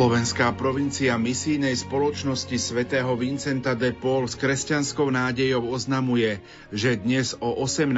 Slovenská 0.00 0.56
provincia 0.56 1.12
misijnej 1.20 1.76
spoločnosti 1.76 2.56
svätého 2.56 3.12
Vincenta 3.20 3.76
de 3.76 3.92
Paul 3.92 4.24
s 4.24 4.32
kresťanskou 4.32 5.12
nádejou 5.12 5.76
oznamuje, 5.76 6.40
že 6.72 6.96
dnes 6.96 7.36
o 7.36 7.52
18. 7.60 7.92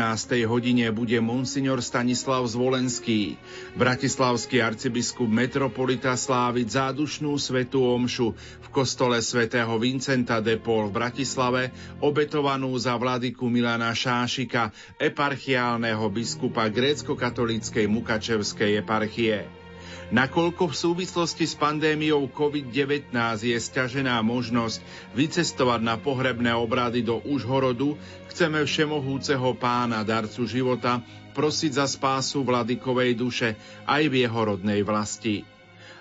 hodine 0.50 0.90
bude 0.90 1.14
monsignor 1.22 1.78
Stanislav 1.78 2.42
Zvolenský, 2.50 3.38
bratislavský 3.78 4.58
arcibiskup 4.58 5.30
metropolita 5.30 6.18
sláviť 6.18 6.90
zádušnú 6.90 7.38
svetú 7.38 7.86
omšu 7.86 8.34
v 8.34 8.68
kostole 8.74 9.22
svätého 9.22 9.70
Vincenta 9.78 10.42
de 10.42 10.58
Paul 10.58 10.90
v 10.90 11.06
Bratislave, 11.06 11.70
obetovanú 12.02 12.74
za 12.82 12.98
vladyku 12.98 13.46
Milana 13.46 13.94
Šášika, 13.94 14.74
eparchiálneho 14.98 16.02
biskupa 16.10 16.66
grécko-katolíckej 16.66 17.86
Mukačevskej 17.86 18.82
eparchie. 18.82 19.61
Nakoľko 20.10 20.72
v 20.72 20.74
súvislosti 20.74 21.46
s 21.46 21.54
pandémiou 21.54 22.26
COVID-19 22.32 23.14
je 23.46 23.54
stiažená 23.54 24.18
možnosť 24.26 24.82
vycestovať 25.14 25.80
na 25.84 25.94
pohrebné 26.00 26.50
obrady 26.50 27.06
do 27.06 27.22
Užhorodu, 27.22 27.94
chceme 28.32 28.66
všemohúceho 28.66 29.54
pána, 29.54 30.02
darcu 30.02 30.42
života, 30.48 31.04
prosiť 31.32 31.78
za 31.78 31.86
spásu 31.86 32.42
vladykovej 32.42 33.10
duše 33.14 33.48
aj 33.86 34.02
v 34.10 34.26
jeho 34.26 34.40
rodnej 34.42 34.82
vlasti. 34.84 35.52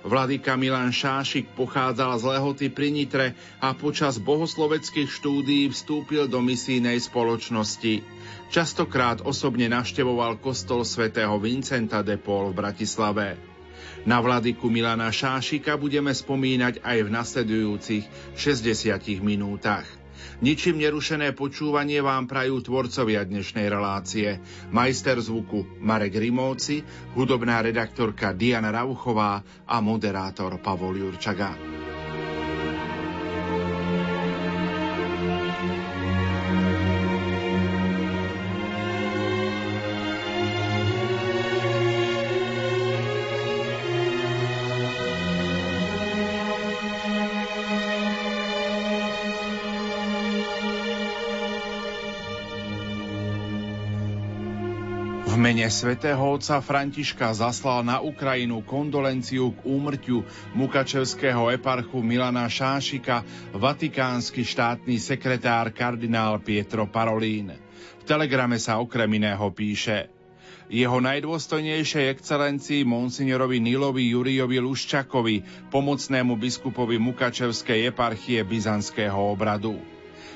Vladyka 0.02 0.58
Milan 0.58 0.90
Šášik 0.90 1.54
pochádzal 1.54 2.18
z 2.18 2.24
Lehoty 2.26 2.68
pri 2.74 2.90
Nitre 2.90 3.38
a 3.62 3.78
počas 3.78 4.18
bohosloveckých 4.18 5.06
štúdií 5.06 5.70
vstúpil 5.70 6.26
do 6.26 6.42
misijnej 6.42 6.98
spoločnosti. 6.98 8.02
Častokrát 8.50 9.22
osobne 9.22 9.70
navštevoval 9.70 10.42
kostol 10.42 10.82
svätého 10.90 11.38
Vincenta 11.38 12.02
de 12.02 12.18
Paul 12.18 12.50
v 12.50 12.58
Bratislave. 12.58 13.51
Na 14.02 14.18
vladyku 14.18 14.66
Milana 14.66 15.14
Šášika 15.14 15.78
budeme 15.78 16.10
spomínať 16.10 16.82
aj 16.82 16.98
v 17.06 17.10
nasledujúcich 17.14 18.04
60 18.34 19.22
minútach. 19.22 19.86
Ničím 20.42 20.82
nerušené 20.82 21.38
počúvanie 21.38 22.02
vám 22.02 22.26
prajú 22.26 22.66
tvorcovia 22.66 23.22
dnešnej 23.22 23.70
relácie. 23.70 24.42
Majster 24.74 25.22
zvuku 25.22 25.78
Marek 25.78 26.18
Rimovci, 26.18 26.82
hudobná 27.14 27.62
redaktorka 27.62 28.34
Diana 28.34 28.74
Rauchová 28.74 29.46
a 29.70 29.78
moderátor 29.86 30.58
Pavol 30.58 30.98
Jurčaga. 30.98 31.81
Mene 55.52 55.68
svätého 55.68 56.32
otca 56.32 56.64
Františka 56.64 57.36
zaslal 57.36 57.84
na 57.84 58.00
Ukrajinu 58.00 58.64
kondolenciu 58.64 59.52
k 59.52 59.68
úmrtiu 59.68 60.24
mukačevského 60.56 61.52
eparchu 61.52 62.00
Milana 62.00 62.48
Šášika 62.48 63.28
vatikánsky 63.52 64.48
štátny 64.48 64.96
sekretár 64.96 65.76
kardinál 65.76 66.40
Pietro 66.40 66.88
Parolín. 66.88 67.52
V 68.00 68.04
telegrame 68.08 68.56
sa 68.64 68.80
okrem 68.80 69.12
iného 69.12 69.44
píše 69.52 70.08
jeho 70.72 71.04
najdôstojnejšej 71.04 72.16
excelencii 72.16 72.88
monsignorovi 72.88 73.60
Nilovi 73.60 74.08
Juriovi 74.08 74.56
Luščakovi, 74.56 75.68
pomocnému 75.68 76.40
biskupovi 76.40 76.96
Mukačevskej 76.96 77.92
eparchie 77.92 78.40
Byzantského 78.48 79.20
obradu. 79.20 79.76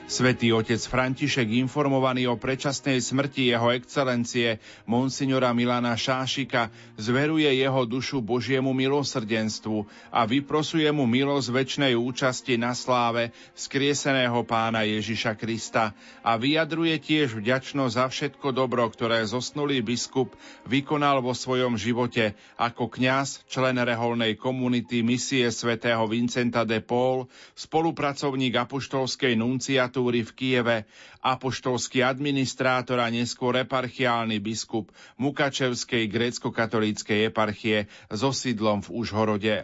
Svetý 0.06 0.54
otec 0.54 0.78
František 0.78 1.66
informovaný 1.66 2.30
o 2.30 2.38
predčasnej 2.38 3.02
smrti 3.02 3.50
jeho 3.50 3.74
excelencie 3.74 4.62
monsignora 4.86 5.50
Milana 5.50 5.98
Šášika 5.98 6.70
zveruje 6.94 7.50
jeho 7.50 7.90
dušu 7.90 8.22
Božiemu 8.22 8.70
milosrdenstvu 8.78 9.82
a 10.14 10.30
vyprosuje 10.30 10.86
mu 10.94 11.10
milosť 11.10 11.50
väčšnej 11.50 11.94
účasti 11.98 12.54
na 12.54 12.78
sláve 12.78 13.34
skrieseného 13.58 14.46
pána 14.46 14.86
Ježiša 14.86 15.34
Krista 15.42 15.98
a 16.22 16.38
vyjadruje 16.38 17.02
tiež 17.02 17.42
vďačnosť 17.42 17.98
za 17.98 18.06
všetko 18.06 18.54
dobro, 18.54 18.86
ktoré 18.86 19.26
zosnulý 19.26 19.82
biskup 19.82 20.38
vykonal 20.70 21.26
vo 21.26 21.34
svojom 21.34 21.82
živote 21.82 22.38
ako 22.62 22.94
kňaz, 22.94 23.50
člen 23.50 23.82
reholnej 23.82 24.38
komunity 24.38 25.02
misie 25.02 25.50
svätého 25.50 26.06
Vincenta 26.06 26.62
de 26.62 26.78
Paul, 26.78 27.26
spolupracovník 27.58 28.54
apoštolskej 28.54 29.34
nunciatúry 29.34 29.95
prokuratúry 29.96 30.28
v 30.28 30.32
Kieve, 30.36 30.78
apoštolský 31.24 32.04
administrátor 32.04 33.00
a 33.00 33.08
neskôr 33.08 33.56
eparchiálny 33.64 34.44
biskup 34.44 34.92
Mukačevskej 35.16 36.12
grécko-katolíckej 36.12 37.32
eparchie 37.32 37.88
so 38.12 38.36
sídlom 38.36 38.84
v 38.84 38.92
Užhorode. 38.92 39.56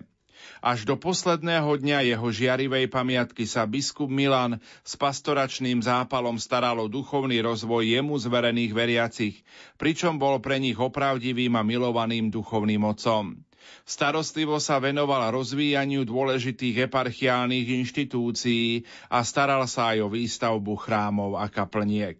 Až 0.64 0.88
do 0.88 0.96
posledného 0.96 1.68
dňa 1.68 2.16
jeho 2.16 2.28
žiarivej 2.31 2.88
pamiatky 2.88 3.44
sa 3.44 3.68
biskup 3.68 4.08
Milan 4.08 4.64
s 4.88 4.96
pastoračným 4.96 5.84
zápalom 5.84 6.40
staral 6.40 6.80
o 6.80 6.88
duchovný 6.88 7.44
rozvoj 7.44 7.91
jemu 7.91 8.16
zverených 8.16 8.72
veriacich, 8.72 9.36
pričom 9.75 10.16
bol 10.16 10.40
pre 10.40 10.64
nich 10.64 10.80
opravdivým 10.80 11.59
a 11.59 11.62
milovaným 11.62 12.31
duchovným 12.31 12.88
otcom. 12.88 13.36
Starostlivo 13.83 14.61
sa 14.61 14.77
venoval 14.77 15.33
rozvíjaniu 15.33 16.05
dôležitých 16.05 16.88
eparchiálnych 16.91 17.67
inštitúcií 17.81 18.85
a 19.09 19.25
staral 19.25 19.66
sa 19.66 19.95
aj 19.95 20.05
o 20.05 20.09
výstavbu 20.09 20.73
chrámov 20.79 21.38
a 21.38 21.49
kaplniek. 21.49 22.19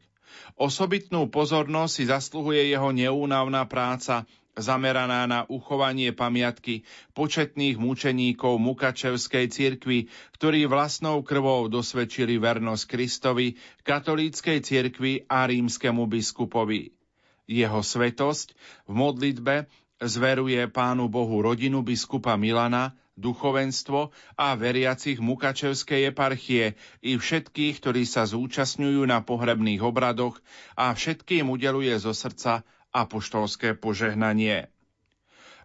Osobitnú 0.56 1.28
pozornosť 1.28 1.92
si 1.92 2.04
zasluhuje 2.08 2.72
jeho 2.72 2.90
neúnavná 2.92 3.68
práca 3.68 4.28
zameraná 4.58 5.24
na 5.28 5.48
uchovanie 5.48 6.12
pamiatky 6.12 6.84
početných 7.16 7.80
mučeníkov 7.80 8.60
Mukačevskej 8.60 9.48
cirkvi, 9.48 10.12
ktorí 10.36 10.68
vlastnou 10.68 11.24
krvou 11.24 11.72
dosvedčili 11.72 12.36
vernosť 12.36 12.84
Kristovi, 12.88 13.56
katolíckej 13.88 14.60
cirkvi 14.60 15.24
a 15.32 15.48
rímskemu 15.48 16.04
biskupovi. 16.08 16.92
Jeho 17.48 17.82
svetosť 17.84 18.56
v 18.88 18.94
modlitbe 18.96 19.56
zveruje 20.02 20.66
Pánu 20.68 21.08
Bohu 21.08 21.46
rodinu 21.46 21.86
biskupa 21.86 22.34
Milana, 22.34 22.98
duchovenstvo 23.14 24.10
a 24.34 24.58
veriacich 24.58 25.22
Mukačevskej 25.22 26.10
eparchie 26.10 26.74
i 27.06 27.22
všetkých, 27.22 27.78
ktorí 27.78 28.04
sa 28.10 28.26
zúčastňujú 28.26 29.06
na 29.06 29.22
pohrebných 29.22 29.86
obradoch 29.86 30.42
a 30.74 30.90
všetkým 30.92 31.54
udeluje 31.54 31.94
zo 32.02 32.18
srdca 32.18 32.66
apoštolské 32.90 33.78
požehnanie. 33.78 34.74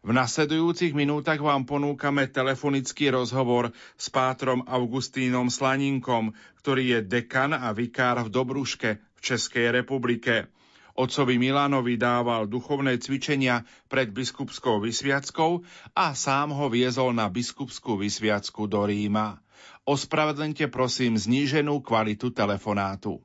V 0.06 0.14
nasledujúcich 0.14 0.94
minútach 0.94 1.42
vám 1.42 1.66
ponúkame 1.66 2.30
telefonický 2.30 3.10
rozhovor 3.10 3.74
s 3.98 4.06
pátrom 4.06 4.62
Augustínom 4.62 5.50
Slaninkom, 5.50 6.30
ktorý 6.62 6.82
je 6.94 7.00
dekan 7.02 7.50
a 7.50 7.74
vikár 7.74 8.22
v 8.22 8.30
Dobruške 8.30 9.02
v 9.02 9.20
Českej 9.24 9.74
republike. 9.74 10.46
Otcovi 10.96 11.36
Milanovi 11.36 12.00
dával 12.00 12.48
duchovné 12.48 12.96
cvičenia 12.96 13.68
pred 13.92 14.08
biskupskou 14.08 14.80
vysviackou 14.80 15.60
a 15.92 16.16
sám 16.16 16.56
ho 16.56 16.72
viezol 16.72 17.12
na 17.12 17.28
biskupskú 17.28 18.00
vysviacku 18.00 18.64
do 18.64 18.80
Ríma. 18.88 19.36
Ospravedlňte 19.84 20.72
prosím 20.72 21.20
zníženú 21.20 21.84
kvalitu 21.84 22.32
telefonátu. 22.32 23.20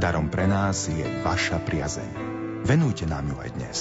Darom 0.00 0.32
pre 0.32 0.44
nás 0.44 0.88
je 0.88 1.04
vaša 1.24 1.60
priazeň. 1.64 2.12
Venujte 2.64 3.08
nám 3.08 3.32
ju 3.32 3.36
aj 3.40 3.50
dnes. 3.56 3.78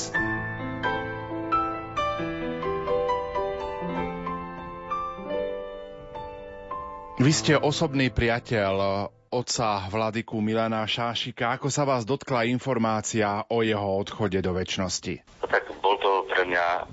Vy 7.20 7.32
ste 7.36 7.60
osobný 7.60 8.16
priateľ 8.16 9.12
otca 9.30 9.86
Vladiku 9.90 10.42
Milana 10.42 10.86
Šášika. 10.90 11.54
Ako 11.58 11.70
sa 11.70 11.86
vás 11.86 12.06
dotkla 12.06 12.50
informácia 12.50 13.46
o 13.50 13.62
jeho 13.62 14.02
odchode 14.02 14.42
do 14.42 14.52
väčšnosti? 14.58 15.46
Tak 15.46 15.64
bol 15.82 15.96
to 16.02 16.26
pre 16.34 16.50
mňa 16.50 16.90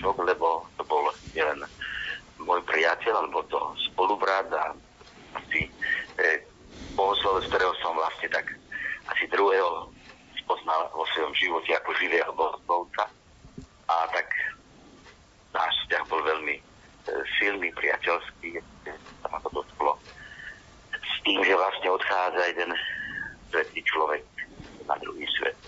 šok, 0.00 0.22
lebo 0.22 0.62
to 0.78 0.82
bol 0.86 1.02
nielen 1.34 1.64
môj 2.38 2.62
priateľ, 2.62 3.26
alebo 3.26 3.42
to 3.50 3.58
spolubrat 3.90 4.46
a 4.54 4.70
asi 5.34 5.66
e, 6.20 6.44
bohoslovec, 6.94 7.50
ktorého 7.50 7.74
som 7.82 7.96
vlastne 7.98 8.30
tak 8.30 8.46
asi 9.10 9.26
druhého 9.26 9.90
spoznal 10.44 10.86
vo 10.94 11.02
svojom 11.10 11.34
živote 11.34 11.74
ako 11.74 11.90
živého 11.98 12.30
bohoslovca. 12.36 13.10
A 13.90 13.94
tak 14.14 14.28
náš 15.50 15.74
vzťah 15.86 16.02
bol 16.06 16.22
veľmi 16.22 16.54
e, 16.54 16.62
silný, 17.40 17.74
priateľský, 17.74 18.62
sa 19.24 19.26
ma 19.32 19.42
to 19.42 19.50
dotklo 19.50 19.95
tým, 21.26 21.42
že 21.42 21.58
vlastne 21.58 21.88
odchádza 21.90 22.42
jeden 22.54 22.70
svetý 23.50 23.82
človek 23.82 24.22
na 24.86 24.94
druhý 25.02 25.26
svet. 25.34 25.58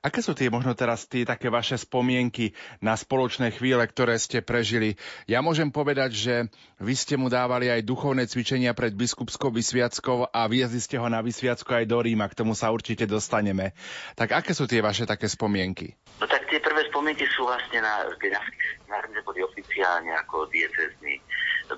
Aké 0.00 0.24
sú 0.24 0.32
tie 0.32 0.48
možno 0.48 0.72
teraz 0.72 1.04
tie 1.04 1.28
také 1.28 1.52
vaše 1.52 1.76
spomienky 1.76 2.56
na 2.80 2.96
spoločné 2.96 3.52
chvíle, 3.52 3.84
ktoré 3.84 4.16
ste 4.16 4.40
prežili? 4.40 4.96
Ja 5.28 5.44
môžem 5.44 5.68
povedať, 5.68 6.16
že 6.16 6.34
vy 6.80 6.94
ste 6.96 7.20
mu 7.20 7.28
dávali 7.28 7.68
aj 7.68 7.84
duchovné 7.84 8.24
cvičenia 8.24 8.72
pred 8.72 8.96
biskupskou 8.96 9.52
vysviackou 9.52 10.32
a 10.32 10.40
viezli 10.48 10.80
ste 10.80 10.96
ho 10.96 11.04
na 11.04 11.20
vysviacku 11.20 11.68
aj 11.68 11.84
do 11.84 12.00
Ríma, 12.00 12.32
k 12.32 12.38
tomu 12.38 12.56
sa 12.56 12.72
určite 12.72 13.04
dostaneme. 13.04 13.76
Tak 14.16 14.40
aké 14.40 14.56
sú 14.56 14.64
tie 14.64 14.80
vaše 14.80 15.04
také 15.04 15.28
spomienky? 15.28 15.92
No 16.16 16.24
tak 16.24 16.48
tie 16.48 16.64
prvé 16.64 16.88
spomienky 16.88 17.28
sú 17.36 17.44
vlastne 17.44 17.84
na, 17.84 18.08
na, 18.08 18.40
na 18.88 19.20
boli 19.20 19.44
oficiálne 19.44 20.16
ako 20.16 20.48
diecezní 20.48 21.20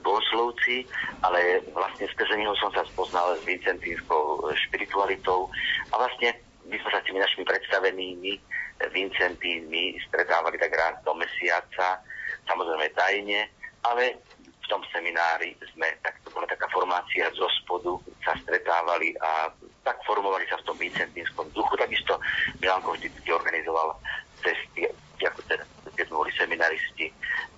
bohoslovci, 0.00 0.88
ale 1.20 1.60
vlastne 1.76 2.08
skrze 2.08 2.34
neho 2.38 2.56
som 2.56 2.72
sa 2.72 2.86
spoznal 2.88 3.36
s 3.36 3.44
vincentínskou 3.44 4.48
špiritualitou 4.68 5.52
a 5.92 5.94
vlastne 6.00 6.32
my 6.64 6.76
sme 6.78 6.90
sa 6.94 6.98
s 7.02 7.06
tými 7.10 7.20
našimi 7.20 7.44
predstavenými 7.44 8.32
Vincentínmi 8.90 9.94
stretávali 10.10 10.58
tak 10.58 10.74
raz 10.74 10.98
do 11.06 11.14
mesiaca, 11.14 12.02
samozrejme 12.50 12.90
tajne, 12.98 13.46
ale 13.86 14.18
v 14.34 14.66
tom 14.66 14.82
seminári 14.90 15.54
sme, 15.70 15.86
tak 16.02 16.18
to 16.26 16.34
bola 16.34 16.46
taká 16.50 16.66
formácia 16.70 17.30
zo 17.34 17.46
spodu, 17.62 17.94
sa 18.26 18.34
stretávali 18.42 19.14
a 19.22 19.50
tak 19.86 19.98
formovali 20.02 20.46
sa 20.50 20.58
v 20.58 20.66
tom 20.66 20.76
vincentínskom 20.78 21.46
duchu. 21.54 21.74
Takisto 21.78 22.18
Milanko 22.58 22.94
vždy 22.94 23.10
organizoval 23.30 23.94
cesty, 24.42 24.86
ako 25.22 25.42
teda, 25.46 25.62
keď 26.02 26.10
sme 26.10 26.20
boli 26.26 26.32
seminaristi, 26.34 27.06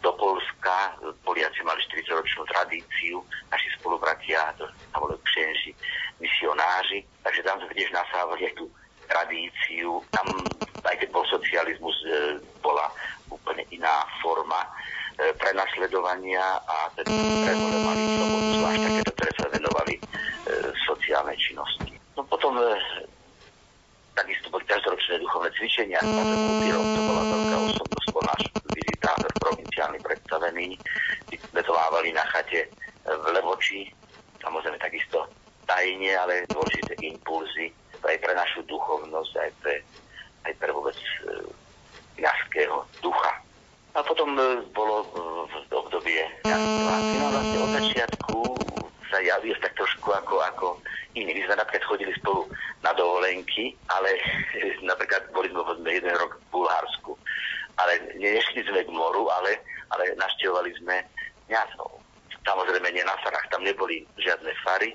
do 0.05 0.13
Polska. 0.21 0.93
Poliaci 1.25 1.65
mali 1.65 1.81
40-ročnú 1.89 2.45
tradíciu, 2.53 3.25
naši 3.49 3.73
spolubratia, 3.81 4.53
to 4.61 4.69
sa 4.93 5.01
boli 5.01 5.17
kšenži, 5.25 5.73
misionáři, 6.21 7.01
takže 7.25 7.41
tam 7.41 7.57
sme 7.65 7.73
tiež 7.73 7.89
nasávali 7.89 8.53
aj 8.53 8.55
tú 8.61 8.69
tradíciu. 9.09 10.05
Tam, 10.13 10.29
aj 10.85 10.97
keď 11.01 11.09
bol 11.09 11.25
socializmus, 11.33 11.97
e, 12.05 12.37
bola 12.61 12.93
úplne 13.33 13.65
iná 13.73 14.05
forma 14.21 14.61
e, 15.17 15.33
prenasledovania 15.41 16.61
a 16.69 16.93
teda 17.01 17.09
pretože 17.09 17.79
mali 17.81 18.03
slobodu, 18.13 18.49
zvlášť 18.61 18.81
takéto, 18.85 19.13
ktoré 19.17 19.33
sa 19.41 19.47
venovali 19.49 19.95
e, 19.97 20.01
sociálnej 20.85 21.37
činnosti. 21.41 21.97
No 22.13 22.29
potom 22.29 22.61
takisto 24.15 24.47
boli 24.51 24.65
každoročné 24.65 25.19
duchovné 25.21 25.51
cvičenia. 25.59 25.99
To 26.01 27.01
bola 27.05 27.23
veľká 27.27 27.57
osobnosť, 27.71 28.09
bol 28.15 28.25
náš 28.25 28.43
vizitátor 28.75 29.31
provinciálny 29.43 29.99
predstavený. 30.01 30.67
Vetovávali 31.55 32.11
na 32.15 32.25
chate 32.31 32.67
v 33.05 33.25
Levoči, 33.35 33.91
samozrejme 34.43 34.79
takisto 34.81 35.27
tajne, 35.67 36.13
ale 36.17 36.47
dôležité 36.51 36.95
impulzy 37.03 37.71
aj 38.05 38.21
pre 38.21 38.33
našu 38.37 38.61
duchovnosť, 38.69 39.33
aj 39.41 39.51
pre, 39.65 39.77
aj 40.45 40.53
pre 40.61 40.71
vôbec 40.77 40.97
e, 41.25 41.41
jaského 42.21 42.85
ducha. 43.01 43.33
A 43.97 44.05
potom 44.05 44.37
e, 44.37 44.61
bolo 44.77 45.03
e, 45.03 45.07
v 45.49 45.55
obdobie 45.73 46.23
no 46.45 47.29
vlastne 47.33 47.59
od 47.65 47.71
začiatku 47.81 48.37
sa 49.15 49.23
javil 49.23 49.55
tak 49.63 49.79
trošku 49.79 50.11
ako, 50.11 50.43
ako 50.43 50.67
iný. 51.15 51.39
My 51.39 51.43
sme 51.47 51.63
napríklad 51.63 51.87
chodili 51.87 52.13
spolu 52.19 52.51
na 52.83 52.91
dovolenky, 52.99 53.79
ale 53.95 54.11
napríklad 54.91 55.31
boli 55.31 55.47
sme 55.55 55.95
jeden 55.95 56.19
rok 56.19 56.35
v 56.35 56.45
Bulharsku. 56.51 57.15
Ale 57.79 58.03
nešli 58.19 58.67
sme 58.67 58.83
k 58.83 58.91
moru, 58.91 59.31
ale, 59.31 59.63
ale 59.95 60.19
naštevovali 60.19 60.75
sme 60.83 60.99
kniazov. 61.47 62.03
Samozrejme 62.43 62.91
nie 62.91 63.07
na 63.07 63.15
farách, 63.23 63.47
tam 63.55 63.63
neboli 63.63 64.03
žiadne 64.19 64.51
fary, 64.67 64.91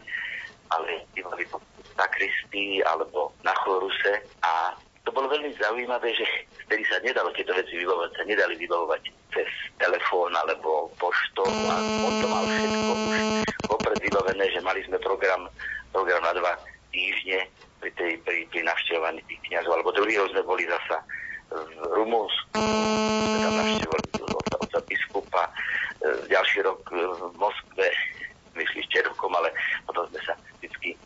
ale 0.76 1.08
bývali 1.16 1.48
po 1.48 1.64
sakristii 1.96 2.84
alebo 2.84 3.32
na 3.42 3.56
choruse 3.64 4.22
a 4.44 4.76
to 5.08 5.10
bolo 5.16 5.26
veľmi 5.32 5.50
zaujímavé, 5.58 6.14
že 6.14 6.28
vtedy 6.70 6.86
sa 6.86 7.02
nedalo 7.02 7.34
tieto 7.34 7.56
veci 7.58 7.74
vybavovať, 7.82 8.12
sa 8.14 8.24
nedali 8.30 8.54
vybavovať 8.62 9.02
cez 9.34 9.50
telefón 9.82 10.30
alebo 10.38 10.94
poštou 11.02 11.50
a 11.50 11.76
on 12.06 12.14
to 12.22 12.28
mal 12.30 12.46
všetko 12.46 12.92
už 13.10 13.29
mali 14.80 14.96
sme 14.96 15.04
program, 15.04 15.52
program 15.92 16.24
na 16.24 16.32
dva 16.40 16.56
týždne 16.96 17.44
pri, 17.84 17.92
tej, 18.00 18.16
pri, 18.24 18.48
pri 18.48 18.64
navštevovaní 18.64 19.20
tých 19.28 19.42
kniazov, 19.52 19.76
alebo 19.76 19.92
druhý 19.92 20.16
rok 20.16 20.32
sme 20.32 20.44
boli 20.48 20.64
zasa 20.72 21.04
v 21.52 21.84
Rumunsku, 22.00 22.56
sme 22.56 23.38
tam 23.44 23.54
navštevovali 23.60 24.08
otca, 24.24 24.56
otca 24.56 24.80
biskupa, 24.88 25.44
e, 26.00 26.32
ďalší 26.32 26.64
rok 26.64 26.80
v 26.96 27.36
Moskve, 27.36 27.92
myslím, 28.56 28.80
ešte 28.80 29.04
rokom, 29.04 29.36
ale 29.36 29.52
potom 29.84 30.08
sme 30.16 30.20
sa 30.24 30.34
vždy 30.64 30.96
e, 30.96 30.98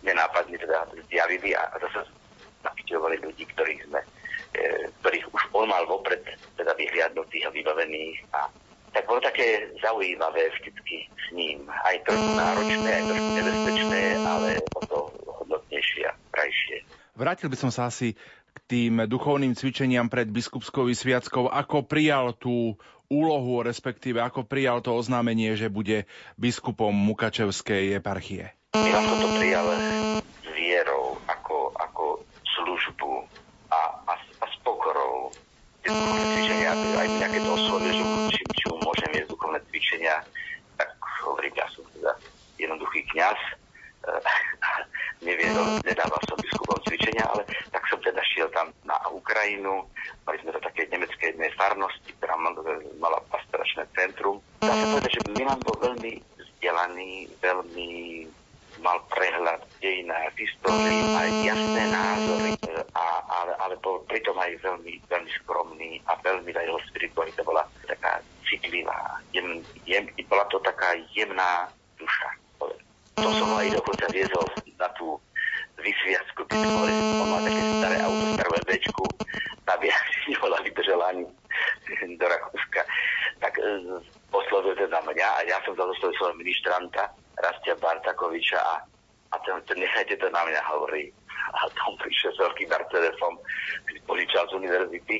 nenápadne 0.00 0.56
teda 0.56 0.88
zjavili 1.12 1.52
a 1.52 1.68
zase 1.76 2.08
navštevovali 2.64 3.20
ľudí, 3.20 3.44
ktorých 3.52 3.84
sme, 3.84 4.00
e, 4.56 4.88
ktorých 5.04 5.28
už 5.28 5.42
on 5.52 5.68
mal 5.68 5.84
vopred 5.84 6.24
teda 6.56 6.72
vyhliadnutých 6.72 7.44
a 7.44 7.52
vybavených 7.52 8.18
a 8.32 8.48
tak 8.94 9.10
bolo 9.10 9.20
také 9.20 9.66
zaujímavé 9.82 10.48
vždycky 10.54 11.10
s 11.10 11.26
ním. 11.34 11.66
Aj 11.66 11.98
trošku 12.06 12.30
náročné, 12.38 12.88
aj 12.94 13.04
trošku 13.10 13.30
nebezpečné, 13.34 14.00
ale 14.22 14.50
o 14.78 14.80
to 14.86 14.98
hodnotnejšie 15.42 16.06
a 16.06 16.14
krajšie. 16.30 16.78
Vrátil 17.44 17.60
by 17.60 17.68
som 17.68 17.76
sa 17.76 17.92
asi 17.92 18.16
k 18.56 18.58
tým 18.64 19.04
duchovným 19.04 19.52
cvičeniam 19.52 20.08
pred 20.08 20.24
biskupskou 20.32 20.88
sviackou. 20.88 21.52
Ako 21.52 21.84
prijal 21.84 22.32
tú 22.32 22.80
úlohu, 23.12 23.60
respektíve 23.60 24.16
ako 24.16 24.48
prijal 24.48 24.80
to 24.80 24.96
oznámenie, 24.96 25.52
že 25.52 25.68
bude 25.68 26.08
biskupom 26.40 26.88
Mukačevskej 26.88 28.00
eparchie? 28.00 28.56
Milan 28.72 29.04
to 29.20 29.28
prijal 29.36 29.68
s 30.40 30.48
vierou 30.56 31.20
ako, 31.28 31.76
ako 31.76 32.24
službu 32.48 33.12
a, 33.68 33.80
a, 34.08 34.12
a 34.16 34.44
s 34.48 34.56
pokorou. 34.64 35.28
Tie 35.84 35.92
duchovné 35.92 36.24
cvičenia, 36.24 36.72
aj 36.96 37.08
mňa 37.12 37.28
keď 37.28 37.42
oslovie, 37.44 37.92
že 37.92 38.04
či, 38.32 38.40
či 38.56 38.64
môžem 38.72 39.10
viesť 39.12 39.28
duchovné 39.28 39.60
cvičenia, 39.68 40.16
tak 40.80 40.96
hovorím, 41.28 41.52
ja 41.60 41.68
som 41.76 41.84
teda 41.92 42.16
jednoduchý 42.56 43.04
kňaz, 43.12 43.36
neviem, 45.26 45.56
nedával 45.84 46.20
som 46.28 46.36
biskupom 46.40 46.78
cvičenia, 46.84 47.24
ale 47.24 47.42
tak 47.72 47.82
som 47.88 47.98
teda 48.00 48.20
šiel 48.22 48.48
tam 48.52 48.70
na 48.84 48.96
Ukrajinu, 49.10 49.88
mali 50.28 50.36
sme 50.44 50.52
to 50.52 50.60
také 50.60 50.86
nemecké 50.92 51.32
jednej 51.32 51.50
farnosti, 51.56 52.10
ktorá 52.20 52.36
mala 53.00 53.18
pastoračné 53.32 53.88
centrum. 53.96 54.40
Dá 54.60 54.72
sa 54.72 54.86
povedať, 54.92 55.12
že 55.20 55.32
Milan 55.32 55.60
bol 55.64 55.76
veľmi 55.80 56.12
vzdelaný, 56.36 57.32
veľmi 57.40 57.90
mal 58.82 59.00
prehľad 59.08 59.64
dejina, 59.80 60.28
histórii, 60.34 61.00
aj 61.14 61.30
jasné 61.46 61.82
názory, 61.88 62.52
a, 62.92 63.04
ale, 63.22 63.52
ale 63.62 63.74
bol 63.80 64.02
pritom 64.04 64.34
aj 64.36 64.60
veľmi, 64.60 64.98
veľmi 65.08 65.30
skromný 65.40 66.02
a 66.10 66.18
veľmi 66.20 66.50
aj 66.52 66.66
jeho 66.68 66.80
spiritualita 66.90 67.40
bola 67.46 67.64
taká 67.86 68.20
citlivá. 68.44 69.22
Jem, 69.32 69.62
jem, 69.88 70.04
bola 70.28 70.44
to 70.52 70.60
taká 70.60 70.92
jemná 71.16 71.70
duša. 71.96 72.28
To 73.14 73.30
som 73.30 73.54
aj 73.54 73.70
dokonca 73.78 74.10
viezol 74.10 74.42
na 74.74 74.90
tú 74.98 75.14
vysviacku, 75.78 76.42
keď 76.50 76.58
on 76.66 77.28
má 77.30 77.38
také 77.46 77.62
staré 77.78 77.96
auto, 78.02 78.24
starú 78.34 78.52
bečku, 78.66 79.04
aby 79.70 79.86
nebola 80.30 80.58
vydržala 80.66 81.04
ani 81.14 81.24
do 82.18 82.26
Rakúska. 82.26 82.82
Tak 83.38 83.54
e, 83.58 83.62
oslovil 84.34 84.74
teda 84.74 84.98
mňa 85.02 85.28
a 85.30 85.40
ja 85.46 85.58
som 85.62 85.78
zadostal 85.78 86.10
svojho 86.18 86.34
ministranta, 86.38 87.14
Bartakoviča 88.24 88.56
a, 88.56 88.74
a 89.32 89.36
ten, 89.44 89.60
ten 89.68 89.78
nechajte 89.84 90.16
to 90.16 90.32
na 90.32 90.40
mňa, 90.48 90.60
hovorí. 90.72 91.12
A 91.52 91.68
tam 91.76 91.92
prišiel 92.00 92.32
s 92.32 92.40
veľkým 92.40 92.72
Mercedesom, 92.72 93.36
požičal 94.08 94.48
z 94.48 94.52
univerzity 94.56 95.16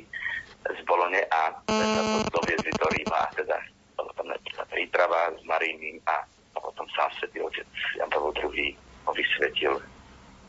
z 0.65 0.81
Bolone 0.89 1.21
a 1.29 1.53
to 1.69 2.33
doviezli 2.33 2.73
do 2.81 2.89
Ríma. 2.89 3.29
Teda 3.37 3.61
tá 4.57 4.65
príprava 4.73 5.37
s 5.37 5.45
Maríny 5.45 6.01
a, 6.09 6.25
a 6.25 6.59
potom 6.65 6.89
sám 6.97 7.13
svetý 7.21 7.45
otec 7.45 7.69
Jan 8.01 8.09
Pavel 8.09 8.33
II 8.41 8.73
ho 9.05 9.13
vysvetil 9.13 9.77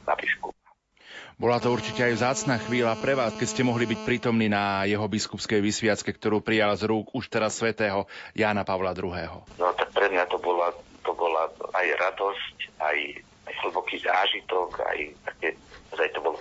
na 0.07 0.15
biskup. 0.15 0.55
Bola 1.35 1.59
to 1.59 1.75
určite 1.75 1.99
aj 1.99 2.15
vzácná 2.15 2.55
chvíľa 2.63 2.95
pre 2.95 3.11
vás, 3.11 3.35
keď 3.35 3.47
ste 3.51 3.67
mohli 3.67 3.83
byť 3.83 4.07
prítomní 4.07 4.47
na 4.47 4.87
jeho 4.87 5.03
biskupskej 5.03 5.59
vysviacke, 5.59 6.15
ktorú 6.15 6.39
prijal 6.39 6.71
z 6.79 6.87
rúk 6.87 7.11
už 7.11 7.27
teraz 7.27 7.59
svätého 7.59 8.07
Jána 8.31 8.63
Pavla 8.63 8.95
II. 8.95 9.43
No 9.59 9.75
tak 9.75 9.91
pre 9.91 10.07
mňa 10.07 10.23
to 10.31 10.39
bola 10.39 10.71
aj 11.75 11.87
radosť, 11.99 12.57
aj, 12.79 12.97
aj 13.51 13.53
hlboký 13.67 13.99
zážitok, 13.99 14.79
aj 14.87 14.99
také, 15.27 15.47
aj 15.95 16.09
to 16.15 16.19
bolo 16.23 16.37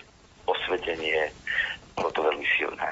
osvetenie, 0.47 1.31
bolo 1.99 2.11
to 2.15 2.21
veľmi 2.23 2.47
silné. 2.55 2.89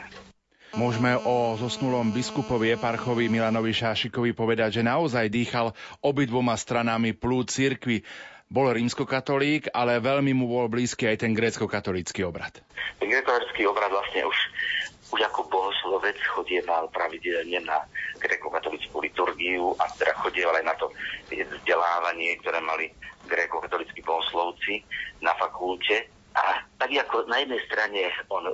Môžeme 0.73 1.21
o 1.21 1.53
zosnulom 1.61 2.17
biskupovi 2.17 2.73
eparchovi 2.73 3.29
Milanovi 3.29 3.77
Šášikovi 3.77 4.33
povedať, 4.33 4.81
že 4.81 4.89
naozaj 4.89 5.29
dýchal 5.29 5.77
obidvoma 6.01 6.57
stranami 6.57 7.13
plúd 7.13 7.53
cirkvi. 7.53 8.01
Bol 8.49 8.73
rímskokatolík, 8.73 9.69
ale 9.73 10.01
veľmi 10.01 10.33
mu 10.33 10.49
bol 10.49 10.73
blízky 10.73 11.09
aj 11.09 11.25
ten 11.25 11.37
grécko-katolícky 11.37 12.25
obrad. 12.25 12.57
Ten 13.01 13.09
grécko-katolícky 13.13 13.69
obrad 13.69 13.93
vlastne 13.93 14.25
už 14.25 14.37
už 15.12 15.21
ako 15.28 15.45
bohoslovec 15.52 16.16
chodieval 16.33 16.88
pravidelne 16.88 17.61
na 17.69 17.85
gréko-katolickú 18.16 19.04
liturgiu 19.04 19.76
a 19.76 19.85
teda 20.00 20.16
chodieval 20.25 20.57
aj 20.57 20.66
na 20.66 20.75
to 20.81 20.88
vzdelávanie, 21.28 22.40
ktoré 22.40 22.59
mali 22.64 22.88
gréko-katolickí 23.28 24.00
bohoslovci 24.02 24.81
na 25.21 25.37
fakulte. 25.37 26.09
A 26.33 26.64
tak 26.81 26.88
ako 26.88 27.28
na 27.28 27.45
jednej 27.45 27.61
strane 27.69 28.09
on 28.33 28.49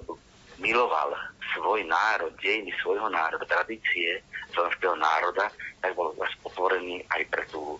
miloval 0.58 1.14
svoj 1.54 1.86
národ, 1.86 2.34
dejiny 2.42 2.74
svojho 2.82 3.06
národa, 3.06 3.46
tradície 3.46 4.18
slovenského 4.50 4.98
národa, 4.98 5.46
tak 5.78 5.94
bol 5.94 6.10
zase 6.18 6.34
otvorený 6.42 7.06
aj 7.14 7.22
pre 7.30 7.44
tú 7.48 7.78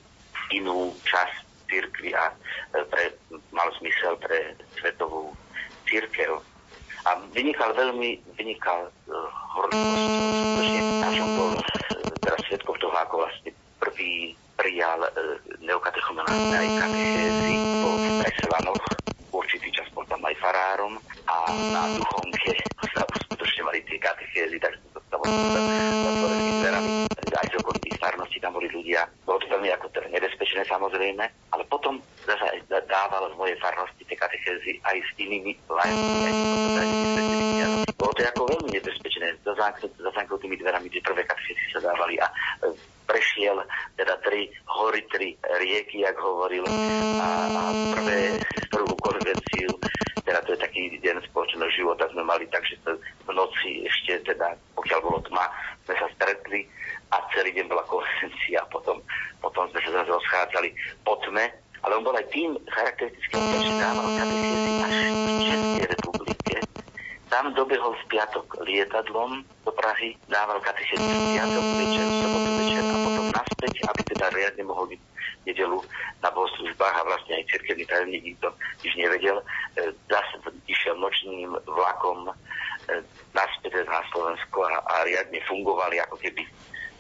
inú 0.54 0.94
časť 1.02 1.68
církvy 1.68 2.14
a 2.16 2.32
pre, 2.88 3.12
mal 3.52 3.68
zmysel 3.82 4.16
pre 4.22 4.56
svetovú 4.80 5.34
církev. 5.84 6.40
A 7.08 7.16
vynikal 7.32 7.72
veľmi, 7.72 8.20
vynikal 8.36 8.84
uh, 8.84 9.16
horlivosť. 9.56 10.04
Skutočne, 10.12 10.80
ja 11.00 11.08
som 11.16 11.28
bol 11.40 11.50
uh, 11.56 11.64
teraz 12.20 12.40
svetkom 12.52 12.76
toho, 12.76 12.92
ako 12.92 13.14
vlastne 13.24 13.50
prvý 13.80 14.36
prijal 14.58 15.00
uh, 15.00 15.10
neokatechumenálne 15.62 16.56
aj 16.58 16.68
katechézy 16.82 17.54
po 17.78 17.88
Preselanoch. 18.18 18.84
Určitý 19.30 19.68
čas 19.70 19.86
bol 19.94 20.02
tam 20.10 20.18
aj 20.26 20.34
farárom 20.42 20.98
a 21.30 21.34
na 21.70 21.82
duchonke 21.94 22.52
sa 22.90 23.06
uskutočňovali 23.06 23.78
tie 23.86 23.98
katechézy, 24.02 24.56
takže 24.58 24.80
to 24.92 24.98
zatvorenými 24.98 26.52
dverami. 26.60 26.90
Aj 27.38 27.46
z 27.46 27.54
okolitých 27.62 27.96
farností 28.02 28.38
tam 28.42 28.52
boli 28.56 28.66
ľudia. 28.72 29.06
Bolo 29.22 29.38
to 29.38 29.46
veľmi 29.46 29.70
ako 29.78 29.86
teda 29.94 30.08
nebezpečné 30.10 30.66
samozrejme, 30.66 31.24
ale 31.54 31.62
potom 31.70 32.02
zase 32.26 32.66
dával 32.66 33.30
v 33.30 33.38
mojej 33.38 33.56
farnosti 33.62 34.02
tie 34.02 34.16
katechézy 34.18 34.80
aj 34.82 34.96
s 34.98 35.10
inými 35.22 35.54
lajmi. 35.70 36.32
Bolo 37.94 38.12
to 38.14 38.22
ako 38.26 38.42
veľmi 38.50 38.70
nebezpečné. 38.74 39.26
Za 39.46 39.54
zamknutými 40.14 40.56
dverami 40.58 40.90
tie 40.90 41.02
prvé 41.04 41.22
katechézy 41.22 41.64
sa 41.72 41.80
dávali 41.82 42.18
a 42.18 42.26
e, 42.66 42.97
prešiel 43.08 43.56
teda 43.96 44.20
tri 44.20 44.52
hory, 44.68 45.00
tri 45.08 45.32
rieky, 45.40 46.04
jak 46.04 46.14
hovoril, 46.20 46.62
a, 46.68 47.28
a 47.48 47.62
prvé, 47.96 48.36
prvú 48.68 48.92
konvenciu, 49.00 49.72
teda 50.22 50.44
to 50.44 50.52
je 50.52 50.60
taký 50.60 50.82
deň 51.00 51.24
spoločného 51.32 51.72
života 51.72 52.04
sme 52.12 52.22
mali, 52.22 52.44
takže 52.52 52.76
v 53.24 53.30
noci 53.32 53.88
ešte 53.88 54.36
teda, 54.36 54.52
pokiaľ 54.76 55.00
bolo 55.00 55.18
tma, 55.24 55.48
sme 55.88 55.94
sa 55.96 56.06
stretli 56.20 56.68
a 57.08 57.16
celý 57.32 57.56
deň 57.56 57.66
bola 57.72 57.84
konvencia, 57.88 58.60
potom, 58.68 59.00
potom 59.40 59.64
sme 59.72 59.80
sa 59.88 60.04
zase 60.04 60.12
rozchádzali 60.12 60.68
po 61.00 61.16
tme, 61.24 61.48
ale 61.80 61.92
on 61.96 62.04
bol 62.04 62.12
aj 62.12 62.28
tým 62.28 62.52
charakteristickým, 62.68 63.40
že 63.40 63.74
dával 63.80 64.06
katechézy 64.20 64.72
až 64.84 64.96
v 65.08 65.40
Českej 65.48 65.84
republike. 65.88 66.54
Tam 67.28 67.52
dobehol 67.52 67.92
v 67.92 68.04
piatok 68.08 68.64
lietadlom 68.64 69.44
do 69.64 69.72
Prahy, 69.76 70.16
dával 70.32 70.64
katechézy 70.64 71.04
v 71.04 71.36
piatok 71.36 71.64
večer, 71.76 72.04
v 72.08 72.16
sobotu 72.24 72.50
večer 72.56 72.84
a 72.88 72.96
potom 73.04 73.26
naspäť, 73.28 73.74
aby 73.84 74.00
teda 74.08 74.26
riadne 74.32 74.64
mohol 74.64 74.88
byť 74.88 75.00
nedelu 75.44 75.78
na 76.24 76.28
bohoslužbách 76.32 76.94
a 76.96 77.06
vlastne 77.08 77.36
aj 77.36 77.48
cirkevný 77.52 77.84
tajomník 77.84 78.24
nikto 78.32 78.48
nič 78.80 78.92
nevedel. 78.96 79.36
E, 79.76 79.92
zase 80.08 80.34
išiel 80.72 80.96
nočným 80.96 81.52
vlakom 81.68 82.32
e, 82.32 82.32
naspäť 83.36 83.84
na 83.84 84.00
Slovensko 84.08 84.64
a, 84.64 84.80
a 84.88 84.94
riadne 85.04 85.40
fungovali, 85.44 86.00
ako 86.08 86.16
keby 86.16 86.42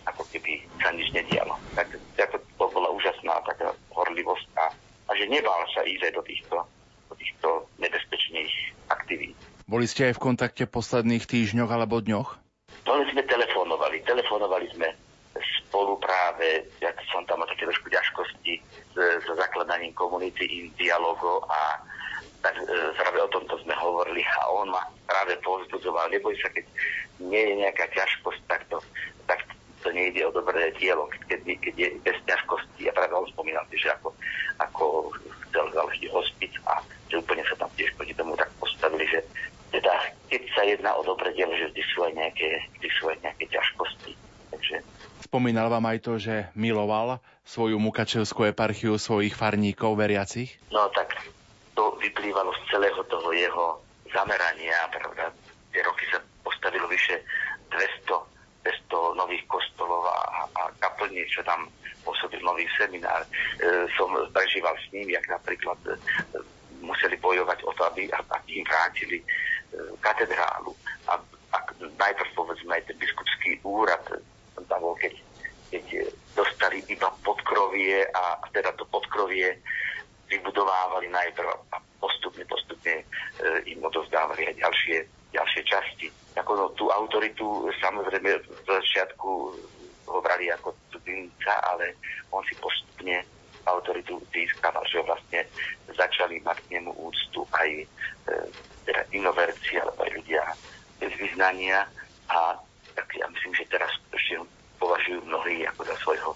ako 0.08 0.24
keby 0.32 0.64
sa 0.80 0.88
nič 0.92 1.12
nedialo. 1.12 1.52
Tak, 1.76 1.92
tak 2.16 2.32
to 2.32 2.64
bola 2.72 2.88
úžasná 2.96 3.44
taká 3.44 3.76
horlivosť 3.92 4.48
a, 4.56 4.72
a 5.08 5.10
že 5.12 5.28
nebál 5.28 5.60
sa 5.76 5.84
ísť 5.84 6.08
aj 6.08 6.12
do 6.16 6.22
týchto, 6.24 6.56
do 7.12 7.14
týchto 7.16 7.48
nebezpečných 7.76 8.52
aktivít. 8.88 9.36
Boli 9.68 9.84
ste 9.84 10.08
aj 10.08 10.16
v 10.16 10.24
kontakte 10.32 10.64
v 10.64 10.74
posledných 10.80 11.28
týždňoch 11.28 11.68
alebo 11.68 12.00
dňoch? 12.00 12.28
No, 12.88 12.92
sme 13.12 13.20
telefonovali. 13.20 14.00
Telefonovali 14.00 14.66
sme 14.72 14.88
spolu 15.68 16.00
práve, 16.00 16.64
ja 16.80 16.88
som 17.12 17.20
tam 17.28 17.44
také 17.44 17.68
trošku 17.68 17.92
ťažkosti 17.92 18.64
so 18.96 19.32
zakladaním 19.36 19.92
komunity 19.92 20.48
in 20.48 20.72
dialogo 20.80 21.44
a 21.52 21.84
tak 22.40 22.56
e, 22.64 22.64
práve 22.96 23.20
o 23.20 23.28
tomto 23.28 23.60
sme 23.60 23.76
hovorili 23.76 24.24
a 24.24 24.48
on 24.48 24.72
ma 24.72 24.82
práve 25.04 25.36
povzbudzoval, 25.44 26.08
neboj 26.08 26.32
sa, 26.40 26.48
keď 26.48 26.64
nie 27.20 27.42
je 27.52 27.54
nejaká 27.60 27.92
ťažkosť, 27.92 28.40
tak 28.48 28.64
to, 28.72 28.80
tak 29.28 29.44
to 29.84 29.92
nejde 29.92 30.24
o 30.24 30.32
dobré 30.32 30.72
dielo, 30.80 31.12
keď, 31.28 31.44
keď 31.60 31.74
je 31.76 31.88
bez 32.02 32.18
ťažkosti. 32.24 32.88
A 32.88 32.96
práve 32.96 33.14
on 33.14 33.28
spomínal, 33.30 33.62
že 33.70 33.92
ako, 33.92 34.16
ako 34.58 35.12
chcel 35.48 35.66
založiť 35.76 36.08
hospic 36.10 36.52
a 36.66 36.80
že 37.12 37.20
úplne 37.20 37.44
sa 37.46 37.54
tam 37.60 37.70
tiež 37.76 37.92
proti 37.94 38.14
tomu 38.14 38.34
tak 38.34 38.50
postavili, 38.58 39.06
že 39.06 39.20
teda 39.72 39.92
keď 40.28 40.42
sa 40.52 40.62
jedná 40.64 40.90
o 40.96 41.02
dobré 41.04 41.32
dielo, 41.36 41.52
že 41.56 41.72
vždy 41.72 41.82
sú 41.92 41.98
aj 42.04 42.12
nejaké, 42.16 42.48
vždy 42.78 42.88
sú 43.00 43.02
aj 43.08 43.18
nejaké 43.24 43.44
ťažkosti. 43.48 44.12
Takže... 44.48 44.74
Spomínal 45.24 45.68
vám 45.68 45.84
aj 45.92 45.98
to, 46.00 46.16
že 46.16 46.48
miloval 46.56 47.20
svoju 47.44 47.76
mukačevskú 47.76 48.48
eparchiu 48.48 48.96
svojich 48.96 49.36
farníkov 49.36 49.96
veriacich? 49.96 50.56
No 50.72 50.88
tak 50.92 51.12
to 51.76 51.96
vyplývalo 52.00 52.52
z 52.52 52.60
celého 52.72 53.00
toho 53.08 53.28
jeho 53.32 53.66
zamerania, 54.08 54.88
pravda. 54.88 55.28
Tie 55.68 55.84
roky 55.84 56.04
sa 56.08 56.18
postavilo 56.40 56.88
vyše 56.88 57.20
200 57.68 58.38
200 58.68 59.16
nových 59.16 59.44
kostolov 59.48 60.04
a, 60.04 60.44
a 60.44 60.62
kaplní, 60.76 61.24
čo 61.30 61.40
tam 61.46 61.70
pôsobil 62.04 62.40
nový 62.44 62.68
seminár. 62.76 63.24
E, 63.24 63.28
som 63.96 64.12
prežíval 64.34 64.76
s 64.76 64.86
ním, 64.92 65.08
jak 65.08 65.24
napríklad 65.28 65.78
e, 65.88 65.96
museli 66.84 67.16
bojovať 67.16 67.64
o 67.64 67.72
to, 67.72 67.82
aby, 67.88 68.10
aby 68.12 68.50
im 68.60 68.66
vrátili 68.66 69.18
katedrálu. 70.00 70.72
A, 71.08 71.16
a 71.54 71.58
najprv 71.80 72.30
povedzme 72.34 72.72
aj 72.76 72.84
ten 72.88 72.96
biskupský 72.96 73.60
úrad, 73.64 74.02
tam 74.68 74.80
bol, 74.82 74.94
keď, 74.98 75.14
keď 75.72 76.12
dostali 76.36 76.82
iba 76.90 77.08
podkrovie 77.24 78.04
a 78.12 78.36
teda 78.52 78.74
to 78.76 78.84
podkrovie 78.90 79.56
vybudovávali 80.28 81.08
najprv 81.08 81.48
a 81.72 81.76
postupne, 81.98 82.44
postupne 82.44 83.00
e, 83.00 83.04
im 83.72 83.80
odovzdávali 83.80 84.44
aj 84.52 84.54
ďalšie, 84.60 84.98
ďalšie 85.32 85.62
časti 85.64 86.08
ako 86.38 86.52
no, 86.54 86.66
tú 86.78 86.86
autoritu 86.94 87.66
samozrejme 87.82 88.30
v 88.38 88.48
začiatku 88.62 89.30
ho 90.08 90.20
ako 90.24 90.72
cudzinca, 90.88 91.52
ale 91.68 91.92
on 92.32 92.40
si 92.48 92.54
postupne 92.56 93.20
autoritu 93.68 94.16
získaval, 94.32 94.80
že 94.88 95.04
vlastne 95.04 95.44
začali 95.92 96.40
mať 96.40 96.56
k 96.64 96.80
nemu 96.80 96.88
úctu 96.96 97.44
aj 97.52 97.68
e, 97.68 97.86
teda 98.88 99.04
inoverci, 99.12 99.76
alebo 99.76 100.00
aj 100.00 100.10
ľudia 100.16 100.42
bez 100.96 101.12
vyznania 101.20 101.84
a 102.32 102.56
tak 102.96 103.06
ja 103.14 103.28
myslím, 103.28 103.52
že 103.52 103.68
teraz 103.68 103.92
ešte 104.10 104.40
považujú 104.80 105.20
mnohí 105.28 105.68
ako 105.68 105.82
za 105.84 105.96
svojho 106.00 106.30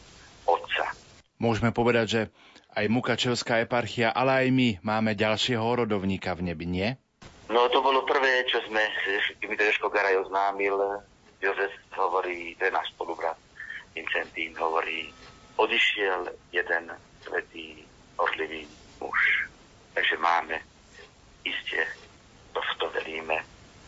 otca. 0.45 0.85
Môžeme 1.41 1.73
povedať, 1.73 2.07
že 2.07 2.23
aj 2.77 2.87
Mukačevská 2.93 3.65
eparchia, 3.65 4.13
ale 4.13 4.47
aj 4.47 4.49
my 4.53 4.69
máme 4.85 5.13
ďalšieho 5.17 5.65
rodovníka 5.65 6.37
v 6.37 6.53
nebi, 6.53 6.69
nie? 6.69 6.89
No 7.53 7.69
to 7.69 7.85
bolo 7.85 8.07
prvé, 8.09 8.47
čo 8.49 8.63
sme, 8.69 8.81
mi 9.45 9.55
to 9.59 9.65
Jožko 9.67 9.93
Garaj 9.93 10.25
oznámil. 10.25 10.77
Jozef 11.43 11.75
hovorí, 11.99 12.55
to 12.55 12.71
je 12.71 12.73
náš 12.73 12.95
spolubrat, 12.95 13.35
Vincentín 13.99 14.55
hovorí, 14.55 15.11
odišiel 15.59 16.31
jeden 16.55 16.95
svetý, 17.27 17.83
orlivý 18.15 18.65
muž. 19.03 19.51
Takže 19.93 20.17
máme 20.23 20.63
iste, 21.43 21.83
to 22.53 22.61
v 22.61 22.73
to 22.79 22.87
veríme, 22.93 23.37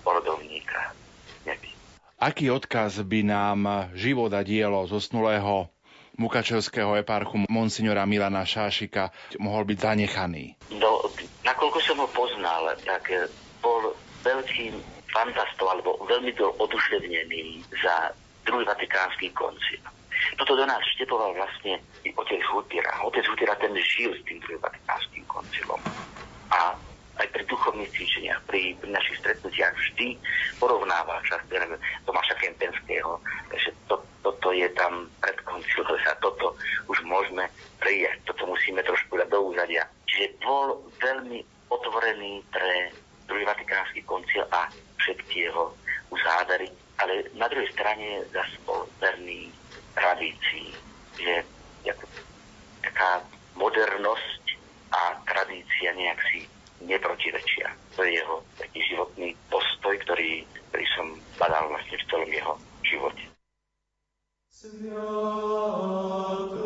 porodovníka 0.02 0.92
nebi. 1.47 1.71
Aký 2.18 2.49
odkaz 2.49 3.04
by 3.04 3.21
nám 3.21 3.59
život 3.92 4.33
a 4.33 4.40
dielo 4.40 4.88
zosnulého 4.88 5.68
mukačevského 6.16 6.94
eparchu 6.94 7.44
monsignora 7.50 8.06
Milana 8.06 8.47
Šášika 8.47 9.11
mohol 9.42 9.66
byť 9.66 9.78
zanechaný? 9.83 10.44
No, 10.78 11.04
nakoľko 11.42 11.78
som 11.83 11.99
ho 12.00 12.09
poznal, 12.09 12.71
tak 12.87 13.11
bol 13.59 13.92
veľkým 14.23 14.78
fantastom, 15.11 15.66
alebo 15.68 15.99
veľmi 16.06 16.33
bol 16.38 16.54
oduševnený 16.59 17.66
za 17.83 18.14
druhý 18.47 18.64
vatikánsky 18.66 19.30
koncil. 19.35 19.83
Toto 20.38 20.56
do 20.56 20.64
nás 20.64 20.80
vštepoval 20.94 21.35
vlastne 21.37 21.83
i 22.06 22.11
otec 22.14 22.40
Hutira. 22.50 23.02
Otec 23.04 23.26
Hutira 23.28 23.54
ten 23.59 23.75
žil 23.76 24.14
s 24.14 24.23
tým 24.25 24.40
druhým 24.40 24.62
vatikánskym 24.62 25.23
koncilom. 25.26 25.80
A 26.54 26.78
aj 27.18 27.26
pri 27.30 27.42
duchovných 27.47 27.90
cvičeniach, 27.94 28.40
pri, 28.50 28.75
pri 28.83 28.90
našich 28.90 29.18
stretnutiach 29.23 29.75
vždy 29.75 30.18
porovnával 30.59 31.18
čas 31.23 31.40
Tomáša 32.06 32.35
Kempenského, 32.42 33.21
že 33.54 33.71
to, 33.87 33.99
toto 34.23 34.50
je 34.50 34.66
tam 34.75 35.06
pred 35.23 35.38
koncilom, 35.47 35.94
a 35.94 36.14
toto 36.18 36.54
už 36.90 36.99
môžeme 37.06 37.47
prijať, 37.78 38.18
toto 38.26 38.50
musíme 38.50 38.83
trošku 38.83 39.14
dať 39.18 39.28
do 39.30 39.54
úzadia. 39.54 39.87
Čiže 40.11 40.38
bol 40.42 40.83
veľmi 40.99 41.40
otvorený 41.71 42.42
pre 42.50 42.90
druhý 43.26 43.44
vatikánsky 43.47 44.02
koncil 44.04 44.44
a 44.52 44.68
všetky 45.00 45.49
jeho 45.49 45.73
uzávery, 46.11 46.68
ale 47.00 47.26
na 47.35 47.47
druhej 47.49 47.71
strane 47.73 48.23
zase 48.30 48.56
bol 48.66 48.87
verný 49.00 49.50
tradícii, 49.94 50.71
že 51.18 51.42
taká 52.83 53.23
modernosť 53.54 54.44
a 54.94 55.18
tradícia 55.26 55.90
nejak 55.94 56.21
si 56.30 56.47
neprotirečia. 56.87 57.73
To 57.97 58.05
je 58.05 58.21
jeho 58.21 58.37
taký 58.61 58.81
životný 58.88 59.37
postoj, 59.49 59.97
ktorý, 60.05 60.45
ktorý 60.71 60.87
som 60.97 61.07
badal 61.37 61.73
vlastne 61.73 61.97
v 61.99 62.09
celom 62.09 62.31
jeho 62.31 62.55
živote. 62.85 63.25
Bože, 64.64 66.63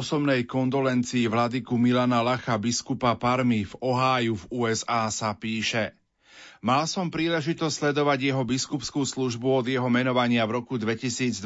osobnej 0.00 0.48
kondolencii 0.48 1.28
vladyku 1.28 1.76
Milana 1.76 2.24
Lacha, 2.24 2.56
biskupa 2.56 3.20
Parmy 3.20 3.68
v 3.68 3.76
Oháju 3.84 4.32
v 4.32 4.44
USA 4.48 5.12
sa 5.12 5.36
píše 5.36 5.92
Mal 6.64 6.88
som 6.88 7.12
príležitosť 7.12 7.92
sledovať 7.92 8.32
jeho 8.32 8.40
biskupskú 8.44 9.04
službu 9.04 9.64
od 9.64 9.66
jeho 9.68 9.88
menovania 9.92 10.44
v 10.48 10.60
roku 10.60 10.80
2002, 10.80 11.40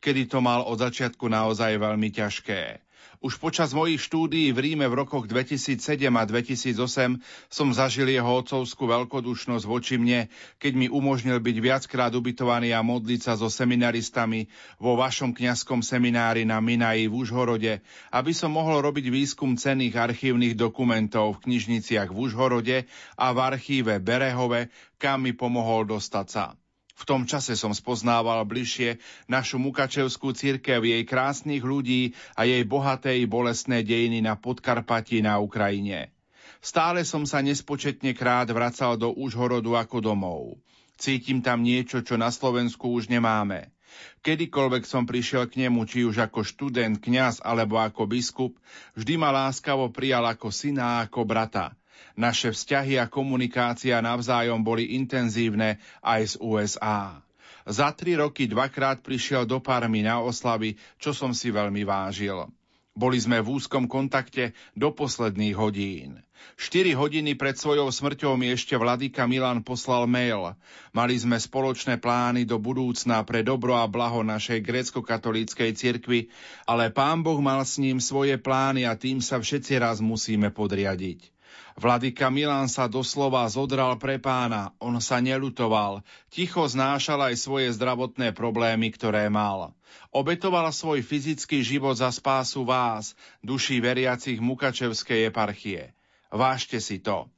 kedy 0.00 0.32
to 0.32 0.40
mal 0.40 0.64
od 0.64 0.80
začiatku 0.80 1.28
naozaj 1.28 1.76
veľmi 1.76 2.08
ťažké. 2.08 2.80
Už 3.20 3.36
počas 3.36 3.76
mojich 3.76 4.00
štúdií 4.00 4.48
v 4.48 4.72
Ríme 4.72 4.88
v 4.88 5.04
rokoch 5.04 5.28
2007 5.28 5.80
a 6.08 6.24
2008 6.24 7.20
som 7.52 7.68
zažil 7.68 8.08
jeho 8.08 8.32
otcovskú 8.40 8.88
veľkodušnosť 8.88 9.64
voči 9.68 10.00
mne, 10.00 10.32
keď 10.56 10.72
mi 10.72 10.86
umožnil 10.88 11.36
byť 11.36 11.56
viackrát 11.60 12.12
ubytovaný 12.16 12.72
a 12.72 12.80
modliť 12.80 13.20
sa 13.20 13.36
so 13.36 13.52
seminaristami 13.52 14.48
vo 14.80 14.96
vašom 14.96 15.36
kňazskom 15.36 15.84
seminári 15.84 16.48
na 16.48 16.60
Minaji 16.64 17.08
v 17.08 17.16
Užhorode, 17.20 17.72
aby 18.08 18.32
som 18.32 18.56
mohol 18.56 18.80
robiť 18.84 19.12
výskum 19.12 19.56
cenných 19.56 19.96
archívnych 19.96 20.56
dokumentov 20.56 21.40
v 21.40 21.50
knižniciach 21.50 22.08
v 22.12 22.16
Užhorode 22.16 22.78
a 23.20 23.26
v 23.32 23.38
archíve 23.40 24.00
Berehove, 24.00 24.72
kam 25.00 25.24
mi 25.24 25.36
pomohol 25.36 25.88
dostať 25.88 26.26
sa. 26.28 26.59
V 27.00 27.08
tom 27.08 27.24
čase 27.24 27.56
som 27.56 27.72
spoznával 27.72 28.44
bližšie 28.44 29.00
našu 29.24 29.56
Mukačevskú 29.56 30.36
církev, 30.36 30.84
jej 30.84 31.00
krásnych 31.08 31.64
ľudí 31.64 32.12
a 32.36 32.44
jej 32.44 32.60
bohaté 32.68 33.16
i 33.16 33.24
bolestné 33.24 33.80
dejiny 33.80 34.20
na 34.20 34.36
Podkarpati 34.36 35.24
na 35.24 35.40
Ukrajine. 35.40 36.12
Stále 36.60 37.08
som 37.08 37.24
sa 37.24 37.40
nespočetne 37.40 38.12
krát 38.12 38.52
vracal 38.52 39.00
do 39.00 39.16
Užhorodu 39.16 39.80
ako 39.80 40.04
domov. 40.04 40.60
Cítim 41.00 41.40
tam 41.40 41.64
niečo, 41.64 42.04
čo 42.04 42.20
na 42.20 42.28
Slovensku 42.28 42.92
už 42.92 43.08
nemáme. 43.08 43.72
Kedykoľvek 44.20 44.84
som 44.84 45.08
prišiel 45.08 45.48
k 45.48 45.64
nemu, 45.64 45.88
či 45.88 46.04
už 46.04 46.20
ako 46.20 46.44
študent, 46.44 47.00
kňaz 47.00 47.40
alebo 47.40 47.80
ako 47.80 48.04
biskup, 48.04 48.60
vždy 48.92 49.16
ma 49.16 49.32
láskavo 49.32 49.88
prijal 49.88 50.28
ako 50.28 50.52
syna 50.52 51.00
a 51.00 51.08
ako 51.08 51.24
brata– 51.24 51.72
naše 52.18 52.54
vzťahy 52.54 52.98
a 52.98 53.10
komunikácia 53.10 53.98
navzájom 54.00 54.62
boli 54.62 54.96
intenzívne 54.96 55.82
aj 56.02 56.34
z 56.34 56.34
USA. 56.40 57.22
Za 57.68 57.92
tri 57.92 58.16
roky 58.16 58.48
dvakrát 58.48 59.04
prišiel 59.04 59.44
do 59.44 59.60
Parmy 59.60 60.02
na 60.02 60.18
oslavy, 60.24 60.80
čo 60.96 61.12
som 61.12 61.36
si 61.36 61.52
veľmi 61.52 61.84
vážil. 61.84 62.48
Boli 62.90 63.22
sme 63.22 63.38
v 63.38 63.54
úzkom 63.54 63.86
kontakte 63.86 64.50
do 64.74 64.90
posledných 64.90 65.54
hodín. 65.54 66.18
Štyri 66.56 66.96
hodiny 66.96 67.36
pred 67.36 67.54
svojou 67.54 67.86
smrťou 67.92 68.34
mi 68.34 68.50
ešte 68.50 68.74
vladyka 68.74 69.28
Milan 69.28 69.62
poslal 69.62 70.08
mail. 70.10 70.56
Mali 70.90 71.14
sme 71.14 71.36
spoločné 71.38 72.00
plány 72.00 72.48
do 72.48 72.56
budúcna 72.58 73.22
pre 73.22 73.44
dobro 73.46 73.76
a 73.76 73.86
blaho 73.86 74.24
našej 74.26 74.64
grécko-katolíckej 74.64 75.70
cirkvi, 75.76 76.32
ale 76.66 76.90
pán 76.90 77.22
Boh 77.22 77.38
mal 77.38 77.62
s 77.62 77.78
ním 77.78 78.02
svoje 78.02 78.40
plány 78.40 78.88
a 78.88 78.96
tým 78.96 79.22
sa 79.22 79.38
všetci 79.38 79.78
raz 79.78 80.02
musíme 80.02 80.50
podriadiť. 80.50 81.39
Vladyka 81.78 82.32
Milan 82.32 82.66
sa 82.66 82.90
doslova 82.90 83.46
zodral 83.46 83.94
pre 84.00 84.18
pána, 84.18 84.74
on 84.82 84.98
sa 84.98 85.22
nelutoval, 85.22 86.02
ticho 86.32 86.66
znášal 86.66 87.30
aj 87.30 87.34
svoje 87.38 87.68
zdravotné 87.76 88.34
problémy, 88.34 88.90
ktoré 88.90 89.30
mal. 89.30 89.76
Obetoval 90.10 90.66
svoj 90.74 91.06
fyzický 91.06 91.62
život 91.62 91.94
za 91.94 92.10
spásu 92.10 92.66
vás, 92.66 93.14
duší 93.44 93.78
veriacich 93.78 94.42
Mukačevskej 94.42 95.30
eparchie. 95.30 95.94
Vážte 96.30 96.82
si 96.82 96.98
to. 96.98 97.30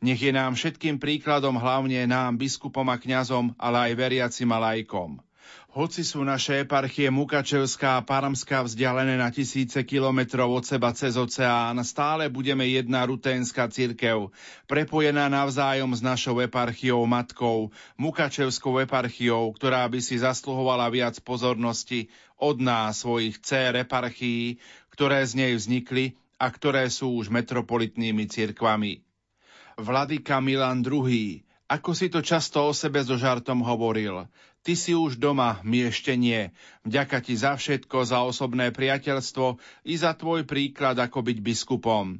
Nech 0.00 0.20
je 0.20 0.32
nám 0.32 0.56
všetkým 0.56 1.00
príkladom 1.00 1.56
hlavne 1.56 2.04
nám, 2.08 2.36
biskupom 2.36 2.84
a 2.88 2.96
kňazom, 2.96 3.56
ale 3.56 3.90
aj 3.90 3.92
veriacim 3.96 4.48
a 4.52 4.58
lajkom. 4.60 5.25
Hoci 5.76 6.08
sú 6.08 6.24
naše 6.24 6.64
eparchie 6.64 7.12
Mukačevská 7.12 8.00
a 8.00 8.04
Paramská 8.08 8.64
vzdialené 8.64 9.20
na 9.20 9.28
tisíce 9.28 9.76
kilometrov 9.84 10.48
od 10.48 10.64
seba 10.64 10.96
cez 10.96 11.20
oceán, 11.20 11.76
stále 11.84 12.32
budeme 12.32 12.64
jedna 12.64 13.04
ruténská 13.04 13.68
cirkev, 13.68 14.32
prepojená 14.64 15.28
navzájom 15.28 15.92
s 15.92 16.00
našou 16.00 16.40
eparchiou 16.40 17.04
matkou, 17.04 17.68
Mukačevskou 18.00 18.88
eparchiou, 18.88 19.52
ktorá 19.52 19.84
by 19.84 20.00
si 20.00 20.16
zasluhovala 20.16 20.88
viac 20.88 21.20
pozornosti 21.20 22.08
od 22.40 22.56
nás, 22.56 23.04
svojich 23.04 23.36
dcer 23.44 23.76
eparchií, 23.84 24.56
ktoré 24.88 25.28
z 25.28 25.44
nej 25.44 25.52
vznikli 25.60 26.16
a 26.40 26.48
ktoré 26.48 26.88
sú 26.88 27.20
už 27.20 27.28
metropolitnými 27.28 28.24
cirkvami. 28.32 29.04
Vladyka 29.76 30.40
Milan 30.40 30.80
II, 30.80 31.44
ako 31.68 31.90
si 31.92 32.08
to 32.08 32.24
často 32.24 32.64
o 32.64 32.72
sebe 32.72 33.04
so 33.04 33.20
žartom 33.20 33.60
hovoril, 33.60 34.24
Ty 34.66 34.74
si 34.74 34.98
už 34.98 35.22
doma, 35.22 35.62
my 35.62 35.94
ešte 35.94 36.18
nie. 36.18 36.50
Vďaka 36.82 37.22
ti 37.22 37.38
za 37.38 37.54
všetko, 37.54 38.02
za 38.02 38.26
osobné 38.26 38.74
priateľstvo 38.74 39.62
i 39.86 39.94
za 39.94 40.10
tvoj 40.10 40.42
príklad, 40.42 40.98
ako 40.98 41.22
byť 41.22 41.38
biskupom. 41.38 42.18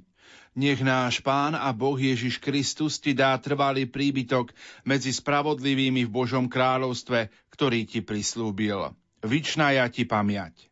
Nech 0.54 0.78
náš 0.78 1.26
Pán 1.26 1.58
a 1.58 1.74
Boh 1.74 1.98
Ježiš 1.98 2.38
Kristus 2.38 3.02
ti 3.02 3.18
dá 3.18 3.34
trvalý 3.42 3.90
príbytok 3.90 4.54
medzi 4.86 5.10
spravodlivými 5.10 6.06
v 6.06 6.14
Božom 6.14 6.46
kráľovstve, 6.46 7.34
ktorý 7.50 7.82
ti 7.82 8.06
prislúbil. 8.06 8.94
Vyčná 9.26 9.74
ja 9.74 9.90
ti 9.90 10.06
pamiať. 10.06 10.70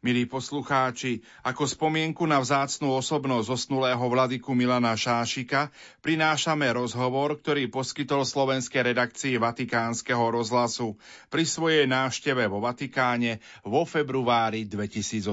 Milí 0.00 0.24
poslucháči, 0.24 1.20
ako 1.44 1.68
spomienku 1.68 2.24
na 2.24 2.40
vzácnú 2.40 2.96
osobnosť 2.96 3.52
zosnulého 3.52 4.00
vladyku 4.00 4.56
Milana 4.56 4.96
Šášika 4.96 5.68
prinášame 6.00 6.72
rozhovor, 6.72 7.36
ktorý 7.36 7.68
poskytol 7.68 8.24
slovenskej 8.24 8.96
redakcii 8.96 9.36
Vatikánskeho 9.36 10.32
rozhlasu 10.32 10.96
pri 11.28 11.44
svojej 11.44 11.84
návšteve 11.84 12.48
vo 12.48 12.64
Vatikáne 12.64 13.44
vo 13.60 13.84
februári 13.84 14.64
2018. 14.64 15.28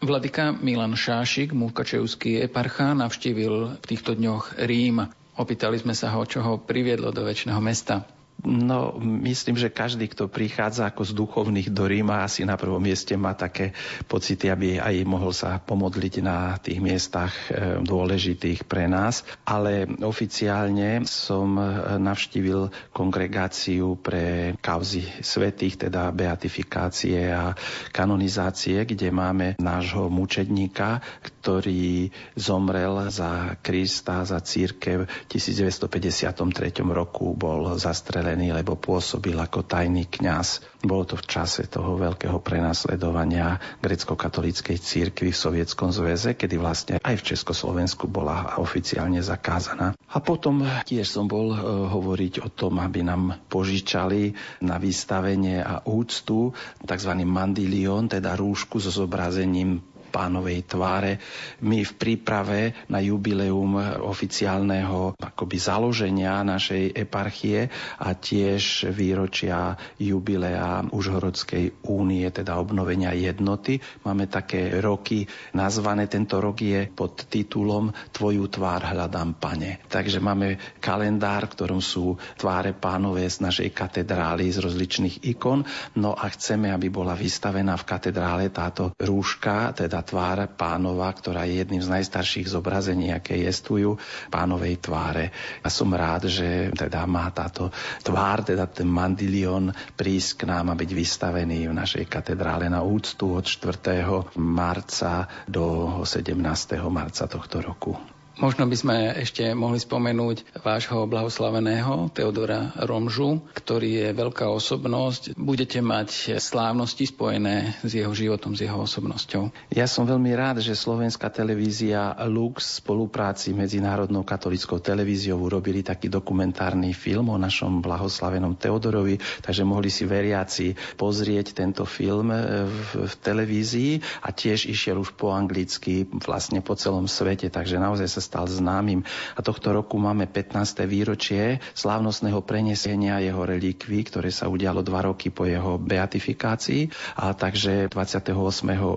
Vladyka 0.00 0.56
Milan 0.56 0.96
Šášik, 0.96 1.52
Mukačevský 1.52 2.40
eparcha, 2.40 2.96
navštívil 2.96 3.76
v 3.76 3.84
týchto 3.84 4.16
dňoch 4.16 4.64
Rím. 4.64 5.04
Opýtali 5.36 5.76
sme 5.76 5.92
sa 5.92 6.08
ho, 6.16 6.24
čo 6.24 6.40
ho 6.40 6.56
priviedlo 6.56 7.12
do 7.12 7.20
väčšného 7.20 7.60
mesta. 7.60 8.15
No, 8.46 8.94
myslím, 9.02 9.58
že 9.58 9.74
každý, 9.74 10.06
kto 10.06 10.30
prichádza 10.30 10.86
ako 10.86 11.02
z 11.02 11.12
duchovných 11.18 11.68
do 11.72 11.88
Ríma, 11.88 12.22
asi 12.22 12.46
na 12.46 12.54
prvom 12.54 12.78
mieste 12.78 13.18
má 13.18 13.34
také 13.34 13.74
pocity, 14.06 14.52
aby 14.52 14.78
aj 14.78 15.02
mohol 15.02 15.34
sa 15.34 15.58
pomodliť 15.58 16.14
na 16.22 16.54
tých 16.60 16.78
miestach 16.78 17.34
e, 17.50 17.82
dôležitých 17.82 18.68
pre 18.68 18.86
nás. 18.86 19.26
Ale 19.48 19.90
oficiálne 20.04 21.02
som 21.08 21.58
e, 21.58 21.64
navštívil 21.98 22.70
kongregáciu 22.94 23.98
pre 23.98 24.54
kauzy 24.62 25.02
svetých, 25.24 25.88
teda 25.88 26.12
beatifikácie 26.14 27.32
a 27.32 27.56
kanonizácie, 27.90 28.84
kde 28.86 29.10
máme 29.10 29.58
nášho 29.58 30.06
mučedníka, 30.12 31.02
ktorý 31.24 32.12
zomrel 32.38 33.08
za 33.10 33.58
Krista, 33.58 34.22
za 34.22 34.38
církev 34.38 35.08
v 35.08 35.26
1953 35.26 36.84
roku, 36.84 37.34
bol 37.34 37.74
zastrelený 37.74 38.35
zastrelený, 38.36 38.52
lebo 38.52 38.76
pôsobil 38.76 39.32
ako 39.32 39.64
tajný 39.64 40.04
kňaz. 40.12 40.60
Bolo 40.84 41.08
to 41.08 41.16
v 41.16 41.24
čase 41.24 41.64
toho 41.66 41.96
veľkého 41.96 42.36
prenasledovania 42.44 43.56
grecko-katolíckej 43.80 44.76
církvy 44.76 45.32
v 45.32 45.40
Sovietskom 45.40 45.88
zväze, 45.88 46.36
kedy 46.36 46.60
vlastne 46.60 46.94
aj 47.00 47.16
v 47.16 47.26
Československu 47.32 48.06
bola 48.06 48.60
oficiálne 48.60 49.24
zakázaná. 49.24 49.96
A 50.12 50.18
potom 50.20 50.62
tiež 50.84 51.08
som 51.08 51.24
bol 51.26 51.56
e, 51.56 51.58
hovoriť 51.64 52.44
o 52.44 52.48
tom, 52.52 52.78
aby 52.78 53.00
nám 53.02 53.40
požičali 53.48 54.36
na 54.62 54.76
vystavenie 54.76 55.64
a 55.64 55.80
úctu 55.88 56.52
tzv. 56.84 57.12
mandilion, 57.24 58.04
teda 58.06 58.36
rúšku 58.36 58.78
so 58.78 58.92
zobrazením 58.92 59.80
pánovej 60.16 60.64
tváre. 60.64 61.20
My 61.60 61.84
v 61.84 61.92
príprave 61.92 62.88
na 62.88 63.04
jubileum 63.04 63.76
oficiálneho 64.00 65.12
akoby 65.20 65.56
založenia 65.60 66.40
našej 66.40 66.96
eparchie 66.96 67.68
a 68.00 68.16
tiež 68.16 68.88
výročia 68.96 69.76
jubilea 70.00 70.88
Užhorodskej 70.88 71.84
únie, 71.92 72.24
teda 72.32 72.56
obnovenia 72.56 73.12
jednoty. 73.12 73.76
Máme 74.08 74.24
také 74.32 74.80
roky 74.80 75.28
nazvané, 75.52 76.08
tento 76.08 76.40
rok 76.40 76.64
je 76.64 76.88
pod 76.88 77.28
titulom 77.28 77.92
Tvoju 78.14 78.48
tvár 78.48 78.96
hľadám, 78.96 79.36
pane. 79.36 79.84
Takže 79.90 80.22
máme 80.22 80.80
kalendár, 80.80 81.50
ktorom 81.50 81.82
sú 81.82 82.16
tváre 82.38 82.72
pánové 82.72 83.26
z 83.26 83.42
našej 83.42 83.74
katedrály 83.74 84.48
z 84.54 84.62
rozličných 84.62 85.26
ikon. 85.34 85.66
No 85.98 86.14
a 86.14 86.30
chceme, 86.30 86.70
aby 86.70 86.88
bola 86.88 87.18
vystavená 87.18 87.74
v 87.74 87.88
katedrále 87.88 88.48
táto 88.54 88.94
rúška, 88.96 89.74
teda 89.74 90.05
tvár 90.06 90.46
pánova, 90.54 91.10
ktorá 91.10 91.42
je 91.44 91.60
jedným 91.60 91.82
z 91.82 91.90
najstarších 91.90 92.46
zobrazení, 92.46 93.10
aké 93.10 93.42
jestujú 93.42 93.98
pánovej 94.30 94.78
tváre. 94.78 95.34
A 95.60 95.68
som 95.68 95.90
rád, 95.90 96.30
že 96.30 96.70
teda 96.72 97.02
má 97.10 97.26
táto 97.34 97.74
tvár, 98.06 98.46
teda 98.46 98.70
ten 98.70 98.86
mandilion 98.86 99.74
prísť 99.98 100.46
k 100.46 100.54
nám 100.54 100.70
a 100.70 100.78
byť 100.78 100.90
vystavený 100.94 101.66
v 101.66 101.74
našej 101.74 102.06
katedrále 102.06 102.70
na 102.70 102.86
úctu 102.86 103.34
od 103.34 103.42
4. 103.42 104.38
marca 104.38 105.26
do 105.50 105.98
17. 106.06 106.38
marca 106.86 107.26
tohto 107.26 107.58
roku. 107.58 108.15
Možno 108.36 108.68
by 108.68 108.76
sme 108.76 108.96
ešte 109.16 109.56
mohli 109.56 109.80
spomenúť 109.80 110.60
vášho 110.60 111.08
blahoslaveného 111.08 112.12
Teodora 112.12 112.68
Romžu, 112.84 113.40
ktorý 113.56 113.88
je 114.04 114.08
veľká 114.12 114.52
osobnosť. 114.52 115.40
Budete 115.40 115.80
mať 115.80 116.36
slávnosti 116.36 117.08
spojené 117.08 117.80
s 117.80 117.96
jeho 117.96 118.12
životom, 118.12 118.52
s 118.52 118.60
jeho 118.60 118.84
osobnosťou. 118.84 119.72
Ja 119.72 119.88
som 119.88 120.04
veľmi 120.04 120.36
rád, 120.36 120.60
že 120.60 120.76
slovenská 120.76 121.32
televízia 121.32 122.12
Lux 122.28 122.60
v 122.60 122.84
spolupráci 122.84 123.56
Medzinárodnou 123.56 124.20
katolickou 124.20 124.84
televíziou 124.84 125.40
urobili 125.40 125.80
taký 125.80 126.12
dokumentárny 126.12 126.92
film 126.92 127.32
o 127.32 127.40
našom 127.40 127.80
blahoslavenom 127.80 128.60
Teodorovi, 128.60 129.16
takže 129.40 129.64
mohli 129.64 129.88
si 129.88 130.04
veriaci 130.04 130.76
pozrieť 131.00 131.56
tento 131.56 131.88
film 131.88 132.28
v, 132.28 132.68
v 133.00 133.14
televízii 133.16 134.20
a 134.20 134.28
tiež 134.28 134.68
išiel 134.68 135.00
už 135.00 135.16
po 135.16 135.32
anglicky 135.32 136.04
vlastne 136.20 136.60
po 136.60 136.76
celom 136.76 137.08
svete, 137.08 137.48
takže 137.48 137.80
naozaj 137.80 138.12
sa 138.12 138.25
stal 138.26 138.50
známym. 138.50 139.06
A 139.38 139.40
tohto 139.46 139.70
roku 139.70 139.94
máme 140.02 140.26
15. 140.26 140.82
výročie 140.90 141.62
slávnostného 141.78 142.42
prenesenia 142.42 143.22
jeho 143.22 143.46
relikví, 143.46 144.02
ktoré 144.02 144.34
sa 144.34 144.50
udialo 144.50 144.82
dva 144.82 145.06
roky 145.06 145.30
po 145.30 145.46
jeho 145.46 145.78
beatifikácii. 145.78 146.90
A 147.22 147.30
takže 147.30 147.86
28. 147.86 148.34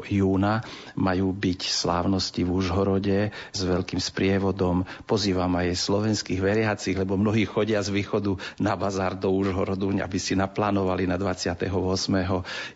júna 0.09 0.65
majú 0.97 1.29
byť 1.29 1.61
slávnosti 1.69 2.41
v 2.41 2.49
Užhorode 2.49 3.19
s 3.53 3.59
veľkým 3.61 4.01
sprievodom. 4.01 4.89
Pozývam 5.05 5.53
aj 5.61 5.77
slovenských 5.77 6.41
veriacich, 6.41 6.97
lebo 6.97 7.19
mnohí 7.19 7.45
chodia 7.45 7.85
z 7.85 7.93
východu 7.93 8.33
na 8.57 8.73
bazár 8.73 9.13
do 9.13 9.29
Užhorodu, 9.29 9.93
aby 10.01 10.17
si 10.17 10.33
naplánovali 10.33 11.05
na 11.05 11.19
28. 11.19 11.67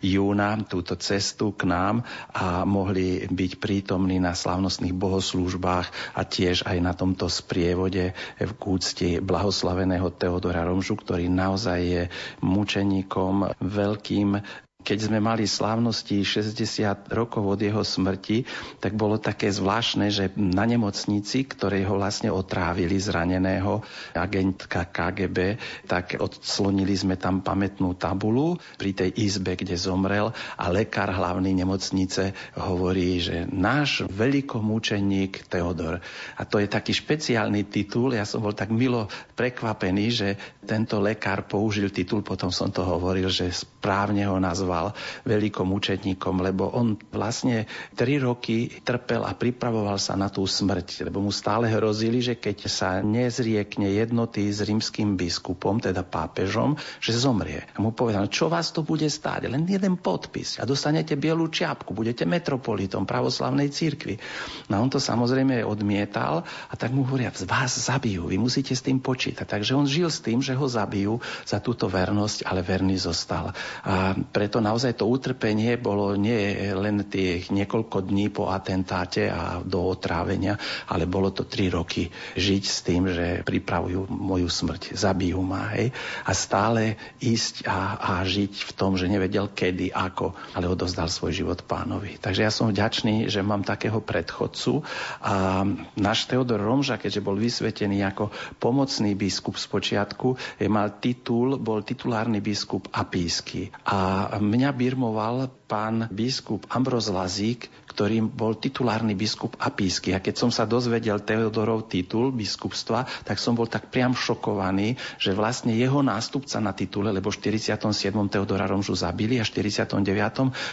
júna 0.04 0.48
túto 0.68 0.94
cestu 1.00 1.56
k 1.56 1.64
nám 1.64 2.04
a 2.30 2.68
mohli 2.68 3.24
byť 3.24 3.52
prítomní 3.56 4.20
na 4.20 4.36
slávnostných 4.36 4.92
bohoslúžbách 4.92 5.86
a 6.12 6.20
tiež 6.22 6.43
tiež 6.44 6.68
aj 6.68 6.78
na 6.84 6.92
tomto 6.92 7.24
sprievode 7.32 8.12
v 8.36 8.52
úcti 8.68 9.16
blahoslaveného 9.16 10.12
Teodora 10.12 10.68
Romžu, 10.68 11.00
ktorý 11.00 11.32
naozaj 11.32 11.80
je 11.80 12.02
mučeníkom, 12.44 13.56
veľkým 13.64 14.36
keď 14.84 15.08
sme 15.08 15.16
mali 15.16 15.48
slávnosti 15.48 16.20
60 16.20 17.08
rokov 17.08 17.56
od 17.56 17.60
jeho 17.64 17.80
smrti, 17.80 18.44
tak 18.84 18.92
bolo 18.92 19.16
také 19.16 19.48
zvláštne, 19.48 20.12
že 20.12 20.28
na 20.36 20.68
nemocnici, 20.68 21.48
ktorej 21.48 21.88
ho 21.88 21.96
vlastne 21.96 22.28
otrávili 22.28 23.00
zraneného 23.00 23.80
agentka 24.12 24.84
KGB, 24.84 25.56
tak 25.88 26.20
odslonili 26.20 26.92
sme 26.92 27.16
tam 27.16 27.40
pamätnú 27.40 27.96
tabulu 27.96 28.60
pri 28.76 28.92
tej 28.92 29.10
izbe, 29.24 29.56
kde 29.56 29.80
zomrel 29.80 30.36
a 30.60 30.68
lekár 30.68 31.08
hlavný 31.16 31.56
nemocnice 31.56 32.36
hovorí, 32.60 33.24
že 33.24 33.48
náš 33.48 34.04
veľkomúčeník 34.12 35.48
Teodor. 35.48 36.04
A 36.36 36.42
to 36.44 36.60
je 36.60 36.68
taký 36.68 36.92
špeciálny 36.92 37.72
titul. 37.72 38.12
Ja 38.12 38.28
som 38.28 38.44
bol 38.44 38.52
tak 38.52 38.68
milo 38.68 39.08
prekvapený, 39.32 40.06
že 40.12 40.28
tento 40.68 41.00
lekár 41.00 41.48
použil 41.48 41.88
titul, 41.88 42.20
potom 42.20 42.52
som 42.52 42.68
to 42.68 42.84
hovoril, 42.84 43.32
že 43.32 43.48
správne 43.48 44.28
ho 44.28 44.36
nazval 44.36 44.73
nazval 44.74 44.90
veľkom 45.22 45.70
učetníkom, 45.70 46.42
lebo 46.42 46.66
on 46.74 46.98
vlastne 47.14 47.70
tri 47.94 48.18
roky 48.18 48.66
trpel 48.82 49.22
a 49.22 49.38
pripravoval 49.38 50.02
sa 50.02 50.18
na 50.18 50.26
tú 50.26 50.42
smrť, 50.42 51.06
lebo 51.06 51.22
mu 51.22 51.30
stále 51.30 51.70
hrozili, 51.70 52.18
že 52.18 52.34
keď 52.34 52.58
sa 52.66 52.98
nezriekne 52.98 53.86
jednoty 53.94 54.50
s 54.50 54.66
rímským 54.66 55.14
biskupom, 55.14 55.78
teda 55.78 56.02
pápežom, 56.02 56.74
že 56.98 57.14
zomrie. 57.14 57.62
A 57.74 57.78
mu 57.78 57.94
povedal, 57.94 58.26
čo 58.26 58.50
vás 58.50 58.74
to 58.74 58.82
bude 58.82 59.06
stáť? 59.06 59.46
Len 59.46 59.62
jeden 59.62 59.94
podpis 59.94 60.58
a 60.58 60.66
dostanete 60.66 61.14
bielú 61.14 61.46
čiapku, 61.46 61.94
budete 61.94 62.26
metropolitom 62.26 63.06
pravoslavnej 63.06 63.70
cirkvi. 63.70 64.18
No 64.66 64.80
a 64.80 64.82
on 64.82 64.90
to 64.90 64.98
samozrejme 64.98 65.62
odmietal 65.62 66.42
a 66.42 66.74
tak 66.74 66.90
mu 66.90 67.06
hovoria, 67.06 67.30
vás 67.46 67.78
zabijú, 67.78 68.26
vy 68.26 68.40
musíte 68.40 68.74
s 68.74 68.82
tým 68.82 68.98
počítať. 68.98 69.46
Takže 69.46 69.78
on 69.78 69.86
žil 69.86 70.10
s 70.10 70.18
tým, 70.24 70.42
že 70.42 70.56
ho 70.56 70.66
zabijú 70.66 71.22
za 71.44 71.60
túto 71.60 71.86
vernosť, 71.86 72.48
ale 72.48 72.64
verný 72.64 72.96
zostal. 72.96 73.52
A 73.84 74.16
preto 74.32 74.63
naozaj 74.64 74.96
to 74.96 75.04
utrpenie 75.04 75.76
bolo 75.76 76.16
nie 76.16 76.72
len 76.72 77.04
tých 77.04 77.52
niekoľko 77.52 78.08
dní 78.08 78.32
po 78.32 78.48
atentáte 78.48 79.28
a 79.28 79.60
do 79.60 79.92
otrávenia, 79.92 80.56
ale 80.88 81.04
bolo 81.04 81.28
to 81.28 81.44
tri 81.44 81.68
roky 81.68 82.08
žiť 82.34 82.62
s 82.64 82.78
tým, 82.80 83.02
že 83.12 83.26
pripravujú 83.44 84.08
moju 84.08 84.48
smrť, 84.48 84.96
zabijú 84.96 85.44
ma. 85.44 85.76
Hej? 85.76 85.92
A 86.24 86.32
stále 86.32 86.96
ísť 87.20 87.68
a, 87.68 88.00
a 88.00 88.12
žiť 88.24 88.64
v 88.64 88.72
tom, 88.72 88.96
že 88.96 89.10
nevedel 89.10 89.52
kedy, 89.52 89.92
ako, 89.92 90.32
ale 90.56 90.72
odozdal 90.72 91.12
svoj 91.12 91.36
život 91.36 91.60
pánovi. 91.68 92.16
Takže 92.16 92.40
ja 92.40 92.50
som 92.54 92.72
vďačný, 92.72 93.28
že 93.28 93.44
mám 93.44 93.66
takého 93.66 94.00
predchodcu 94.00 94.80
a 95.20 95.66
náš 95.98 96.24
Teodor 96.30 96.62
Romža, 96.62 96.96
keďže 96.96 97.20
bol 97.20 97.36
vysvetený 97.36 98.00
ako 98.08 98.32
pomocný 98.56 99.12
biskup 99.12 99.60
z 99.60 99.66
počiatku, 99.68 100.28
mal 100.70 100.96
titul, 101.02 101.60
bol 101.60 101.84
titulárny 101.84 102.40
biskup 102.40 102.88
apísky. 102.94 103.68
A 103.90 104.30
mňa 104.54 104.70
birmoval 104.70 105.50
pán 105.74 106.06
biskup 106.06 106.70
Ambroz 106.70 107.10
Lazík, 107.10 107.66
ktorým 107.94 108.26
bol 108.26 108.58
titulárny 108.58 109.14
biskup 109.14 109.54
Apísky. 109.62 110.10
A 110.14 110.18
keď 110.18 110.34
som 110.34 110.50
sa 110.50 110.66
dozvedel 110.66 111.22
Teodorov 111.22 111.86
titul 111.86 112.34
biskupstva, 112.34 113.06
tak 113.22 113.38
som 113.38 113.54
bol 113.54 113.70
tak 113.70 113.90
priam 113.90 114.18
šokovaný, 114.18 114.98
že 115.18 115.30
vlastne 115.30 115.70
jeho 115.74 116.02
nástupca 116.02 116.58
na 116.58 116.74
titule, 116.74 117.14
lebo 117.14 117.30
v 117.30 117.38
47. 117.38 118.10
Teodora 118.26 118.66
Romžu 118.66 118.98
zabili 118.98 119.38
a 119.38 119.46
v 119.46 119.50
49. 119.50 120.02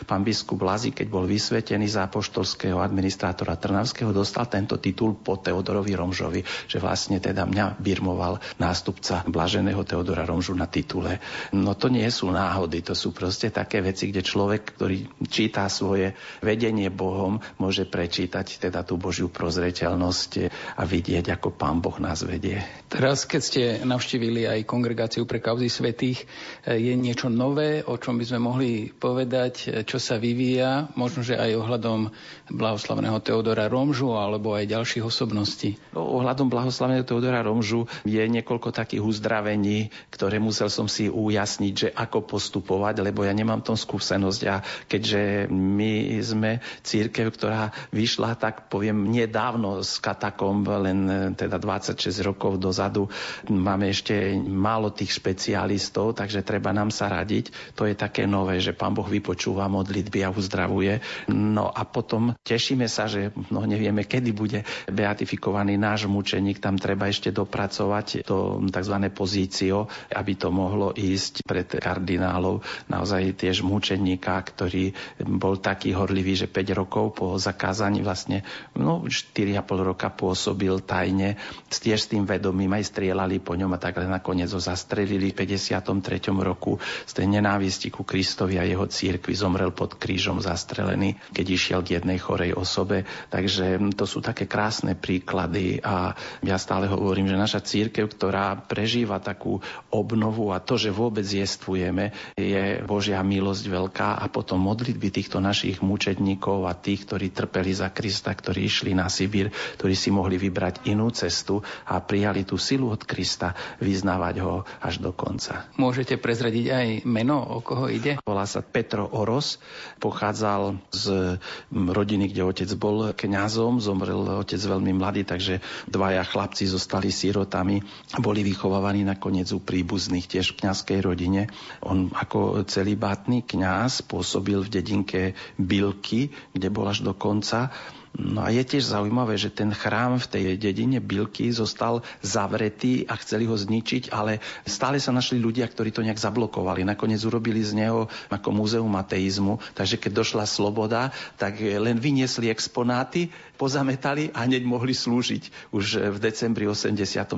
pán 0.10 0.22
biskup 0.26 0.62
Lazík, 0.66 1.02
keď 1.06 1.08
bol 1.14 1.30
vysvetený 1.30 1.86
za 1.86 2.10
apoštolského 2.10 2.82
administrátora 2.82 3.58
Trnavského, 3.58 4.10
dostal 4.10 4.50
tento 4.50 4.82
titul 4.82 5.14
po 5.14 5.38
Teodorovi 5.38 5.94
Romžovi, 5.94 6.42
že 6.66 6.82
vlastne 6.82 7.22
teda 7.22 7.46
mňa 7.46 7.78
birmoval 7.78 8.42
nástupca 8.58 9.22
blaženého 9.30 9.86
Teodora 9.86 10.26
Romžu 10.26 10.58
na 10.58 10.66
titule. 10.66 11.22
No 11.54 11.78
to 11.78 11.94
nie 11.94 12.10
sú 12.10 12.34
náhody, 12.34 12.82
to 12.82 12.98
sú 12.98 13.14
proste 13.14 13.54
také 13.54 13.86
veci, 13.86 14.10
kde 14.10 14.26
človek, 14.26 14.74
ktorý 14.74 14.91
číta 15.28 15.68
svoje 15.72 16.14
vedenie 16.40 16.92
Bohom 16.92 17.40
môže 17.58 17.88
prečítať 17.88 18.70
teda 18.70 18.84
tú 18.84 18.96
Božiu 18.98 19.32
prozreteľnosť 19.32 20.32
a 20.78 20.84
vidieť, 20.84 21.36
ako 21.36 21.54
Pán 21.56 21.80
Boh 21.80 21.98
nás 21.98 22.24
vedie. 22.26 22.64
Teraz, 22.92 23.24
keď 23.24 23.42
ste 23.42 23.64
navštívili 23.88 24.48
aj 24.48 24.68
kongregáciu 24.68 25.24
pre 25.24 25.40
kauzy 25.40 25.72
svetých, 25.72 26.28
je 26.68 26.94
niečo 26.96 27.32
nové, 27.32 27.82
o 27.86 27.96
čom 27.96 28.20
by 28.20 28.26
sme 28.28 28.40
mohli 28.44 28.72
povedať, 28.92 29.84
čo 29.88 29.98
sa 29.98 30.20
vyvíja, 30.20 30.92
možno, 31.00 31.24
že 31.24 31.40
aj 31.40 31.56
ohľadom 31.56 32.12
blahoslaveného 32.52 33.24
Teodora 33.24 33.72
Romžu 33.72 34.12
alebo 34.14 34.54
aj 34.54 34.68
ďalších 34.68 35.08
osobností? 35.08 35.80
No, 35.96 36.20
ohľadom 36.20 36.52
blahoslaveného 36.52 37.08
Teodora 37.08 37.40
Romžu 37.40 37.88
je 38.04 38.20
niekoľko 38.20 38.76
takých 38.76 39.04
uzdravení, 39.04 39.90
ktoré 40.12 40.38
musel 40.44 40.68
som 40.68 40.92
si 40.92 41.08
ujasniť, 41.08 41.74
že 41.74 41.90
ako 41.96 42.28
postupovať, 42.28 43.00
lebo 43.00 43.24
ja 43.24 43.32
nemám 43.32 43.64
tom 43.64 43.80
skúsenosť 43.80 44.42
a 44.52 44.56
keďže 44.88 45.52
my 45.52 46.22
sme 46.22 46.52
církev, 46.82 47.32
ktorá 47.34 47.72
vyšla, 47.92 48.38
tak 48.38 48.68
poviem, 48.72 49.10
nedávno 49.10 49.84
z 49.84 49.98
katakomb, 50.00 50.66
len 50.68 51.00
e, 51.08 51.16
teda 51.36 51.58
26 51.58 52.12
rokov 52.24 52.58
dozadu. 52.58 53.08
Máme 53.48 53.92
ešte 53.92 54.36
málo 54.40 54.94
tých 54.94 55.18
špecialistov, 55.18 56.16
takže 56.18 56.46
treba 56.46 56.72
nám 56.72 56.90
sa 56.90 57.12
radiť. 57.12 57.76
To 57.76 57.88
je 57.88 57.96
také 57.98 58.26
nové, 58.26 58.58
že 58.60 58.76
Pán 58.76 58.96
Boh 58.96 59.08
vypočúva 59.08 59.68
modlitby 59.68 60.26
a 60.26 60.34
uzdravuje. 60.34 61.00
No 61.32 61.70
a 61.70 61.82
potom 61.88 62.34
tešíme 62.42 62.86
sa, 62.88 63.08
že 63.08 63.32
no 63.50 63.64
nevieme, 63.66 64.08
kedy 64.08 64.32
bude 64.32 64.60
beatifikovaný 64.88 65.76
náš 65.76 66.08
mučeník. 66.08 66.62
Tam 66.64 66.78
treba 66.78 67.08
ešte 67.08 67.30
dopracovať 67.32 68.24
to 68.26 68.62
tzv. 68.70 68.96
pozício, 69.14 69.86
aby 70.12 70.34
to 70.36 70.50
mohlo 70.50 70.92
ísť 70.94 71.44
pred 71.46 71.68
kardinálov. 71.68 72.62
Naozaj 72.88 73.38
tiež 73.42 73.64
mučeníka, 73.66 74.44
ktorý 74.62 74.94
bol 75.42 75.58
taký 75.58 75.98
horlivý, 75.98 76.38
že 76.38 76.46
5 76.46 76.78
rokov 76.78 77.18
po 77.18 77.34
zakázaní 77.42 78.06
vlastne 78.06 78.46
no, 78.78 79.02
4,5 79.10 79.58
roka 79.82 80.14
pôsobil 80.14 80.78
tajne, 80.86 81.42
tiež 81.66 81.98
s 81.98 82.14
tým 82.14 82.30
vedomím 82.30 82.78
aj 82.78 82.94
strieľali 82.94 83.42
po 83.42 83.58
ňom 83.58 83.74
a 83.74 83.82
tak 83.82 83.98
nakoniec 84.06 84.54
ho 84.54 84.62
zastrelili 84.62 85.34
v 85.34 85.50
53. 85.50 85.98
roku 86.46 86.78
z 87.10 87.12
tej 87.18 87.26
nenávisti 87.26 87.90
ku 87.90 88.06
Kristovi 88.06 88.62
a 88.62 88.70
jeho 88.70 88.86
církvi 88.86 89.34
zomrel 89.34 89.74
pod 89.74 89.98
krížom 89.98 90.38
zastrelený, 90.38 91.18
keď 91.34 91.46
išiel 91.50 91.80
k 91.82 91.98
jednej 91.98 92.22
chorej 92.22 92.54
osobe. 92.54 93.10
Takže 93.34 93.82
to 93.98 94.06
sú 94.06 94.22
také 94.22 94.46
krásne 94.46 94.94
príklady 94.94 95.82
a 95.82 96.14
ja 96.46 96.62
stále 96.62 96.86
hovorím, 96.86 97.26
že 97.26 97.34
naša 97.34 97.66
církev, 97.66 98.14
ktorá 98.14 98.62
prežíva 98.62 99.18
takú 99.18 99.58
obnovu 99.90 100.54
a 100.54 100.62
to, 100.62 100.78
že 100.78 100.94
vôbec 100.94 101.26
jestvujeme, 101.26 102.14
je 102.38 102.86
Božia 102.86 103.18
milosť 103.26 103.66
veľká 103.72 104.10
a 104.20 104.28
potom 104.28 104.51
modlitby 104.56 105.12
týchto 105.12 105.44
našich 105.44 105.84
mučedníkov 105.84 106.66
a 106.68 106.74
tých, 106.74 107.06
ktorí 107.06 107.30
trpeli 107.32 107.72
za 107.76 107.92
Krista, 107.92 108.32
ktorí 108.34 108.66
išli 108.68 108.92
na 108.96 109.12
Sibír, 109.12 109.52
ktorí 109.80 109.96
si 109.96 110.10
mohli 110.10 110.40
vybrať 110.40 110.88
inú 110.90 111.12
cestu 111.12 111.62
a 111.88 112.00
prijali 112.00 112.44
tú 112.48 112.58
silu 112.58 112.92
od 112.92 113.04
Krista, 113.04 113.54
vyznávať 113.78 114.36
ho 114.42 114.66
až 114.82 115.00
do 115.00 115.12
konca. 115.14 115.70
Môžete 115.78 116.18
prezradiť 116.18 116.66
aj 116.72 116.88
meno, 117.06 117.38
o 117.40 117.60
koho 117.62 117.88
ide? 117.92 118.18
Volá 118.26 118.50
sa 118.50 118.66
Petro 118.66 119.08
Oros, 119.12 119.62
pochádzal 120.02 120.82
z 120.92 121.38
rodiny, 121.72 122.32
kde 122.32 122.42
otec 122.48 122.70
bol 122.78 123.14
kňazom, 123.14 123.78
zomrel 123.78 124.42
otec 124.42 124.60
veľmi 124.60 124.92
mladý, 124.98 125.24
takže 125.28 125.62
dvaja 125.88 126.26
chlapci 126.26 126.66
zostali 126.66 127.14
sírotami, 127.14 127.84
boli 128.18 128.42
vychovávaní 128.46 129.06
nakoniec 129.06 129.50
u 129.54 129.60
príbuzných 129.62 130.28
tiež 130.28 130.56
v 130.56 130.66
kňazskej 130.66 131.00
rodine. 131.06 131.52
On 131.86 132.10
ako 132.12 132.66
celibátny 132.66 133.46
kňaz 133.46 134.06
pôsobil 134.06 134.41
v 134.42 134.74
dedinke 134.74 135.22
Bilky, 135.56 136.34
kde 136.52 136.68
bol 136.74 136.90
až 136.90 137.06
do 137.06 137.14
konca. 137.14 137.72
No 138.12 138.44
a 138.44 138.52
je 138.52 138.60
tiež 138.60 138.92
zaujímavé, 138.92 139.40
že 139.40 139.48
ten 139.48 139.72
chrám 139.72 140.20
v 140.20 140.28
tej 140.28 140.44
dedine 140.60 141.00
Bilky 141.00 141.48
zostal 141.48 142.04
zavretý 142.20 143.08
a 143.08 143.16
chceli 143.16 143.48
ho 143.48 143.56
zničiť, 143.56 144.12
ale 144.12 144.44
stále 144.68 145.00
sa 145.00 145.16
našli 145.16 145.40
ľudia, 145.40 145.64
ktorí 145.64 145.96
to 145.96 146.04
nejak 146.04 146.20
zablokovali. 146.20 146.84
Nakoniec 146.84 147.24
urobili 147.24 147.64
z 147.64 147.72
neho 147.80 148.12
ako 148.28 148.52
múzeum 148.52 148.92
ateizmu, 149.00 149.64
takže 149.72 149.96
keď 149.96 150.12
došla 150.28 150.44
sloboda, 150.44 151.16
tak 151.40 151.64
len 151.64 152.04
vyniesli 152.04 152.52
exponáty, 152.52 153.32
pozametali 153.62 154.34
a 154.34 154.50
hneď 154.50 154.66
mohli 154.66 154.98
slúžiť 154.98 155.70
už 155.70 156.10
v 156.10 156.18
decembri 156.18 156.66
89. 156.66 157.38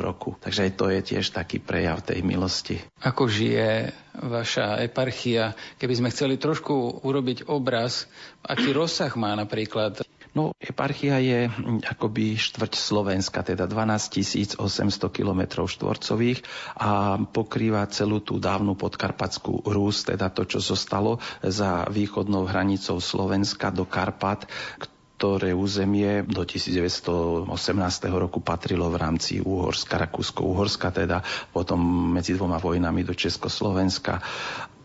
roku. 0.00 0.40
Takže 0.40 0.64
aj 0.64 0.72
to 0.80 0.88
je 0.88 1.00
tiež 1.04 1.28
taký 1.36 1.60
prejav 1.60 2.00
tej 2.00 2.24
milosti. 2.24 2.80
Ako 3.04 3.28
žije 3.28 3.92
vaša 4.16 4.80
eparchia? 4.80 5.52
Keby 5.76 5.94
sme 6.00 6.08
chceli 6.08 6.40
trošku 6.40 7.04
urobiť 7.04 7.52
obraz, 7.52 8.08
aký 8.40 8.72
rozsah 8.72 9.12
má 9.20 9.36
napríklad 9.36 10.08
No, 10.36 10.52
eparchia 10.60 11.18
je 11.18 11.50
akoby 11.88 12.38
štvrť 12.38 12.72
Slovenska, 12.78 13.40
teda 13.42 13.64
12 13.64 14.60
800 14.60 14.60
km 15.10 15.66
štvorcových 15.66 16.44
a 16.78 17.18
pokrýva 17.18 17.88
celú 17.90 18.20
tú 18.22 18.36
dávnu 18.38 18.76
podkarpatskú 18.76 19.66
Rús, 19.66 20.04
teda 20.04 20.28
to, 20.30 20.46
čo 20.46 20.60
zostalo 20.60 21.18
za 21.40 21.88
východnou 21.88 22.44
hranicou 22.44 23.00
Slovenska 23.00 23.74
do 23.74 23.88
Karpat, 23.88 24.46
ktoré 25.18 25.50
územie 25.50 26.22
do 26.22 26.46
1918 26.46 27.50
roku 28.14 28.38
patrilo 28.38 28.86
v 28.86 29.02
rámci 29.02 29.42
Úhorska, 29.42 29.98
Rakúsko-Uhorska, 29.98 30.94
teda 30.94 31.26
potom 31.50 32.14
medzi 32.14 32.38
dvoma 32.38 32.62
vojnami 32.62 33.02
do 33.02 33.18
Československa 33.18 34.22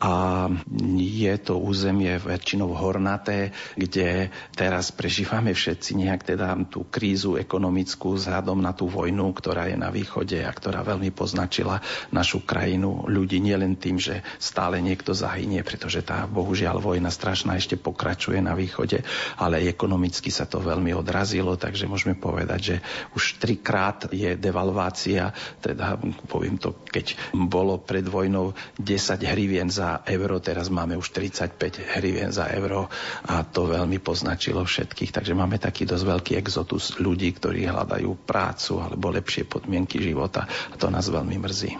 a 0.04 0.52
je 1.00 1.34
to 1.40 1.56
územie 1.64 2.20
väčšinou 2.20 2.76
hornaté, 2.76 3.56
kde 3.80 4.28
teraz 4.52 4.92
prežívame 4.92 5.56
všetci 5.56 5.96
nejak 5.96 6.36
teda 6.36 6.60
tú 6.68 6.84
krízu 6.84 7.40
ekonomickú 7.40 8.20
vzhľadom 8.20 8.60
na 8.60 8.76
tú 8.76 8.92
vojnu, 8.92 9.32
ktorá 9.32 9.72
je 9.72 9.80
na 9.80 9.88
východe 9.96 10.44
a 10.44 10.52
ktorá 10.52 10.84
veľmi 10.84 11.08
poznačila 11.16 11.80
našu 12.12 12.44
krajinu 12.44 13.08
ľudí 13.08 13.40
nielen 13.40 13.80
tým, 13.80 13.96
že 13.96 14.28
stále 14.44 14.84
niekto 14.84 15.16
zahynie, 15.16 15.64
pretože 15.64 16.04
tá 16.04 16.28
bohužiaľ 16.28 16.84
vojna 16.84 17.08
strašná 17.08 17.56
ešte 17.56 17.80
pokračuje 17.80 18.44
na 18.44 18.60
východe, 18.60 19.08
ale 19.40 19.64
ekonomicky 19.72 20.28
sa 20.28 20.44
to 20.44 20.60
veľmi 20.60 20.92
odrazilo, 20.92 21.56
takže 21.56 21.88
môžeme 21.88 22.20
povedať, 22.20 22.60
že 22.60 22.76
už 23.16 23.40
trikrát 23.40 24.12
je 24.12 24.36
devalvácia, 24.36 25.32
teda 25.64 25.96
poviem 26.28 26.60
to, 26.60 26.76
keď 26.92 27.16
bolo 27.32 27.80
pred 27.80 28.04
vojnou 28.04 28.52
10 28.84 29.32
hrivien 29.32 29.72
euro, 30.10 30.42
teraz 30.42 30.74
máme 30.74 30.98
už 30.98 31.14
35 31.14 31.94
hrivien 32.00 32.34
za 32.34 32.50
euro 32.50 32.90
a 33.30 33.46
to 33.46 33.70
veľmi 33.70 34.02
poznačilo 34.02 34.66
všetkých. 34.66 35.14
Takže 35.14 35.38
máme 35.38 35.62
taký 35.62 35.86
dosť 35.86 36.06
veľký 36.10 36.34
exotus 36.42 36.98
ľudí, 36.98 37.30
ktorí 37.38 37.70
hľadajú 37.70 38.26
prácu 38.26 38.82
alebo 38.82 39.14
lepšie 39.14 39.46
podmienky 39.46 40.02
života 40.02 40.50
a 40.50 40.76
to 40.76 40.90
nás 40.90 41.06
veľmi 41.06 41.38
mrzí. 41.38 41.72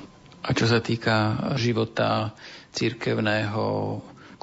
A 0.44 0.52
čo 0.52 0.68
sa 0.68 0.84
týka 0.84 1.50
života 1.56 2.36
církevného, 2.76 3.64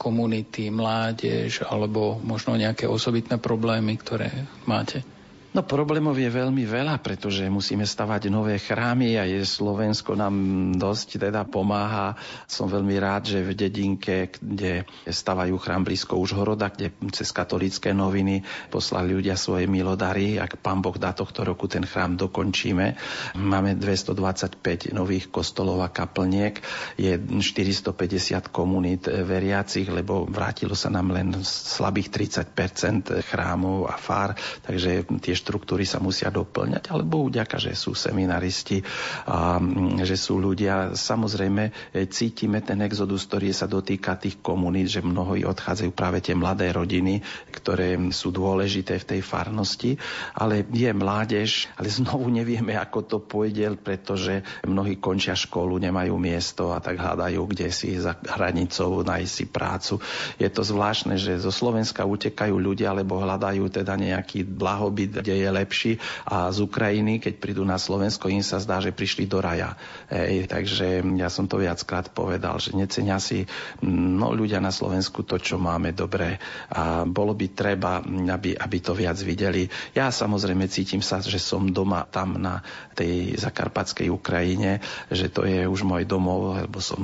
komunity, 0.00 0.72
mládež 0.72 1.60
alebo 1.68 2.16
možno 2.24 2.56
nejaké 2.56 2.88
osobitné 2.88 3.36
problémy, 3.36 4.00
ktoré 4.00 4.32
máte? 4.64 5.04
No 5.50 5.66
problémov 5.66 6.14
je 6.14 6.30
veľmi 6.30 6.62
veľa, 6.62 7.02
pretože 7.02 7.42
musíme 7.50 7.82
stavať 7.82 8.30
nové 8.30 8.54
chrámy 8.62 9.18
a 9.18 9.26
je 9.26 9.42
Slovensko 9.42 10.14
nám 10.14 10.30
dosť 10.78 11.26
teda 11.26 11.42
pomáha. 11.42 12.14
Som 12.46 12.70
veľmi 12.70 12.94
rád, 13.02 13.34
že 13.34 13.42
v 13.42 13.58
dedinke, 13.58 14.30
kde 14.30 14.86
stavajú 15.10 15.58
chrám 15.58 15.82
blízko 15.82 16.22
Užhoroda, 16.22 16.70
kde 16.70 16.94
cez 17.10 17.34
katolické 17.34 17.90
noviny 17.90 18.46
poslali 18.70 19.10
ľudia 19.10 19.34
svoje 19.34 19.66
milodary. 19.66 20.38
Ak 20.38 20.54
pán 20.62 20.78
Boh 20.78 20.94
dá 20.94 21.10
tohto 21.10 21.42
roku 21.42 21.66
ten 21.66 21.82
chrám 21.82 22.14
dokončíme. 22.14 22.94
Máme 23.34 23.74
225 23.74 24.94
nových 24.94 25.34
kostolov 25.34 25.82
a 25.82 25.90
kaplniek. 25.90 26.62
Je 26.94 27.18
450 27.18 28.54
komunít 28.54 29.10
veriacich, 29.10 29.90
lebo 29.90 30.30
vrátilo 30.30 30.78
sa 30.78 30.94
nám 30.94 31.10
len 31.10 31.42
slabých 31.42 32.14
30% 32.54 33.18
chrámov 33.26 33.90
a 33.90 33.98
fár, 33.98 34.38
takže 34.62 35.02
tie 35.18 35.39
štruktúry 35.40 35.88
sa 35.88 35.98
musia 35.98 36.28
doplňať, 36.28 36.92
ale 36.92 37.02
Bohu 37.02 37.32
ďaká, 37.32 37.56
že 37.56 37.72
sú 37.72 37.96
seminaristi 37.96 38.84
a 39.24 39.56
mm, 39.56 40.04
že 40.04 40.20
sú 40.20 40.36
ľudia. 40.36 40.92
Samozrejme, 40.92 41.96
e, 41.96 42.04
cítime 42.12 42.60
ten 42.60 42.84
exodus, 42.84 43.24
ktorý 43.24 43.56
sa 43.56 43.64
dotýka 43.64 44.20
tých 44.20 44.44
komunít, 44.44 44.92
že 44.92 45.00
mnohí 45.00 45.48
odchádzajú 45.48 45.90
práve 45.96 46.20
tie 46.20 46.36
mladé 46.36 46.68
rodiny, 46.70 47.24
ktoré 47.50 47.96
sú 48.12 48.28
dôležité 48.30 49.00
v 49.00 49.08
tej 49.16 49.20
farnosti, 49.24 49.96
ale 50.36 50.68
je 50.68 50.90
mládež, 50.92 51.72
ale 51.80 51.88
znovu 51.88 52.28
nevieme, 52.28 52.76
ako 52.76 53.00
to 53.06 53.18
pôjde, 53.22 53.80
pretože 53.80 54.44
mnohí 54.68 55.00
končia 55.00 55.32
školu, 55.32 55.80
nemajú 55.80 56.14
miesto 56.20 56.74
a 56.74 56.78
tak 56.82 57.00
hľadajú, 57.00 57.40
kde 57.48 57.72
si 57.72 57.96
za 57.96 58.14
hranicou 58.14 59.00
nájsť 59.00 59.32
si 59.32 59.44
prácu. 59.48 59.94
Je 60.36 60.48
to 60.50 60.60
zvláštne, 60.66 61.16
že 61.16 61.40
zo 61.40 61.54
Slovenska 61.54 62.04
utekajú 62.04 62.58
ľudia, 62.58 62.92
alebo 62.92 63.22
hľadajú 63.22 63.70
teda 63.70 63.94
nejaký 63.96 64.44
blahobyt, 64.44 65.22
kde 65.30 65.46
je 65.46 65.50
lepší 65.54 65.92
a 66.26 66.50
z 66.50 66.58
Ukrajiny, 66.66 67.22
keď 67.22 67.38
prídu 67.38 67.62
na 67.62 67.78
Slovensko, 67.78 68.26
im 68.26 68.42
sa 68.42 68.58
zdá, 68.58 68.82
že 68.82 68.90
prišli 68.90 69.30
do 69.30 69.38
raja. 69.38 69.78
Ej, 70.10 70.50
takže 70.50 71.06
ja 71.14 71.30
som 71.30 71.46
to 71.46 71.62
viackrát 71.62 72.10
povedal, 72.10 72.58
že 72.58 72.74
necenia 72.74 73.22
si 73.22 73.46
no, 73.86 74.34
ľudia 74.34 74.58
na 74.58 74.74
Slovensku 74.74 75.22
to, 75.22 75.38
čo 75.38 75.62
máme 75.62 75.94
dobré 75.94 76.42
a 76.74 77.06
bolo 77.06 77.38
by 77.38 77.46
treba, 77.54 78.02
aby, 78.02 78.58
aby 78.58 78.78
to 78.82 78.90
viac 78.90 79.22
videli. 79.22 79.70
Ja 79.94 80.10
samozrejme 80.10 80.66
cítim 80.66 80.98
sa, 80.98 81.22
že 81.22 81.38
som 81.38 81.70
doma 81.70 82.02
tam 82.10 82.34
na 82.42 82.66
tej 82.98 83.38
zakarpatskej 83.38 84.10
Ukrajine, 84.10 84.82
že 85.14 85.30
to 85.30 85.46
je 85.46 85.62
už 85.62 85.86
môj 85.86 86.10
domov, 86.10 86.58
lebo 86.66 86.82
som 86.82 86.98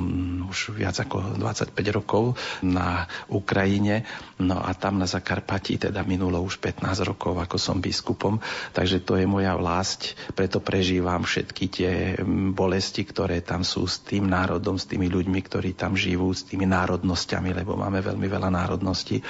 už 0.51 0.75
viac 0.75 0.99
ako 0.99 1.39
25 1.39 1.71
rokov 1.95 2.35
na 2.59 3.07
Ukrajine. 3.31 4.03
No 4.43 4.59
a 4.59 4.75
tam 4.75 4.99
na 4.99 5.07
Zakarpati 5.07 5.79
teda 5.79 6.03
minulo 6.03 6.43
už 6.43 6.59
15 6.59 7.07
rokov, 7.07 7.37
ako 7.37 7.55
som 7.55 7.77
biskup 7.79 8.16
nástupom, 8.17 8.41
takže 8.73 9.05
to 9.05 9.21
je 9.21 9.29
moja 9.29 9.53
vlast, 9.53 10.17
preto 10.33 10.57
prežívam 10.57 11.21
všetky 11.21 11.65
tie 11.69 11.91
mm, 12.17 12.57
bolesti, 12.57 13.05
ktoré 13.05 13.45
tam 13.45 13.61
sú 13.61 13.85
s 13.85 14.01
tým 14.01 14.25
národom, 14.25 14.81
s 14.81 14.89
tými 14.89 15.05
ľuďmi, 15.05 15.39
ktorí 15.45 15.77
tam 15.77 15.93
živú, 15.93 16.33
s 16.33 16.49
tými 16.49 16.65
národnosťami, 16.65 17.53
lebo 17.53 17.77
máme 17.77 18.01
veľmi 18.01 18.25
veľa 18.25 18.49
národností. 18.49 19.21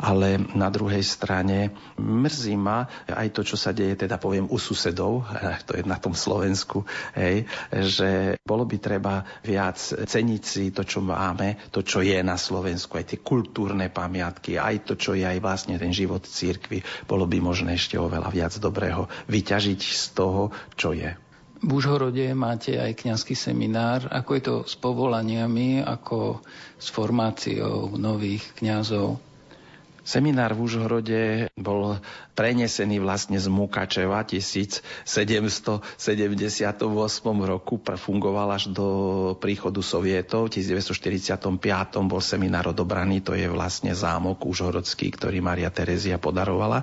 Ale 0.00 0.40
na 0.56 0.72
druhej 0.72 1.04
strane 1.04 1.76
mrzí 2.00 2.56
ma 2.56 2.88
aj 3.12 3.28
to, 3.36 3.44
čo 3.44 3.60
sa 3.60 3.76
deje, 3.76 4.08
teda 4.08 4.16
poviem, 4.16 4.48
u 4.48 4.56
susedov, 4.56 5.28
to 5.68 5.76
je 5.76 5.84
na 5.84 6.00
tom 6.00 6.16
Slovensku, 6.16 6.88
hej, 7.12 7.44
že 7.68 8.40
bolo 8.40 8.64
by 8.64 8.76
treba 8.80 9.20
viac 9.44 9.76
ceniť 9.84 10.42
si 10.42 10.72
to, 10.72 10.88
čo 10.88 11.04
máme, 11.04 11.68
to, 11.68 11.84
čo 11.84 12.00
je 12.00 12.16
na 12.24 12.40
Slovensku, 12.40 12.96
aj 12.96 13.12
tie 13.12 13.20
kultúrne 13.20 13.92
pamiatky, 13.92 14.56
aj 14.56 14.88
to, 14.88 14.94
čo 14.96 15.12
je 15.12 15.28
aj 15.28 15.38
vlastne 15.44 15.76
ten 15.76 15.92
život 15.92 16.24
církvy, 16.24 16.80
bolo 17.04 17.26
by 17.26 17.42
možné 17.42 17.74
ešte 17.74 17.98
oveľa 17.98 18.29
viac 18.30 18.56
dobrého 18.56 19.10
vyťažiť 19.26 19.80
z 19.82 20.04
toho, 20.14 20.54
čo 20.78 20.94
je. 20.94 21.10
V 21.60 21.76
Užhorode 21.76 22.24
máte 22.32 22.80
aj 22.80 23.04
kňazský 23.04 23.36
seminár. 23.36 24.08
Ako 24.08 24.30
je 24.32 24.42
to 24.42 24.56
s 24.64 24.80
povolaniami, 24.80 25.84
ako 25.84 26.40
s 26.80 26.88
formáciou 26.88 28.00
nových 28.00 28.56
kňazov? 28.56 29.20
Seminár 30.00 30.56
v 30.56 30.64
Užhorode 30.64 31.22
bol 31.60 32.00
prenesený 32.40 33.04
vlastne 33.04 33.36
z 33.36 33.52
Mukačeva 33.52 34.24
1778 34.24 35.84
roku, 37.44 37.74
fungoval 37.84 38.48
až 38.56 38.72
do 38.72 38.86
príchodu 39.36 39.84
Sovietov. 39.84 40.48
V 40.48 40.64
1945 40.64 41.36
bol 42.08 42.22
seminár 42.24 42.72
odobraný, 42.72 43.20
to 43.20 43.36
je 43.36 43.44
vlastne 43.44 43.92
zámok 43.92 44.40
užhorodský, 44.48 45.12
ktorý 45.12 45.44
Maria 45.44 45.68
Terezia 45.68 46.16
podarovala. 46.16 46.80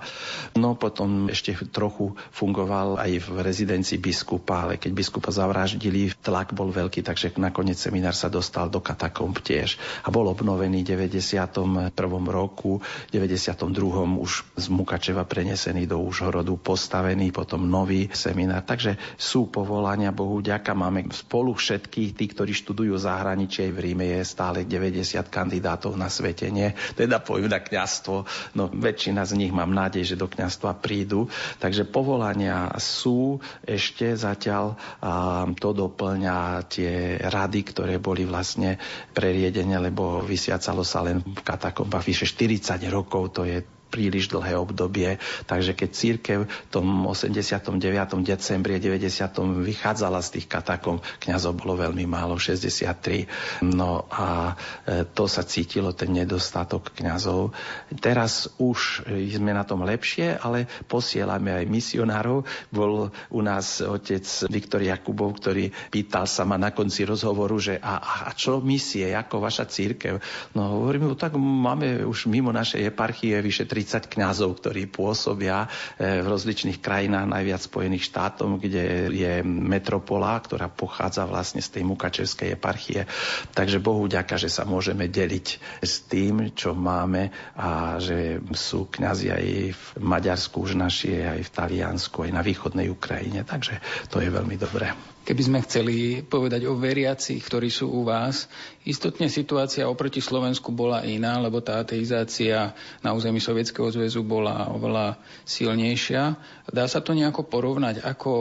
No 0.53 0.77
potom 0.77 1.25
ešte 1.33 1.57
trochu 1.73 2.13
fungoval 2.29 3.01
aj 3.01 3.11
v 3.25 3.29
rezidencii 3.41 3.97
biskupa, 3.97 4.69
ale 4.69 4.77
keď 4.77 4.93
biskupa 4.93 5.33
zavraždili, 5.33 6.13
tlak 6.21 6.53
bol 6.53 6.69
veľký, 6.69 7.01
takže 7.01 7.33
nakoniec 7.41 7.81
seminár 7.81 8.13
sa 8.13 8.29
dostal 8.29 8.69
do 8.69 8.77
katakomb 8.77 9.41
tiež. 9.41 9.81
A 10.05 10.13
bol 10.13 10.29
obnovený 10.29 10.85
v 10.85 11.09
91. 11.09 11.97
roku 12.29 12.77
92. 13.07 13.71
už 14.19 14.43
z 14.59 14.65
Mukačeva 14.67 15.23
prenesený 15.23 15.87
do 15.87 16.03
Užhorodu, 16.03 16.59
postavený 16.59 17.31
potom 17.31 17.63
nový 17.63 18.11
seminár. 18.11 18.67
Takže 18.67 18.99
sú 19.15 19.47
povolania, 19.47 20.11
Bohu 20.11 20.43
ďaka, 20.43 20.75
máme 20.75 21.07
spolu 21.15 21.55
všetkých, 21.55 22.11
tí, 22.13 22.25
ktorí 22.27 22.51
študujú 22.51 22.99
zahraničie, 22.99 23.71
v 23.71 23.91
Ríme 23.91 24.05
je 24.19 24.21
stále 24.27 24.67
90 24.67 25.23
kandidátov 25.31 25.95
na 25.95 26.11
svetenie, 26.11 26.75
teda 26.99 27.23
pojú 27.23 27.47
na 27.47 27.63
kňastvo. 27.63 28.15
No 28.59 28.67
väčšina 28.67 29.23
z 29.23 29.39
nich 29.39 29.55
mám 29.55 29.71
nádej, 29.71 30.13
že 30.13 30.19
do 30.19 30.27
kňastva 30.27 30.75
prídu. 30.83 31.31
Takže 31.63 31.87
povolania 31.87 32.75
sú 32.75 33.39
ešte 33.63 34.19
zatiaľ 34.19 34.75
a 34.99 35.45
to 35.55 35.71
doplňa 35.71 36.67
tie 36.67 37.23
rady, 37.23 37.61
ktoré 37.71 37.95
boli 38.03 38.27
vlastne 38.27 38.75
preriedene, 39.15 39.79
lebo 39.79 40.19
vysiacalo 40.21 40.83
sa 40.83 41.07
len 41.07 41.23
v 41.23 41.41
katakombách 41.41 42.03
vyše 42.03 42.25
40 42.27 42.83
rokov 42.89 42.96
rokov, 42.97 43.29
to 43.37 43.41
je 43.45 43.61
príliš 43.87 44.29
dlhé 44.29 44.59
obdobie. 44.59 45.17
Takže 45.47 45.73
keď 45.73 45.89
církev 45.89 46.39
v 46.47 46.69
tom 46.69 46.85
89. 47.07 47.79
decembri 48.23 48.77
90. 48.77 49.63
vychádzala 49.63 50.19
z 50.21 50.29
tých 50.39 50.47
katakom, 50.47 50.99
kňazov 51.23 51.57
bolo 51.57 51.79
veľmi 51.79 52.03
málo, 52.05 52.35
63. 52.35 53.63
No 53.63 54.05
a 54.11 54.53
e, 54.83 55.07
to 55.07 55.25
sa 55.25 55.47
cítilo, 55.47 55.95
ten 55.95 56.11
nedostatok 56.11 56.91
kňazov. 56.93 57.55
Teraz 57.97 58.51
už 58.59 59.07
sme 59.07 59.51
na 59.55 59.63
tom 59.63 59.83
lepšie, 59.87 60.37
ale 60.37 60.67
posielame 60.85 61.63
aj 61.63 61.65
misionárov. 61.65 62.43
Bol 62.69 63.09
u 63.31 63.41
nás 63.41 63.79
otec 63.79 64.23
Viktor 64.51 64.83
Jakubov, 64.83 65.39
ktorý 65.39 65.71
pýtal 65.89 66.27
sa 66.27 66.43
ma 66.43 66.59
na 66.59 66.75
konci 66.75 67.07
rozhovoru, 67.07 67.55
že 67.57 67.79
a, 67.79 68.27
a 68.27 68.31
čo 68.35 68.59
misie, 68.59 69.15
ako 69.15 69.41
vaša 69.41 69.65
církev? 69.65 70.19
No 70.53 70.83
hovorím, 70.83 71.11
no 71.11 71.15
tak 71.15 71.35
máme 71.39 72.03
už 72.03 72.27
mimo 72.27 72.51
našej 72.51 72.91
eparchie 72.91 73.39
vyše 73.39 73.69
30 73.77 74.09
kňazov, 74.09 74.57
ktorí 74.57 74.89
pôsobia 74.89 75.69
e, 76.01 76.17
v 76.17 76.25
rozličných 76.25 76.81
krajinách, 76.81 77.29
najviac 77.29 77.61
Spojených 77.61 78.09
štátov, 78.09 78.57
kde 78.57 79.13
je 79.13 79.33
metropola, 79.45 80.33
ktorá 80.41 80.65
pochádza 80.65 81.29
vlastne 81.29 81.61
z 81.61 81.77
tej 81.77 81.83
Mukačevskej 81.85 82.57
eparchie. 82.57 83.05
Takže 83.53 83.77
Bohu 83.77 84.09
ďaká, 84.09 84.41
že 84.41 84.49
sa 84.49 84.65
môžeme 84.65 85.05
deliť 85.05 85.47
s 85.85 86.09
tým, 86.09 86.57
čo 86.57 86.73
máme 86.73 87.29
a 87.53 88.01
že 88.01 88.41
sú 88.57 88.89
kňazi 88.89 89.27
aj 89.29 89.45
v 89.69 89.83
Maďarsku 90.01 90.57
už 90.65 90.73
naši, 90.73 91.21
aj 91.21 91.45
v 91.45 91.53
Taliansku, 91.53 92.25
aj 92.25 92.33
na 92.33 92.41
východnej 92.41 92.89
Ukrajine. 92.89 93.45
Takže 93.45 93.77
to 94.09 94.17
je 94.17 94.33
veľmi 94.33 94.57
dobré. 94.57 95.16
Keby 95.27 95.43
sme 95.43 95.59
chceli 95.59 96.23
povedať 96.23 96.63
o 96.71 96.79
veriacich, 96.79 97.43
ktorí 97.43 97.67
sú 97.67 97.91
u 97.91 98.07
vás, 98.07 98.47
istotne 98.87 99.27
situácia 99.27 99.83
oproti 99.83 100.23
Slovensku 100.23 100.71
bola 100.71 101.03
iná, 101.03 101.35
lebo 101.43 101.59
tá 101.59 101.83
ateizácia 101.83 102.71
na 103.03 103.11
území 103.11 103.43
Sovietskeho 103.43 103.91
zväzu 103.91 104.23
bola 104.23 104.71
oveľa 104.71 105.19
silnejšia. 105.43 106.31
Dá 106.71 106.87
sa 106.87 107.03
to 107.03 107.11
nejako 107.11 107.43
porovnať, 107.43 108.07
ako 108.07 108.31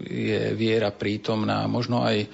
je 0.00 0.56
viera 0.56 0.88
prítomná, 0.88 1.68
možno 1.68 2.00
aj 2.00 2.24
e, 2.24 2.28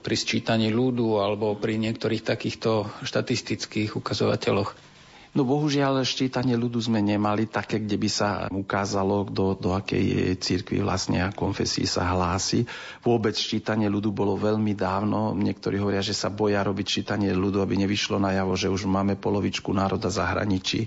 pri 0.00 0.16
sčítaní 0.16 0.72
ľudu 0.72 1.20
alebo 1.20 1.52
pri 1.60 1.76
niektorých 1.76 2.24
takýchto 2.24 2.88
štatistických 3.04 3.92
ukazovateľoch? 3.92 4.93
No 5.34 5.42
bohužiaľ 5.42 6.06
ščítanie 6.06 6.54
ľudu 6.54 6.78
sme 6.78 7.02
nemali 7.02 7.50
také, 7.50 7.82
kde 7.82 7.98
by 7.98 8.06
sa 8.06 8.28
ukázalo, 8.54 9.26
kto 9.26 9.58
do 9.58 9.74
akej 9.74 10.38
cirkvi 10.38 10.78
vlastne 10.78 11.26
a 11.26 11.34
konfesii 11.34 11.90
sa 11.90 12.06
hlási. 12.14 12.62
Vôbec 13.02 13.34
ščítanie 13.34 13.90
ľudu 13.90 14.14
bolo 14.14 14.38
veľmi 14.38 14.78
dávno. 14.78 15.34
Niektorí 15.34 15.82
hovoria, 15.82 16.06
že 16.06 16.14
sa 16.14 16.30
boja 16.30 16.62
robiť 16.62 16.86
ščítanie 16.86 17.34
ľudu, 17.34 17.66
aby 17.66 17.74
nevyšlo 17.82 18.22
najavo, 18.22 18.54
že 18.54 18.70
už 18.70 18.86
máme 18.86 19.18
polovičku 19.18 19.74
národa 19.74 20.06
zahraničí. 20.06 20.86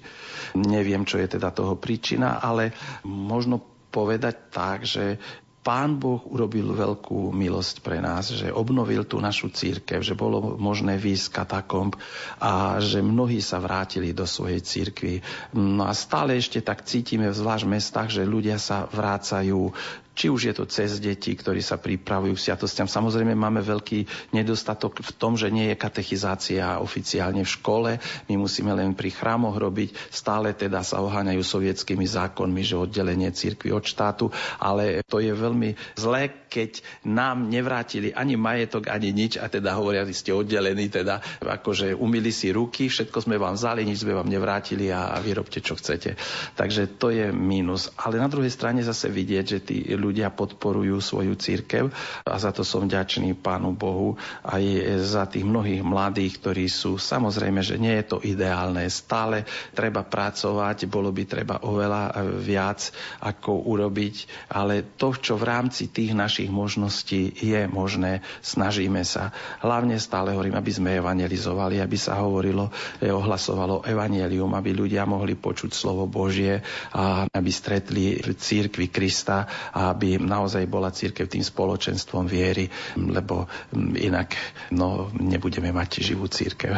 Neviem, 0.55 1.03
čo 1.03 1.19
je 1.19 1.27
teda 1.27 1.51
toho 1.51 1.75
príčina, 1.75 2.39
ale 2.39 2.71
možno 3.03 3.59
povedať 3.91 4.35
tak, 4.47 4.87
že 4.87 5.19
Pán 5.67 5.99
Boh 5.99 6.23
urobil 6.31 6.71
veľkú 6.71 7.35
milosť 7.35 7.83
pre 7.83 7.99
nás, 7.99 8.31
že 8.31 8.47
obnovil 8.47 9.03
tú 9.03 9.19
našu 9.19 9.51
církev, 9.51 9.99
že 9.99 10.15
bolo 10.15 10.55
možné 10.55 10.95
výjsť 10.95 11.43
katakomb 11.43 11.99
a 12.39 12.79
že 12.79 13.03
mnohí 13.03 13.43
sa 13.43 13.59
vrátili 13.59 14.15
do 14.15 14.23
svojej 14.23 14.63
církvy. 14.63 15.19
No 15.59 15.83
a 15.83 15.91
stále 15.91 16.39
ešte 16.39 16.63
tak 16.63 16.87
cítime, 16.87 17.27
zvlášť 17.35 17.67
v 17.67 17.73
mestách, 17.75 18.09
že 18.15 18.23
ľudia 18.23 18.55
sa 18.55 18.87
vrácajú 18.87 19.75
či 20.17 20.33
už 20.33 20.49
je 20.49 20.53
to 20.57 20.65
cez 20.65 20.97
deti, 20.97 21.37
ktorí 21.37 21.61
sa 21.61 21.77
pripravujú 21.77 22.33
k 22.33 22.43
sviatostiam. 22.49 22.89
Samozrejme 22.89 23.37
máme 23.37 23.61
veľký 23.61 24.33
nedostatok 24.33 25.05
v 25.05 25.11
tom, 25.13 25.37
že 25.37 25.53
nie 25.53 25.69
je 25.69 25.77
katechizácia 25.77 26.81
oficiálne 26.81 27.45
v 27.45 27.53
škole. 27.53 27.91
My 28.25 28.35
musíme 28.41 28.73
len 28.73 28.97
pri 28.97 29.13
chrámoch 29.13 29.53
robiť. 29.53 29.93
Stále 30.09 30.57
teda 30.57 30.81
sa 30.81 31.05
oháňajú 31.05 31.45
sovietskými 31.45 32.09
zákonmi, 32.09 32.65
že 32.65 32.81
oddelenie 32.81 33.29
cirkvi 33.29 33.69
od 33.69 33.85
štátu, 33.85 34.33
ale 34.57 35.05
to 35.05 35.21
je 35.21 35.37
veľmi 35.37 35.77
zlé, 35.93 36.47
keď 36.47 36.81
nám 37.05 37.51
nevrátili 37.51 38.09
ani 38.15 38.39
majetok, 38.39 38.89
ani 38.89 39.13
nič 39.13 39.37
a 39.37 39.51
teda 39.51 39.77
hovoria, 39.77 40.07
že 40.07 40.17
ste 40.17 40.31
oddelení, 40.33 40.89
teda 40.89 41.21
akože 41.43 41.93
umili 41.93 42.31
si 42.33 42.49
ruky, 42.49 42.87
všetko 42.87 43.27
sme 43.27 43.35
vám 43.37 43.59
vzali, 43.59 43.83
nič 43.83 44.01
sme 44.07 44.15
vám 44.17 44.31
nevrátili 44.31 44.89
a, 44.89 45.13
a 45.13 45.21
vyrobte, 45.21 45.59
čo 45.61 45.77
chcete. 45.77 46.17
Takže 46.55 46.97
to 46.97 47.13
je 47.13 47.29
mínus. 47.29 47.91
Ale 47.99 48.17
na 48.17 48.31
druhej 48.31 48.49
strane 48.49 48.81
zase 48.81 49.11
vidieť, 49.11 49.45
že 49.45 49.59
tí 49.61 49.77
ľudia 49.93 50.06
podporujú 50.13 50.99
svoju 50.99 51.33
církev 51.39 51.89
a 52.27 52.35
za 52.37 52.51
to 52.51 52.61
som 52.61 52.85
vďačný 52.85 53.33
Pánu 53.37 53.73
Bohu 53.73 54.19
aj 54.43 54.63
za 55.03 55.23
tých 55.25 55.47
mnohých 55.47 55.81
mladých, 55.81 56.39
ktorí 56.43 56.65
sú. 56.67 56.99
Samozrejme, 56.99 57.63
že 57.63 57.79
nie 57.79 57.95
je 58.01 58.05
to 58.05 58.17
ideálne. 58.21 58.83
Stále 58.91 59.47
treba 59.73 60.03
pracovať, 60.03 60.85
bolo 60.91 61.09
by 61.09 61.23
treba 61.23 61.55
oveľa 61.63 62.35
viac 62.37 62.91
ako 63.23 63.67
urobiť, 63.67 64.47
ale 64.53 64.95
to, 64.95 65.15
čo 65.17 65.39
v 65.39 65.47
rámci 65.47 65.89
tých 65.89 66.13
našich 66.13 66.51
možností 66.51 67.31
je 67.33 67.65
možné, 67.69 68.21
snažíme 68.41 69.01
sa. 69.07 69.31
Hlavne 69.63 69.97
stále 69.97 70.33
hovorím, 70.33 70.57
aby 70.59 70.71
sme 70.71 70.99
evangelizovali, 70.99 71.81
aby 71.81 71.97
sa 71.97 72.19
hovorilo, 72.21 72.69
e, 72.99 73.09
ohlasovalo 73.09 73.85
evangelium, 73.85 74.53
aby 74.53 74.73
ľudia 74.73 75.07
mohli 75.09 75.33
počuť 75.33 75.71
slovo 75.73 76.05
Božie 76.05 76.61
a 76.93 77.25
aby 77.27 77.51
stretli 77.51 78.19
v 78.21 78.33
církvi 78.37 78.89
Krista 78.89 79.47
a 79.73 79.93
aby 79.97 80.21
naozaj 80.21 80.69
bola 80.69 80.93
církev 80.93 81.25
tým 81.25 81.41
spoločenstvom 81.41 82.29
viery, 82.29 82.69
lebo 82.93 83.49
inak 83.97 84.37
no, 84.69 85.09
nebudeme 85.17 85.73
mať 85.73 86.05
živú 86.05 86.29
církev. 86.29 86.77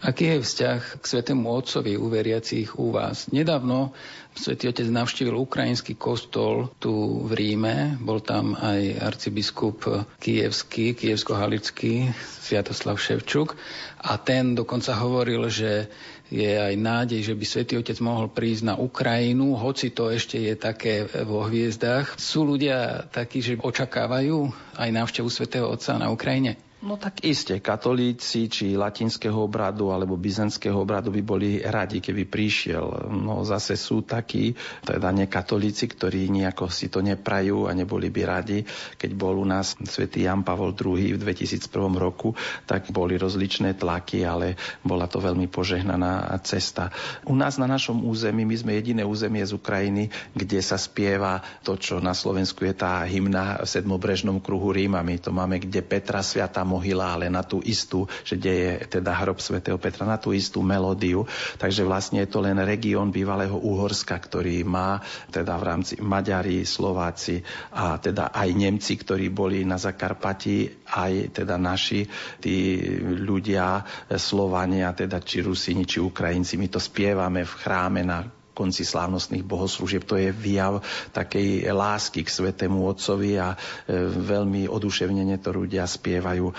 Aký 0.00 0.32
je 0.32 0.40
vzťah 0.40 0.80
k 0.96 1.04
Svetému 1.04 1.44
Otcovi 1.44 1.92
u 2.00 2.08
veriacich 2.08 2.72
u 2.80 2.88
vás? 2.88 3.28
Nedávno 3.36 3.92
Svetý 4.32 4.72
Otec 4.72 4.88
navštívil 4.88 5.36
ukrajinský 5.36 5.92
kostol 6.00 6.72
tu 6.80 7.20
v 7.28 7.36
Ríme. 7.36 8.00
Bol 8.00 8.24
tam 8.24 8.56
aj 8.56 8.96
arcibiskup 8.96 9.84
kievský, 10.16 10.96
kievsko-halický, 10.96 12.16
Sviatoslav 12.16 12.96
Ševčuk. 12.96 13.60
A 14.00 14.16
ten 14.16 14.56
dokonca 14.56 14.96
hovoril, 14.96 15.52
že 15.52 15.92
je 16.30 16.46
aj 16.46 16.74
nádej, 16.78 17.26
že 17.26 17.34
by 17.34 17.44
Svetý 17.44 17.74
Otec 17.74 17.98
mohol 17.98 18.30
prísť 18.30 18.62
na 18.70 18.74
Ukrajinu, 18.78 19.58
hoci 19.58 19.90
to 19.90 20.14
ešte 20.14 20.38
je 20.38 20.54
také 20.54 21.04
vo 21.26 21.42
hviezdách. 21.42 22.14
Sú 22.14 22.46
ľudia 22.46 23.10
takí, 23.10 23.42
že 23.42 23.58
očakávajú 23.58 24.54
aj 24.78 24.88
návštevu 24.94 25.28
Svetého 25.28 25.66
Otca 25.66 25.98
na 25.98 26.08
Ukrajine? 26.14 26.69
No 26.80 26.96
tak 26.96 27.20
iste, 27.28 27.60
katolíci 27.60 28.48
či 28.48 28.72
latinského 28.72 29.36
obradu 29.36 29.92
alebo 29.92 30.16
byzantského 30.16 30.80
obradu 30.80 31.12
by 31.12 31.20
boli 31.20 31.60
radi, 31.60 32.00
keby 32.00 32.24
prišiel. 32.24 33.12
No 33.12 33.44
zase 33.44 33.76
sú 33.76 34.00
takí, 34.00 34.56
teda 34.80 35.12
nekatolíci, 35.12 35.84
ktorí 35.92 36.32
nejako 36.32 36.72
si 36.72 36.88
to 36.88 37.04
neprajú 37.04 37.68
a 37.68 37.76
neboli 37.76 38.08
by 38.08 38.22
radi. 38.24 38.64
Keď 38.96 39.10
bol 39.12 39.44
u 39.44 39.44
nás 39.44 39.76
svätý 39.84 40.24
Jan 40.24 40.40
Pavol 40.40 40.72
II 40.72 40.96
v 40.96 41.20
2001 41.20 41.68
roku, 42.00 42.32
tak 42.64 42.88
boli 42.88 43.20
rozličné 43.20 43.76
tlaky, 43.76 44.24
ale 44.24 44.56
bola 44.80 45.04
to 45.04 45.20
veľmi 45.20 45.52
požehnaná 45.52 46.32
cesta. 46.48 46.88
U 47.28 47.36
nás 47.36 47.60
na 47.60 47.68
našom 47.68 48.08
území, 48.08 48.48
my 48.48 48.56
sme 48.56 48.72
jediné 48.80 49.04
územie 49.04 49.44
z 49.44 49.52
Ukrajiny, 49.52 50.08
kde 50.32 50.64
sa 50.64 50.80
spieva 50.80 51.44
to, 51.60 51.76
čo 51.76 52.00
na 52.00 52.16
Slovensku 52.16 52.64
je 52.64 52.72
tá 52.72 53.04
hymna 53.04 53.60
v 53.60 53.68
sedmobrežnom 53.68 54.40
kruhu 54.40 54.72
Rímami. 54.72 55.20
To 55.20 55.28
máme, 55.28 55.60
kde 55.60 55.84
Petra, 55.84 56.24
Sviata 56.24 56.69
mohyla, 56.70 57.18
ale 57.18 57.26
na 57.26 57.42
tú 57.42 57.58
istú, 57.66 58.06
že 58.22 58.38
kde 58.38 58.52
je 58.54 58.70
teda 59.02 59.10
hrob 59.18 59.42
svätého 59.42 59.74
Petra, 59.74 60.06
na 60.06 60.22
tú 60.22 60.30
istú 60.30 60.62
melódiu. 60.62 61.26
Takže 61.58 61.82
vlastne 61.82 62.22
je 62.22 62.30
to 62.30 62.38
len 62.38 62.62
región 62.62 63.10
bývalého 63.10 63.58
Úhorska, 63.58 64.14
ktorý 64.14 64.62
má 64.62 65.02
teda 65.34 65.58
v 65.58 65.66
rámci 65.66 65.98
Maďari, 65.98 66.62
Slováci 66.62 67.42
a 67.74 67.98
teda 67.98 68.30
aj 68.30 68.48
Nemci, 68.54 68.94
ktorí 68.94 69.34
boli 69.34 69.66
na 69.66 69.74
Zakarpati, 69.74 70.86
aj 70.94 71.34
teda 71.34 71.58
naši, 71.58 72.06
tí 72.38 72.78
ľudia, 73.02 73.82
Slovania, 74.14 74.94
teda 74.94 75.18
či 75.18 75.42
Rusini, 75.42 75.82
či 75.82 75.98
Ukrajinci, 75.98 76.54
my 76.54 76.68
to 76.70 76.78
spievame 76.78 77.42
v 77.42 77.52
chráme 77.58 78.06
na 78.06 78.39
konci 78.60 78.84
slávnostných 78.84 79.40
bohoslúžieb. 79.40 80.04
To 80.04 80.20
je 80.20 80.28
výjav 80.28 80.84
takej 81.16 81.64
lásky 81.72 82.20
k 82.20 82.28
svetému 82.28 82.84
Otcovi 82.84 83.40
a 83.40 83.56
e, 83.56 83.56
veľmi 84.04 84.68
oduševnene 84.68 85.40
to 85.40 85.56
ľudia 85.56 85.88
spievajú. 85.88 86.52
E, 86.52 86.54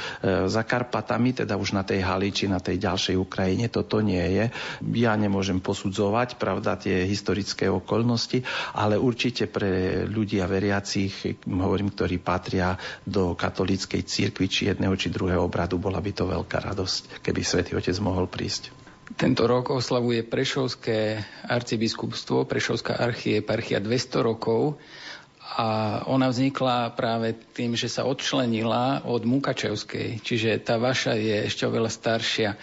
za 0.50 0.66
Karpatami, 0.66 1.38
teda 1.38 1.62
už 1.62 1.78
na 1.78 1.86
tej 1.86 2.02
Haliči, 2.02 2.50
na 2.50 2.58
tej 2.58 2.82
ďalšej 2.82 3.22
Ukrajine, 3.22 3.70
toto 3.70 4.02
nie 4.02 4.26
je. 4.34 4.46
Ja 4.98 5.14
nemôžem 5.14 5.62
posudzovať, 5.62 6.42
pravda, 6.42 6.82
tie 6.82 7.06
historické 7.06 7.70
okolnosti, 7.70 8.42
ale 8.74 8.98
určite 8.98 9.46
pre 9.46 10.04
ľudia 10.10 10.50
veriacich, 10.50 11.46
hovorím, 11.46 11.94
ktorí 11.94 12.18
patria 12.18 12.74
do 13.06 13.38
katolíckej 13.38 14.02
cirkvi, 14.02 14.50
či 14.50 14.74
jedného, 14.74 14.98
či 14.98 15.14
druhého 15.14 15.46
obradu, 15.46 15.78
bola 15.78 16.02
by 16.02 16.12
to 16.16 16.26
veľká 16.26 16.58
radosť, 16.74 17.22
keby 17.22 17.42
svätý 17.46 17.78
Otec 17.78 17.94
mohol 18.02 18.26
prísť. 18.26 18.81
Tento 19.18 19.44
rok 19.50 19.74
oslavuje 19.74 20.24
Prešovské 20.24 21.24
arcibiskupstvo, 21.50 22.46
Prešovská 22.46 22.96
archieparchia 23.02 23.82
200 23.82 24.22
rokov 24.24 24.78
a 25.52 26.00
ona 26.08 26.32
vznikla 26.32 26.96
práve 26.96 27.36
tým, 27.52 27.76
že 27.76 27.92
sa 27.92 28.08
odčlenila 28.08 29.04
od 29.04 29.28
Mukačevskej, 29.28 30.24
čiže 30.24 30.64
tá 30.64 30.80
vaša 30.80 31.20
je 31.20 31.44
ešte 31.44 31.68
oveľa 31.68 31.92
staršia. 31.92 32.50
E, 32.54 32.58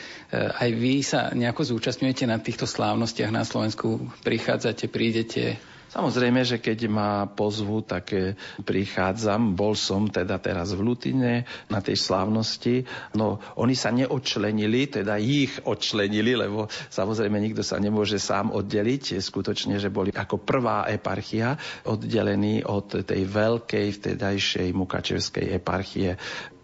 aj 0.48 0.70
vy 0.72 0.94
sa 1.04 1.28
nejako 1.36 1.76
zúčastňujete 1.76 2.24
na 2.24 2.40
týchto 2.40 2.64
slávnostiach 2.64 3.28
na 3.28 3.44
Slovensku, 3.44 4.08
prichádzate, 4.24 4.88
prídete? 4.88 5.60
Samozrejme, 5.98 6.46
že 6.46 6.62
keď 6.62 6.86
ma 6.86 7.26
pozvu, 7.26 7.82
tak 7.82 8.14
e, 8.14 8.38
prichádzam. 8.62 9.58
Bol 9.58 9.74
som 9.74 10.06
teda 10.06 10.38
teraz 10.38 10.70
v 10.70 10.86
Lutine 10.86 11.42
na 11.66 11.82
tej 11.82 11.98
slávnosti. 11.98 12.86
No, 13.18 13.42
oni 13.58 13.74
sa 13.74 13.90
neodčlenili, 13.90 14.86
teda 14.86 15.18
ich 15.18 15.58
odčlenili, 15.66 16.38
lebo 16.38 16.70
samozrejme 16.70 17.42
nikto 17.42 17.66
sa 17.66 17.82
nemôže 17.82 18.22
sám 18.22 18.54
oddeliť. 18.54 19.18
Skutočne, 19.18 19.82
že 19.82 19.90
boli 19.90 20.14
ako 20.14 20.38
prvá 20.38 20.86
eparchia 20.86 21.58
oddelení 21.82 22.62
od 22.62 23.02
tej 23.02 23.26
veľkej 23.26 23.98
vtedajšej 23.98 24.70
Mukačevskej 24.78 25.50
eparchie 25.58 26.14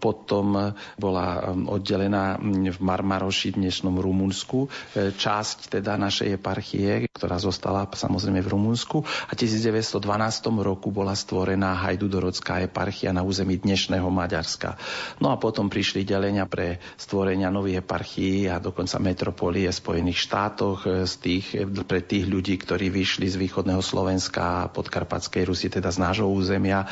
potom 0.05 0.77
bola 1.01 1.49
um, 1.49 1.65
oddelená 1.65 2.37
v 2.45 2.77
Marmaroši, 2.77 3.57
dnešnom 3.57 3.97
Rumunsku, 3.97 4.69
e, 4.93 5.09
časť 5.17 5.73
teda 5.81 5.97
našej 5.97 6.37
eparchie, 6.37 7.09
ktorá 7.09 7.41
zostala 7.41 7.89
samozrejme 7.89 8.45
v 8.45 8.51
Rumunsku 8.53 9.01
a 9.01 9.33
v 9.33 9.37
1912 9.41 9.97
roku 10.61 10.93
bola 10.93 11.17
stvorená 11.17 11.73
Hajdudorodská 11.81 12.61
eparchia 12.69 13.09
na 13.17 13.25
území 13.25 13.57
dnešného 13.57 14.05
Maďarska. 14.05 14.77
No 15.17 15.33
a 15.33 15.41
potom 15.41 15.73
prišli 15.73 16.05
delenia 16.05 16.45
pre 16.45 16.77
stvorenia 17.01 17.49
nových 17.49 17.81
eparchií 17.81 18.45
a 18.45 18.61
dokonca 18.61 19.01
metropolie 19.01 19.73
v 19.73 19.79
Spojených 19.81 20.21
štátoch 20.21 20.85
e, 20.85 21.09
z 21.09 21.13
tých, 21.17 21.45
pre 21.89 22.05
tých 22.05 22.29
ľudí, 22.29 22.61
ktorí 22.61 22.93
vyšli 22.93 23.25
z 23.25 23.41
východného 23.41 23.81
Slovenska 23.81 24.69
a 24.69 24.69
podkarpatskej 24.69 25.49
Rusy, 25.49 25.73
teda 25.73 25.89
z 25.89 25.97
nášho 25.97 26.29
územia. 26.29 26.85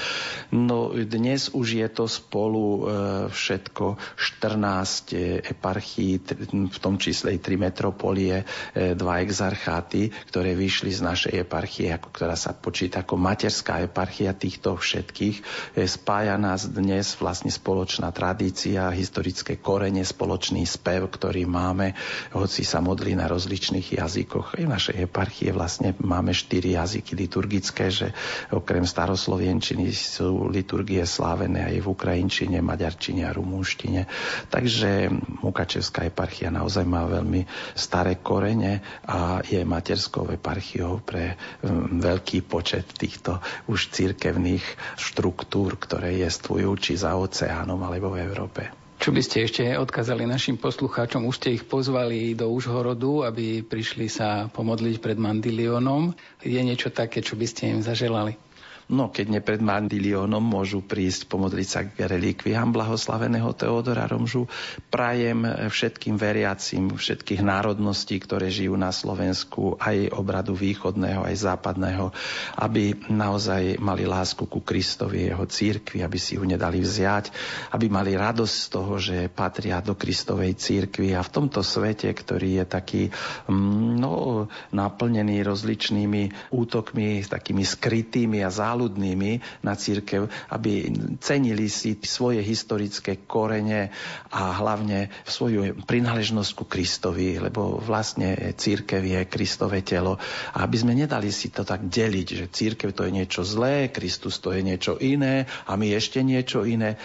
No 0.50 0.90
dnes 0.98 1.54
už 1.54 1.78
je 1.78 1.88
to 1.94 2.10
spolu 2.10 2.90
všetko 3.30 3.98
14 4.18 5.14
e, 5.14 5.40
eparchií, 5.40 6.20
v 6.52 6.80
tom 6.82 7.00
čísle 7.00 7.36
i 7.36 7.40
tri 7.40 7.56
metropolie, 7.56 8.44
e, 8.74 8.94
dva 8.98 9.24
exarcháty, 9.24 10.12
ktoré 10.30 10.58
vyšli 10.58 10.92
z 10.92 11.02
našej 11.02 11.34
eparchie, 11.48 11.94
ako 11.94 12.10
ktorá 12.12 12.36
sa 12.36 12.52
počíta 12.52 13.06
ako 13.06 13.16
materská 13.16 13.86
eparchia 13.86 14.36
týchto 14.36 14.76
všetkých. 14.76 15.38
E, 15.78 15.88
spája 15.88 16.36
nás 16.36 16.68
dnes 16.68 17.16
vlastne 17.18 17.54
spoločná 17.54 18.12
tradícia, 18.12 18.92
historické 18.92 19.62
korene, 19.62 20.04
spoločný 20.04 20.68
spev, 20.68 21.08
ktorý 21.08 21.48
máme, 21.48 21.96
hoci 22.36 22.68
sa 22.68 22.84
modlí 22.84 23.16
na 23.16 23.32
rozličných 23.32 24.02
jazykoch. 24.02 24.60
Aj 24.60 24.64
v 24.66 24.74
našej 24.74 24.98
eparchie 25.08 25.56
vlastne 25.56 25.96
máme 26.04 26.36
štyri 26.36 26.76
jazyky 26.76 27.16
liturgické, 27.16 27.88
že 27.88 28.12
okrem 28.52 28.84
staroslovenčiny 28.84 29.88
sú 29.94 30.52
liturgie 30.52 31.06
slávené 31.08 31.64
aj 31.72 31.78
v 31.80 31.88
ukrajinčine, 31.88 32.60
maďar 32.60 32.83
maďarčine 32.84 33.24
a 33.24 33.32
rumúnštine. 33.32 34.02
Takže 34.52 35.08
Mukačevská 35.40 36.04
eparchia 36.04 36.52
naozaj 36.52 36.84
má 36.84 37.08
veľmi 37.08 37.48
staré 37.80 38.20
korene 38.20 38.84
a 39.08 39.40
je 39.40 39.64
materskou 39.64 40.28
eparchiou 40.28 41.00
pre 41.00 41.40
veľký 41.96 42.44
počet 42.44 42.92
týchto 42.92 43.40
už 43.72 43.96
cirkevných 43.96 44.64
štruktúr, 45.00 45.80
ktoré 45.80 46.20
jestvujú 46.20 46.76
či 46.76 47.00
za 47.00 47.16
oceánom 47.16 47.80
alebo 47.80 48.12
v 48.12 48.28
Európe. 48.28 48.62
Čo 49.00 49.12
by 49.12 49.20
ste 49.24 49.44
ešte 49.44 49.64
odkázali 49.76 50.24
našim 50.24 50.56
poslucháčom? 50.56 51.28
Už 51.28 51.40
ste 51.40 51.56
ich 51.56 51.64
pozvali 51.64 52.36
do 52.36 52.48
Užhorodu, 52.52 53.28
aby 53.28 53.60
prišli 53.64 54.08
sa 54.08 54.48
pomodliť 54.48 55.00
pred 55.00 55.20
Mandilionom. 55.20 56.12
Je 56.40 56.60
niečo 56.60 56.88
také, 56.88 57.20
čo 57.20 57.36
by 57.36 57.44
ste 57.48 57.64
im 57.76 57.80
zaželali? 57.84 58.40
No 58.92 59.08
keď 59.08 59.26
nie 59.32 59.40
pred 59.40 59.64
Mandilionom 59.64 60.44
môžu 60.44 60.84
prísť 60.84 61.32
pomodliť 61.32 61.68
sa 61.68 61.88
k 61.88 62.04
relikviám 62.04 62.76
blahoslaveného 62.76 63.56
Teodora 63.56 64.04
Romžu. 64.12 64.52
Prajem 64.92 65.72
všetkým 65.72 66.20
veriacim 66.20 66.92
všetkých 66.92 67.40
národností, 67.40 68.20
ktoré 68.20 68.52
žijú 68.52 68.76
na 68.76 68.92
Slovensku, 68.92 69.80
aj 69.80 70.12
obradu 70.12 70.52
východného, 70.52 71.24
aj 71.24 71.36
západného, 71.48 72.12
aby 72.60 72.92
naozaj 73.08 73.80
mali 73.80 74.04
lásku 74.04 74.44
ku 74.52 74.60
Kristovi, 74.60 75.32
jeho 75.32 75.48
církvi, 75.48 76.04
aby 76.04 76.20
si 76.20 76.36
ju 76.36 76.44
nedali 76.44 76.84
vziať, 76.84 77.32
aby 77.72 77.88
mali 77.88 78.20
radosť 78.20 78.56
z 78.60 78.68
toho, 78.68 78.94
že 79.00 79.18
patria 79.32 79.80
do 79.80 79.96
Kristovej 79.96 80.60
církvy 80.60 81.16
a 81.16 81.24
v 81.24 81.32
tomto 81.32 81.64
svete, 81.64 82.12
ktorý 82.12 82.64
je 82.64 82.66
taký 82.68 83.04
mm, 83.48 84.04
no, 84.04 84.46
naplnený 84.76 85.40
rozličnými 85.48 86.52
útokmi, 86.52 87.24
takými 87.24 87.64
skrytými 87.64 88.44
a 88.44 88.52
záležitými, 88.52 88.74
záľudnými 88.84 89.64
na 89.64 89.80
církev, 89.80 90.28
aby 90.52 90.92
cenili 91.24 91.72
si 91.72 91.96
svoje 92.04 92.44
historické 92.44 93.24
korene 93.24 93.96
a 94.36 94.60
hlavne 94.60 95.08
svoju 95.24 95.88
prináležnosť 95.88 96.52
ku 96.52 96.68
Kristovi, 96.68 97.40
lebo 97.40 97.80
vlastne 97.80 98.36
církev 98.60 99.00
je 99.00 99.22
Kristové 99.32 99.88
telo. 99.88 100.20
A 100.52 100.68
aby 100.68 100.76
sme 100.76 100.92
nedali 100.92 101.32
si 101.32 101.48
to 101.48 101.64
tak 101.64 101.88
deliť, 101.88 102.28
že 102.28 102.46
církev 102.52 102.92
to 102.92 103.08
je 103.08 103.16
niečo 103.16 103.48
zlé, 103.48 103.88
Kristus 103.88 104.44
to 104.44 104.52
je 104.52 104.60
niečo 104.60 105.00
iné 105.00 105.48
a 105.64 105.80
my 105.80 105.96
ešte 105.96 106.20
niečo 106.20 106.68
iné. 106.68 107.00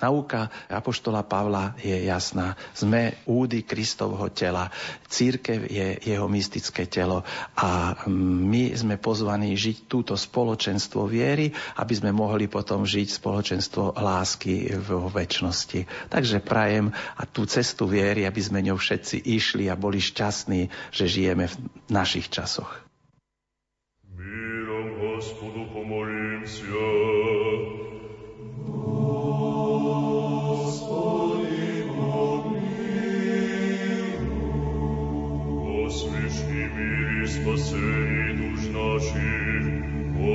Nauka 0.00 0.48
Apoštola 0.72 1.20
Pavla 1.20 1.76
je 1.76 1.92
jasná. 2.08 2.56
Sme 2.72 3.20
údy 3.28 3.60
Kristovho 3.68 4.32
tela. 4.32 4.72
Církev 5.04 5.68
je 5.68 6.00
jeho 6.00 6.24
mystické 6.32 6.88
telo 6.88 7.20
a 7.60 8.00
my 8.08 8.72
sme 8.72 8.96
pozvaní 8.96 9.52
žiť 9.52 9.84
túto 9.84 10.16
spoločenstvo 10.16 11.04
viery, 11.04 11.52
aby 11.76 11.92
sme 11.92 12.08
mohli 12.16 12.48
potom 12.48 12.88
žiť 12.88 13.20
spoločenstvo 13.20 14.00
lásky 14.00 14.72
v 14.80 14.88
väčšnosti. 15.12 16.08
Takže 16.08 16.40
prajem 16.40 16.88
a 17.20 17.22
tú 17.28 17.44
cestu 17.44 17.84
viery, 17.84 18.24
aby 18.24 18.40
sme 18.40 18.64
ňou 18.64 18.80
všetci 18.80 19.28
išli 19.28 19.68
a 19.68 19.76
boli 19.76 20.00
šťastní, 20.00 20.72
že 20.88 21.04
žijeme 21.04 21.52
v 21.52 21.54
našich 21.92 22.32
časoch. 22.32 22.80
Mírom 24.10 24.59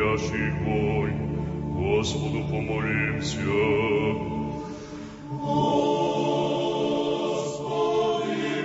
соединение 0.00 0.16
всех, 0.16 0.54
Господу 1.74 2.44
помолимся. 2.48 3.40
Господу 5.30 5.66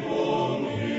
помолимся. 0.07 0.91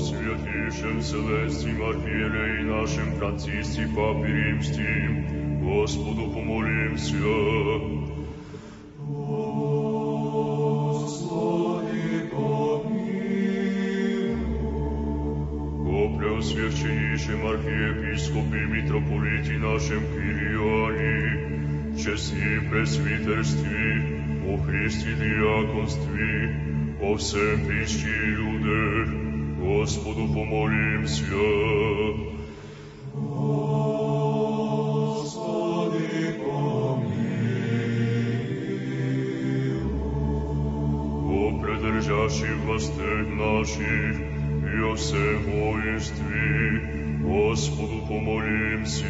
Святейшем 0.00 1.00
Вселенским 1.00 1.82
архиерее 1.82 2.64
нашим 2.64 3.12
Франциске 3.16 3.86
Папе 3.94 4.28
Римским, 4.28 5.60
Господу 5.62 6.30
помолимся. 6.32 8.13
Преосвященнейшем 17.14 17.46
архиепископе 17.46 18.66
митрополите 18.66 19.52
нашем 19.58 20.02
Кириане, 20.12 21.94
чести 21.96 22.60
пресвитерстве, 22.68 24.02
о 24.48 24.56
Христе 24.58 25.12
диаконстве, 25.14 26.32
о 27.00 27.16
всем 27.16 27.66
причти 27.66 28.08
людях, 28.08 29.08
Господу 29.60 30.26
помолимся. 30.34 31.24
Господи, 35.12 35.40
помилуй. 36.38 37.20
О 41.28 41.62
предержащих 41.62 42.56
властях 42.64 43.26
наших, 43.28 44.16
и 44.72 44.78
о 44.82 44.94
всем 44.94 45.42
воинстве, 45.44 46.83
Господу 47.24 48.02
помолимся. 48.08 49.04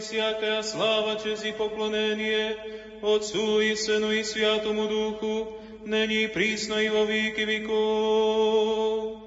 всякая 0.00 0.62
слава, 0.62 1.18
честь 1.22 1.44
и 1.44 1.52
поклонение 1.52 2.56
Отцу 3.02 3.60
и 3.60 3.74
Сыну 3.74 4.12
и 4.12 4.22
Святому 4.22 4.88
Духу, 4.88 5.60
ныне 5.84 6.24
и 6.24 6.26
присно 6.26 6.74
и 6.74 6.88
во 6.88 7.04
веки 7.04 7.44
веков. 7.44 9.20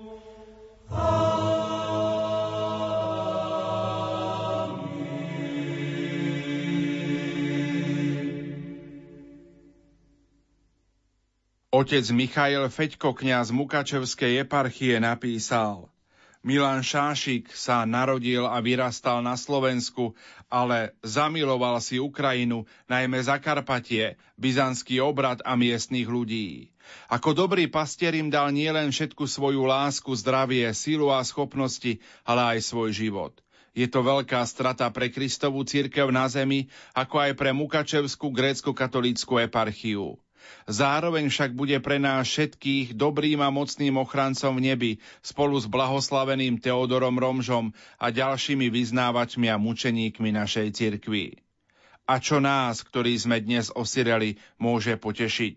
Otec 11.77 12.09
Michail 12.09 12.65
Feďko, 12.73 13.13
kňaz 13.13 13.53
Mukačevskej 13.53 14.41
eparchie, 14.41 14.97
napísal 14.97 15.90
Milan 16.42 16.82
Šášik 16.82 17.54
sa 17.54 17.86
narodil 17.86 18.42
a 18.42 18.58
vyrastal 18.58 19.22
na 19.22 19.38
Slovensku, 19.38 20.18
ale 20.50 20.90
zamiloval 21.06 21.78
si 21.78 22.02
Ukrajinu, 22.02 22.66
najmä 22.90 23.22
Zakarpatie, 23.22 24.18
byzantský 24.42 24.98
obrad 24.98 25.38
a 25.46 25.54
miestných 25.54 26.10
ľudí. 26.10 26.74
Ako 27.06 27.38
dobrý 27.38 27.70
pastier 27.70 28.18
im 28.18 28.26
dal 28.26 28.50
nielen 28.50 28.90
všetku 28.90 29.22
svoju 29.22 29.62
lásku, 29.62 30.10
zdravie, 30.18 30.66
silu 30.74 31.14
a 31.14 31.22
schopnosti, 31.22 32.02
ale 32.26 32.58
aj 32.58 32.74
svoj 32.74 32.90
život. 32.90 33.38
Je 33.72 33.86
to 33.88 34.04
veľká 34.04 34.44
strata 34.44 34.90
pre 34.92 35.08
Kristovú 35.08 35.64
církev 35.64 36.10
na 36.12 36.28
zemi, 36.28 36.68
ako 36.92 37.22
aj 37.22 37.32
pre 37.38 37.56
Mukačevskú 37.56 38.28
grécko-katolícku 38.34 39.40
eparchiu. 39.40 40.20
Zároveň 40.70 41.28
však 41.32 41.56
bude 41.58 41.78
pre 41.82 41.98
nás 41.98 42.28
všetkých 42.28 42.94
dobrým 42.94 43.42
a 43.42 43.50
mocným 43.50 43.98
ochrancom 43.98 44.54
v 44.58 44.72
nebi 44.72 44.92
spolu 45.24 45.58
s 45.58 45.66
blahoslaveným 45.66 46.62
Teodorom 46.62 47.18
Romžom 47.18 47.74
a 47.98 48.14
ďalšími 48.14 48.70
vyznávačmi 48.70 49.50
a 49.50 49.56
mučeníkmi 49.58 50.30
našej 50.30 50.68
cirkvi. 50.76 51.40
A 52.06 52.20
čo 52.20 52.42
nás, 52.42 52.84
ktorí 52.84 53.16
sme 53.16 53.40
dnes 53.40 53.72
osireli, 53.72 54.36
môže 54.60 54.98
potešiť? 54.98 55.56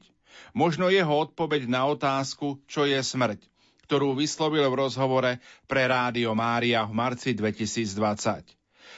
Možno 0.55 0.87
jeho 0.87 1.11
odpoveď 1.11 1.67
na 1.67 1.83
otázku, 1.91 2.63
čo 2.69 2.87
je 2.87 2.97
smrť, 3.03 3.43
ktorú 3.85 4.15
vyslovil 4.15 4.63
v 4.71 4.79
rozhovore 4.87 5.31
pre 5.67 5.83
Rádio 5.85 6.31
Mária 6.31 6.87
v 6.87 6.95
marci 6.95 7.35
2020. 7.35 8.54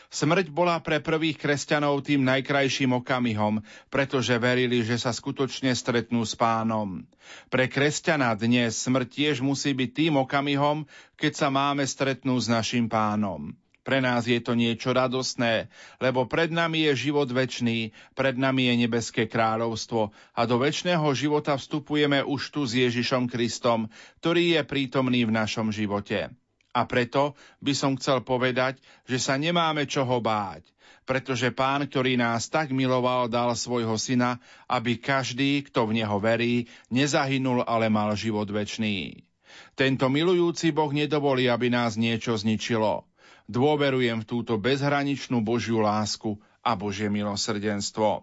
Smrť 0.08 0.56
bola 0.56 0.80
pre 0.80 1.04
prvých 1.04 1.36
kresťanov 1.36 2.00
tým 2.00 2.24
najkrajším 2.24 2.96
okamihom, 3.04 3.60
pretože 3.92 4.40
verili, 4.40 4.80
že 4.80 4.96
sa 4.96 5.12
skutočne 5.12 5.76
stretnú 5.76 6.24
s 6.24 6.32
pánom. 6.32 7.04
Pre 7.52 7.68
kresťana 7.68 8.32
dnes 8.40 8.80
smrť 8.80 9.08
tiež 9.12 9.36
musí 9.44 9.76
byť 9.76 9.90
tým 9.92 10.14
okamihom, 10.24 10.88
keď 11.20 11.34
sa 11.36 11.48
máme 11.52 11.84
stretnúť 11.84 12.48
s 12.48 12.52
našim 12.52 12.88
pánom. 12.88 13.52
Pre 13.88 14.04
nás 14.04 14.28
je 14.28 14.40
to 14.44 14.52
niečo 14.52 14.92
radosné, 14.92 15.72
lebo 16.04 16.28
pred 16.28 16.52
nami 16.52 16.92
je 16.92 17.08
život 17.08 17.28
večný, 17.32 17.96
pred 18.20 18.36
nami 18.36 18.68
je 18.68 18.84
nebeské 18.84 19.32
kráľovstvo 19.32 20.12
a 20.36 20.42
do 20.44 20.60
väčšného 20.60 21.08
života 21.16 21.56
vstupujeme 21.56 22.20
už 22.24 22.52
tu 22.52 22.68
s 22.68 22.76
Ježišom 22.76 23.32
Kristom, 23.32 23.88
ktorý 24.20 24.60
je 24.60 24.62
prítomný 24.68 25.24
v 25.24 25.36
našom 25.36 25.72
živote. 25.72 26.32
A 26.78 26.86
preto 26.86 27.34
by 27.58 27.74
som 27.74 27.98
chcel 27.98 28.22
povedať, 28.22 28.78
že 29.10 29.18
sa 29.18 29.34
nemáme 29.34 29.90
čoho 29.90 30.22
báť, 30.22 30.62
pretože 31.10 31.50
Pán, 31.50 31.90
ktorý 31.90 32.22
nás 32.22 32.54
tak 32.54 32.70
miloval, 32.70 33.26
dal 33.26 33.58
svojho 33.58 33.98
syna, 33.98 34.38
aby 34.70 35.02
každý, 35.02 35.66
kto 35.66 35.90
v 35.90 36.06
neho 36.06 36.22
verí, 36.22 36.70
nezahynul, 36.94 37.66
ale 37.66 37.90
mal 37.90 38.14
život 38.14 38.46
večný. 38.46 39.26
Tento 39.74 40.06
milujúci 40.06 40.70
Boh 40.70 40.94
nedovolí, 40.94 41.50
aby 41.50 41.74
nás 41.74 41.98
niečo 41.98 42.38
zničilo. 42.38 43.10
Dôverujem 43.50 44.22
v 44.22 44.30
túto 44.30 44.62
bezhraničnú 44.62 45.42
Božiu 45.42 45.82
lásku 45.82 46.38
a 46.62 46.78
Božie 46.78 47.10
milosrdenstvo. 47.10 48.22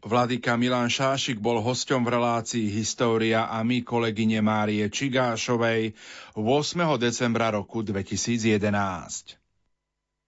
Vladyka 0.00 0.56
Milan 0.56 0.88
Šášik 0.88 1.36
bol 1.36 1.60
hosťom 1.60 2.04
v 2.04 2.12
relácii 2.16 2.66
História 2.72 3.52
a 3.52 3.60
my 3.60 3.84
kolegyne 3.84 4.40
Márie 4.40 4.88
Čigášovej 4.88 5.92
8. 6.36 6.42
decembra 6.96 7.52
roku 7.52 7.84
2011. 7.84 9.40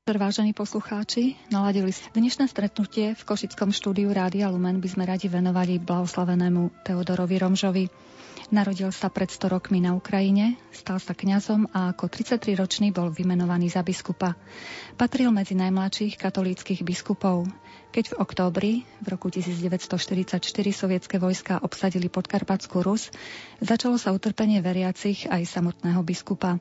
Vážení 0.02 0.50
poslucháči, 0.50 1.38
naladili 1.48 1.94
dnešné 1.94 2.50
stretnutie 2.50 3.14
v 3.14 3.22
Košickom 3.22 3.70
štúdiu 3.70 4.10
Rádia 4.10 4.50
Lumen 4.50 4.82
by 4.82 4.88
sme 4.90 5.06
radi 5.06 5.30
venovali 5.30 5.78
blahoslavenému 5.78 6.82
Teodorovi 6.82 7.38
Romžovi. 7.38 7.84
Narodil 8.52 8.92
sa 8.92 9.08
pred 9.08 9.32
100 9.32 9.48
rokmi 9.48 9.80
na 9.80 9.96
Ukrajine, 9.96 10.60
stal 10.76 11.00
sa 11.00 11.16
kňazom 11.16 11.72
a 11.72 11.96
ako 11.96 12.04
33-ročný 12.04 12.92
bol 12.92 13.08
vymenovaný 13.08 13.72
za 13.72 13.80
biskupa. 13.80 14.36
Patril 15.00 15.32
medzi 15.32 15.56
najmladších 15.56 16.20
katolíckých 16.20 16.84
biskupov. 16.84 17.48
Keď 17.96 18.12
v 18.12 18.18
októbri 18.20 18.72
v 19.00 19.06
roku 19.08 19.32
1944 19.32 20.36
sovietské 20.68 21.16
vojska 21.16 21.64
obsadili 21.64 22.12
podkarpatskú 22.12 22.84
Rus, 22.84 23.08
začalo 23.64 23.96
sa 23.96 24.12
utrpenie 24.12 24.60
veriacich 24.60 25.24
aj 25.32 25.48
samotného 25.48 26.04
biskupa. 26.04 26.60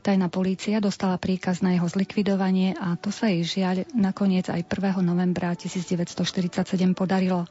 Tajná 0.00 0.32
polícia 0.32 0.80
dostala 0.80 1.20
príkaz 1.20 1.60
na 1.60 1.76
jeho 1.76 1.84
zlikvidovanie 1.84 2.72
a 2.72 2.96
to 2.96 3.12
sa 3.12 3.28
jej 3.28 3.44
žiaľ 3.44 3.84
nakoniec 3.92 4.48
aj 4.48 4.64
1. 4.64 5.04
novembra 5.04 5.52
1947 5.52 6.56
podarilo. 6.96 7.44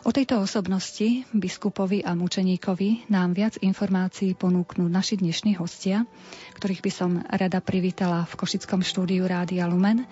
O 0.00 0.08
tejto 0.08 0.40
osobnosti, 0.40 1.28
biskupovi 1.36 2.00
a 2.00 2.16
mučeníkovi, 2.16 3.12
nám 3.12 3.36
viac 3.36 3.60
informácií 3.60 4.32
ponúknú 4.32 4.88
naši 4.88 5.20
dnešní 5.20 5.60
hostia, 5.60 6.08
ktorých 6.56 6.80
by 6.80 6.92
som 6.96 7.20
rada 7.28 7.60
privítala 7.60 8.24
v 8.24 8.40
Košickom 8.40 8.80
štúdiu 8.80 9.28
Rádia 9.28 9.68
Lumen 9.68 10.08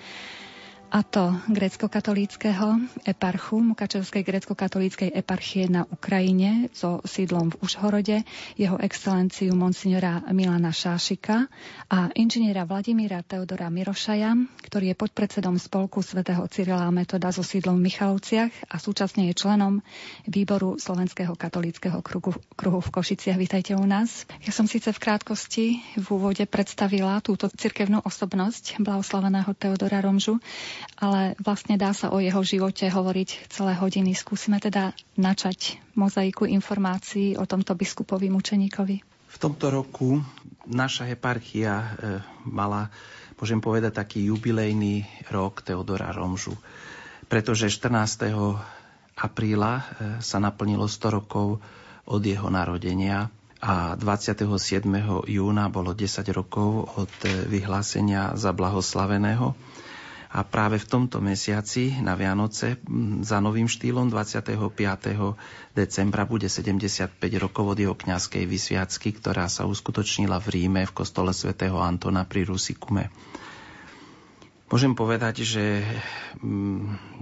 a 0.90 1.06
to 1.06 1.38
grécko-katolíckého 1.46 2.82
eparchu 3.06 3.62
Mukačevskej 3.62 4.26
grécko-katolíckej 4.26 5.14
eparchie 5.14 5.70
na 5.70 5.86
Ukrajine 5.86 6.66
so 6.74 6.98
sídlom 7.06 7.54
v 7.54 7.58
Užhorode, 7.62 8.16
jeho 8.58 8.74
excelenciu 8.82 9.54
monsignora 9.54 10.18
Milana 10.34 10.74
Šášika 10.74 11.46
a 11.86 12.10
inžiniera 12.18 12.66
Vladimíra 12.66 13.22
Teodora 13.22 13.70
Mirošaja, 13.70 14.34
ktorý 14.66 14.90
je 14.90 14.96
podpredsedom 14.98 15.62
spolku 15.62 16.02
svätého 16.02 16.42
Cyrila 16.50 16.90
Metoda 16.90 17.30
so 17.30 17.46
sídlom 17.46 17.78
v 17.78 17.86
Michalovciach 17.86 18.50
a 18.66 18.76
súčasne 18.82 19.30
je 19.30 19.38
členom 19.38 19.86
výboru 20.26 20.74
Slovenského 20.82 21.38
katolíckého 21.38 22.02
kruhu, 22.02 22.34
kruhu 22.58 22.82
v 22.82 22.90
Košiciach. 22.90 23.38
Vítajte 23.38 23.78
u 23.78 23.86
nás. 23.86 24.26
Ja 24.42 24.50
som 24.50 24.66
síce 24.66 24.90
v 24.90 24.98
krátkosti 24.98 25.78
v 25.94 26.06
úvode 26.10 26.42
predstavila 26.50 27.22
túto 27.22 27.46
cirkevnú 27.46 28.02
osobnosť 28.02 28.82
blahoslaveného 28.82 29.54
Teodora 29.54 30.02
Romžu, 30.02 30.42
ale 31.00 31.34
vlastne 31.40 31.80
dá 31.80 31.96
sa 31.96 32.12
o 32.12 32.20
jeho 32.20 32.40
živote 32.44 32.88
hovoriť 32.88 33.50
celé 33.52 33.72
hodiny. 33.76 34.12
Skúsime 34.12 34.60
teda 34.60 34.92
načať 35.16 35.80
mozaiku 35.96 36.44
informácií 36.44 37.36
o 37.40 37.44
tomto 37.48 37.72
biskupovi 37.76 38.28
mučeníkovi. 38.28 38.96
V 39.30 39.36
tomto 39.38 39.70
roku 39.70 40.18
naša 40.66 41.06
eparchia 41.06 41.74
e, 41.78 41.88
mala, 42.50 42.90
môžem 43.38 43.62
povedať, 43.62 44.02
taký 44.02 44.26
jubilejný 44.26 45.06
rok 45.30 45.62
Teodora 45.62 46.10
Romžu, 46.10 46.58
pretože 47.30 47.70
14. 47.70 48.26
apríla 49.14 49.72
e, 49.78 49.82
sa 50.18 50.42
naplnilo 50.42 50.90
100 50.90 51.16
rokov 51.16 51.62
od 52.10 52.22
jeho 52.26 52.50
narodenia 52.50 53.30
a 53.60 53.94
27. 53.94 54.50
júna 55.28 55.68
bolo 55.68 55.92
10 55.92 56.26
rokov 56.32 56.90
od 56.96 57.12
e, 57.22 57.46
vyhlásenia 57.46 58.34
za 58.34 58.50
blahoslaveného 58.50 59.54
a 60.30 60.46
práve 60.46 60.78
v 60.78 60.86
tomto 60.86 61.18
mesiaci 61.18 61.98
na 61.98 62.14
Vianoce 62.14 62.78
za 63.26 63.42
novým 63.42 63.66
štýlom 63.66 64.14
25. 64.14 64.54
decembra 65.74 66.22
bude 66.22 66.46
75 66.46 67.18
rokov 67.42 67.74
od 67.74 67.78
jeho 67.82 67.98
kňazskej 67.98 68.46
vysviacky, 68.46 69.10
ktorá 69.18 69.50
sa 69.50 69.66
uskutočnila 69.66 70.38
v 70.38 70.46
Ríme 70.54 70.86
v 70.86 70.94
kostole 70.94 71.34
svätého 71.34 71.82
Antona 71.82 72.22
pri 72.22 72.46
Rusikume. 72.46 73.10
Môžem 74.70 74.94
povedať, 74.94 75.42
že 75.42 75.82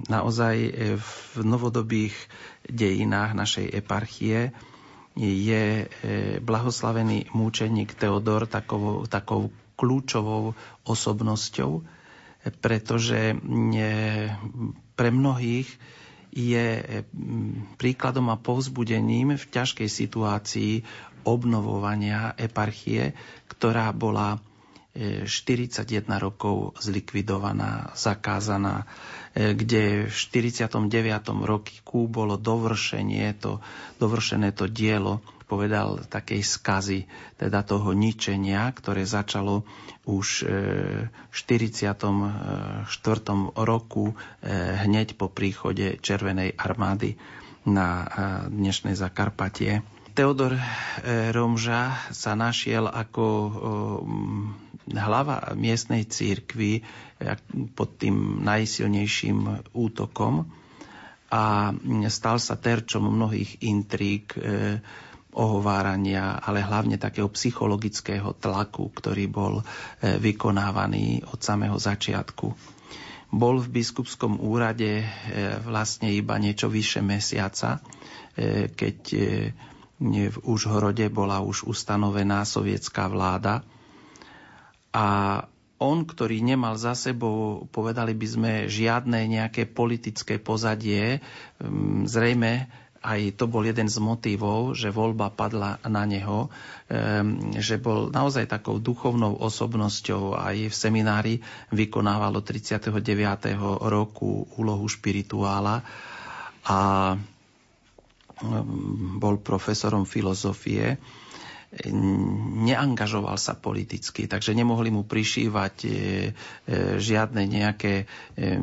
naozaj 0.05 0.57
v 1.01 1.13
novodobých 1.41 2.13
dejinách 2.69 3.33
našej 3.33 3.73
eparchie 3.73 4.53
je 5.17 5.65
e, 5.83 5.87
blahoslavený 6.45 7.33
múčeník 7.33 7.97
Teodor 7.97 8.45
takou, 8.47 9.09
takou 9.09 9.49
kľúčovou 9.75 10.55
osobnosťou, 10.85 11.83
pretože 12.59 13.35
pre 14.95 15.09
mnohých 15.11 15.69
je 16.29 16.67
príkladom 17.77 18.29
a 18.29 18.37
povzbudením 18.37 19.35
v 19.35 19.45
ťažkej 19.45 19.89
situácii 19.89 20.73
obnovovania 21.25 22.33
eparchie, 22.37 23.17
ktorá 23.49 23.91
bola 23.91 24.39
41 24.99 25.79
e, 25.79 26.17
rokov 26.19 26.75
zlikvidovaná, 26.81 27.93
zakázaná, 27.95 28.89
e, 29.33 29.55
kde 29.55 29.83
v 30.09 30.15
49. 30.15 30.75
roku 31.45 32.09
bolo 32.09 32.35
dovršenie 32.35 33.37
to, 33.39 33.63
dovršené 33.99 34.51
to 34.51 34.67
dielo 34.67 35.21
povedal, 35.49 36.05
takej 36.05 36.45
skazy, 36.45 37.09
teda 37.41 37.65
toho 37.65 37.97
ničenia, 37.97 38.69
ktoré 38.77 39.09
začalo 39.09 39.65
už 40.05 40.45
e, 40.45 40.47
v 41.09 41.35
44. 41.35 41.97
roku 43.57 44.13
e, 44.13 44.15
hneď 44.85 45.17
po 45.17 45.33
príchode 45.33 45.97
Červenej 46.05 46.53
armády 46.53 47.17
na 47.65 47.89
e, 47.89 48.07
dnešné 48.53 48.93
Zakarpatie. 48.93 49.81
Teodor 50.13 50.59
Romža 51.31 51.95
sa 52.11 52.35
našiel 52.35 52.91
ako 52.91 53.55
hlava 54.91 55.55
miestnej 55.55 56.11
církvy 56.11 56.83
pod 57.79 58.03
tým 58.03 58.43
najsilnejším 58.43 59.71
útokom 59.79 60.51
a 61.31 61.71
stal 62.11 62.43
sa 62.43 62.59
terčom 62.59 63.07
mnohých 63.07 63.63
intrík 63.63 64.35
ohovárania, 65.39 66.43
ale 66.43 66.67
hlavne 66.67 66.99
takého 66.99 67.31
psychologického 67.31 68.35
tlaku, 68.35 68.91
ktorý 68.91 69.31
bol 69.31 69.55
e, 69.63 69.65
vykonávaný 70.19 71.23
od 71.31 71.39
samého 71.39 71.79
začiatku. 71.79 72.47
Bol 73.29 73.63
v 73.63 73.69
biskupskom 73.71 74.43
úrade 74.43 75.03
e, 75.03 75.07
vlastne 75.63 76.11
iba 76.11 76.35
niečo 76.43 76.67
vyše 76.67 76.99
mesiaca, 76.99 77.79
e, 78.35 78.69
keď 78.75 78.99
v 79.99 80.37
Užhorode 80.47 81.11
bola 81.11 81.43
už 81.43 81.67
ustanovená 81.67 82.47
sovietská 82.47 83.11
vláda 83.11 83.67
a 84.95 85.07
on, 85.79 86.03
ktorý 86.03 86.43
nemal 86.43 86.75
za 86.75 86.99
sebou, 86.99 87.67
povedali 87.71 88.15
by 88.15 88.27
sme, 88.27 88.53
žiadne 88.67 89.31
nejaké 89.31 89.67
politické 89.71 90.43
pozadie, 90.43 91.23
zrejme 92.07 92.67
aj 93.09 93.41
to 93.41 93.49
bol 93.49 93.65
jeden 93.65 93.89
z 93.89 93.97
motivov, 94.05 94.77
že 94.77 94.93
voľba 94.93 95.33
padla 95.33 95.81
na 95.89 96.05
neho, 96.05 96.53
že 97.57 97.81
bol 97.81 98.13
naozaj 98.13 98.45
takou 98.45 98.77
duchovnou 98.77 99.41
osobnosťou 99.41 100.37
aj 100.37 100.69
v 100.69 100.75
seminári 100.75 101.35
vykonávalo 101.73 102.45
39. 102.45 102.93
roku 103.89 104.45
úlohu 104.61 104.85
špirituála 104.85 105.81
a 106.69 106.79
bol 109.19 109.35
profesorom 109.41 110.05
filozofie 110.05 111.01
neangažoval 112.65 113.37
sa 113.37 113.53
politicky, 113.53 114.25
takže 114.25 114.57
nemohli 114.57 114.89
mu 114.89 115.05
prišívať 115.05 115.77
e, 115.85 115.89
e, 115.89 115.95
žiadne 116.97 117.45
nejaké 117.45 117.95
e, 118.03 118.57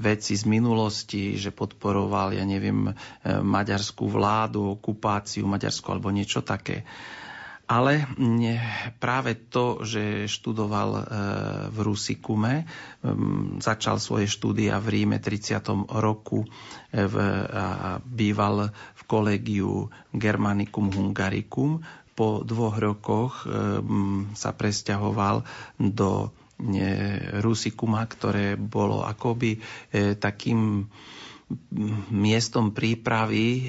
veci 0.00 0.32
z 0.40 0.44
minulosti, 0.48 1.36
že 1.36 1.52
podporoval, 1.52 2.32
ja 2.32 2.44
neviem, 2.48 2.96
maďarskú 3.24 4.08
vládu, 4.08 4.80
okupáciu 4.80 5.44
Maďarsku 5.44 5.84
alebo 5.92 6.08
niečo 6.08 6.40
také. 6.40 6.88
Ale 7.66 8.06
práve 9.02 9.34
to, 9.50 9.82
že 9.82 10.30
študoval 10.30 11.02
v 11.74 11.78
Rusikume, 11.82 12.62
začal 13.58 13.98
svoje 13.98 14.30
štúdia 14.30 14.78
v 14.78 15.02
Ríme 15.02 15.18
30. 15.18 15.66
roku 15.98 16.46
a 16.94 17.98
býval 18.06 18.70
v 18.70 19.02
kolegiu 19.10 19.90
Germanicum 20.14 20.94
Hungaricum. 20.94 21.82
Po 22.16 22.40
dvoch 22.40 22.80
rokoch 22.80 23.44
sa 24.32 24.50
presťahoval 24.56 25.44
do 25.76 26.32
Rusikuma, 27.44 28.08
ktoré 28.08 28.56
bolo 28.56 29.04
akoby 29.04 29.60
e, 29.92 30.16
takým 30.16 30.88
miestom 32.10 32.72
prípravy 32.72 33.44
e, 33.46 33.62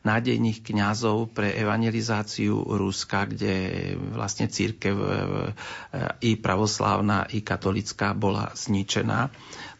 nádejných 0.00 0.64
kňazov 0.64 1.36
pre 1.36 1.52
evangelizáciu 1.54 2.56
Ruska, 2.56 3.28
kde 3.28 3.92
vlastne 4.16 4.48
církev 4.48 4.96
i 6.24 6.40
pravoslávna, 6.40 7.28
i 7.36 7.44
katolická 7.44 8.16
bola 8.16 8.48
zničená. 8.56 9.28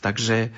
Takže 0.04 0.52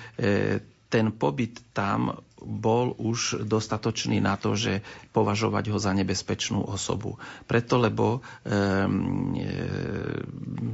ten 0.92 1.06
pobyt 1.14 1.62
tam 1.72 2.20
bol 2.42 2.92
už 2.98 3.46
dostatočný 3.46 4.18
na 4.18 4.36
to, 4.36 4.54
že 4.54 4.82
považovať 5.10 5.64
ho 5.70 5.78
za 5.78 5.94
nebezpečnú 5.94 6.62
osobu. 6.62 7.16
Preto, 7.46 7.78
lebo 7.78 8.18
e, 8.18 8.20
e, 8.20 8.60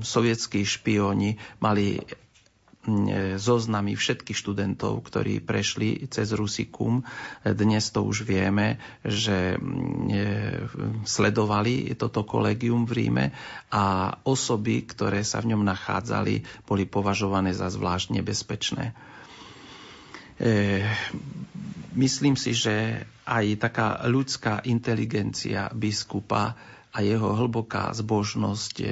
sovietskí 0.01 0.65
špioni 0.65 1.37
mali 1.61 2.01
zoznamy 3.37 3.93
všetkých 3.95 4.37
študentov, 4.37 5.05
ktorí 5.05 5.45
prešli 5.45 6.09
cez 6.09 6.33
Rusikum. 6.33 7.05
Dnes 7.45 7.93
to 7.93 8.01
už 8.01 8.25
vieme, 8.25 8.81
že 9.05 9.61
sledovali 11.05 11.93
toto 11.95 12.25
kolegium 12.25 12.89
v 12.89 12.93
Ríme 12.97 13.27
a 13.69 14.17
osoby, 14.25 14.89
ktoré 14.89 15.21
sa 15.21 15.45
v 15.45 15.53
ňom 15.55 15.63
nachádzali, 15.65 16.65
boli 16.65 16.89
považované 16.89 17.53
za 17.53 17.69
zvlášť 17.69 18.17
nebezpečné. 18.17 18.97
E, 20.39 20.87
myslím 21.99 22.39
si, 22.39 22.55
že 22.55 23.07
aj 23.27 23.59
taká 23.59 24.07
ľudská 24.07 24.63
inteligencia 24.71 25.67
biskupa 25.75 26.55
a 26.95 26.99
jeho 27.03 27.35
hlboká 27.35 27.91
zbožnosť 27.91 28.75
e, 28.81 28.87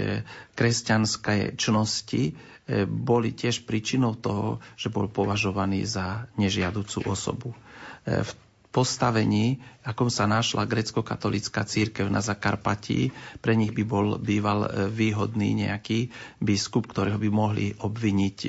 kresťanskej 0.59 1.55
čnosti 1.55 2.23
e, 2.31 2.33
boli 2.85 3.31
tiež 3.31 3.63
príčinou 3.63 4.19
toho, 4.19 4.59
že 4.75 4.91
bol 4.91 5.07
považovaný 5.07 5.87
za 5.87 6.27
nežiaducú 6.35 7.07
osobu. 7.07 7.55
V 8.07 8.31
postavení, 8.77 9.57
akom 9.89 10.12
sa 10.12 10.29
našla 10.29 10.68
grecko-katolická 10.68 11.64
církev 11.64 12.12
na 12.12 12.20
Zakarpatí, 12.20 13.09
pre 13.41 13.57
nich 13.57 13.72
by 13.72 13.85
bol 13.89 14.07
býval 14.20 14.68
e, 14.68 14.93
výhodný 14.93 15.57
nejaký 15.64 16.12
biskup, 16.45 16.85
ktorého 16.85 17.16
by 17.16 17.31
mohli 17.33 17.72
obviniť 17.72 18.37
e, 18.45 18.49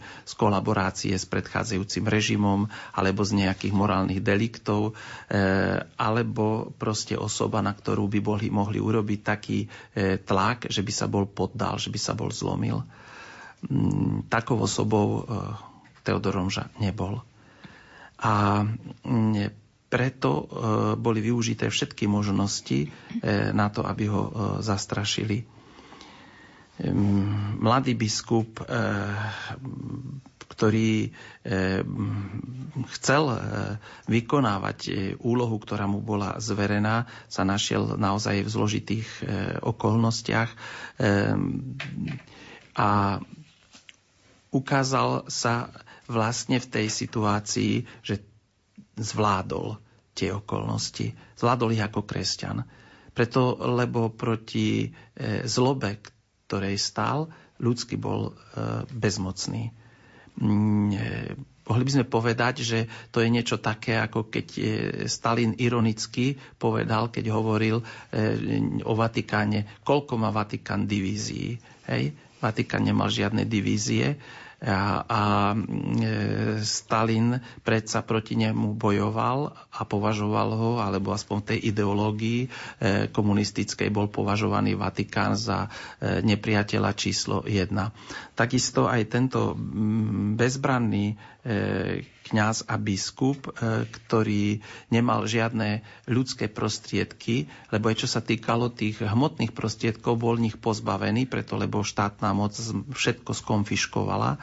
z 0.00 0.32
kolaborácie 0.40 1.12
s 1.12 1.28
predchádzajúcim 1.28 2.08
režimom 2.08 2.64
alebo 2.96 3.20
z 3.28 3.44
nejakých 3.44 3.76
morálnych 3.76 4.24
deliktov, 4.24 4.96
e, 5.28 5.36
alebo 6.00 6.72
proste 6.80 7.20
osoba, 7.20 7.60
na 7.60 7.76
ktorú 7.76 8.08
by 8.08 8.20
boli, 8.24 8.48
mohli 8.48 8.80
urobiť 8.80 9.20
taký 9.20 9.68
tlak, 10.24 10.72
že 10.72 10.80
by 10.80 10.92
sa 10.96 11.04
bol 11.04 11.28
poddal, 11.28 11.76
že 11.76 11.92
by 11.92 12.00
sa 12.00 12.16
bol 12.16 12.32
zlomil. 12.32 12.80
Mm, 13.68 14.32
takou 14.32 14.56
osobou 14.56 15.28
Teodor 16.06 16.40
Romža 16.40 16.72
nebol. 16.80 17.20
A 18.18 18.66
mm, 19.06 19.68
preto 19.88 20.30
e, 20.30 20.44
boli 21.00 21.24
využité 21.24 21.72
všetky 21.72 22.04
možnosti 22.04 22.84
e, 22.84 22.88
na 23.56 23.72
to, 23.72 23.82
aby 23.82 24.04
ho 24.06 24.22
e, 24.22 24.32
zastrašili. 24.60 25.58
Mladý 27.58 27.98
biskup, 27.98 28.62
ktorý 30.46 31.10
chcel 32.94 33.24
vykonávať 34.06 34.78
úlohu, 35.18 35.58
ktorá 35.58 35.90
mu 35.90 35.98
bola 35.98 36.38
zverená, 36.38 37.10
sa 37.26 37.42
našiel 37.42 37.98
naozaj 37.98 38.46
v 38.46 38.52
zložitých 38.54 39.10
okolnostiach 39.58 40.54
a 42.78 42.90
ukázal 44.54 45.26
sa 45.26 45.74
vlastne 46.08 46.56
v 46.58 46.66
tej 46.66 46.86
situácii, 46.88 47.84
že 48.00 48.24
zvládol 48.96 49.78
tie 50.18 50.34
okolnosti. 50.34 51.14
Zvládol 51.38 51.78
ich 51.78 51.84
ako 51.84 52.02
kresťan. 52.02 52.66
Preto, 53.14 53.54
lebo 53.54 54.10
proti 54.10 54.82
e, 54.82 55.46
zlobe, 55.46 56.02
ktorej 56.46 56.74
stál, 56.78 57.30
ľudský 57.62 57.94
bol 57.94 58.30
e, 58.30 58.32
bezmocný. 58.90 59.70
Mm, 60.38 60.90
e, 60.90 61.06
mohli 61.66 61.82
by 61.86 61.92
sme 61.94 62.06
povedať, 62.06 62.54
že 62.66 62.78
to 63.14 63.22
je 63.22 63.28
niečo 63.30 63.60
také, 63.60 64.00
ako 64.00 64.32
keď 64.32 64.46
Stalin 65.06 65.52
ironicky 65.60 66.40
povedal, 66.56 67.12
keď 67.12 67.28
hovoril 67.28 67.84
o 68.88 68.92
Vatikáne, 68.96 69.68
koľko 69.84 70.16
má 70.16 70.32
Vatikán 70.32 70.88
divízií. 70.88 71.60
Hej? 71.84 72.16
Vatikán 72.40 72.88
nemal 72.88 73.12
žiadne 73.12 73.44
divízie 73.44 74.16
a, 74.58 75.06
a 75.06 75.22
e, 75.54 75.58
Stalin 76.66 77.38
predsa 77.62 78.02
proti 78.02 78.34
nemu 78.34 78.74
bojoval 78.74 79.54
a 79.54 79.80
považoval 79.86 80.48
ho, 80.50 80.70
alebo 80.82 81.14
aspoň 81.14 81.54
tej 81.54 81.58
ideológii 81.70 82.40
e, 82.42 82.48
komunistickej 83.14 83.86
bol 83.94 84.10
považovaný 84.10 84.74
Vatikán 84.74 85.38
za 85.38 85.70
e, 86.02 86.26
nepriateľa 86.26 86.90
číslo 86.98 87.46
1. 87.46 87.70
Takisto 88.34 88.90
aj 88.90 89.02
tento 89.06 89.54
bezbranný 90.34 91.14
kňaz 92.28 92.68
a 92.68 92.76
biskup, 92.76 93.48
ktorý 93.88 94.60
nemal 94.92 95.24
žiadne 95.24 95.80
ľudské 96.04 96.46
prostriedky, 96.46 97.48
lebo 97.72 97.88
aj 97.88 98.04
čo 98.04 98.08
sa 98.08 98.20
týkalo 98.20 98.68
tých 98.68 99.00
hmotných 99.00 99.56
prostriedkov, 99.56 100.20
bol 100.20 100.36
nich 100.36 100.60
pozbavený, 100.60 101.24
preto 101.26 101.56
lebo 101.56 101.80
štátna 101.80 102.36
moc 102.36 102.52
všetko 102.92 103.32
skonfiškovala 103.32 104.36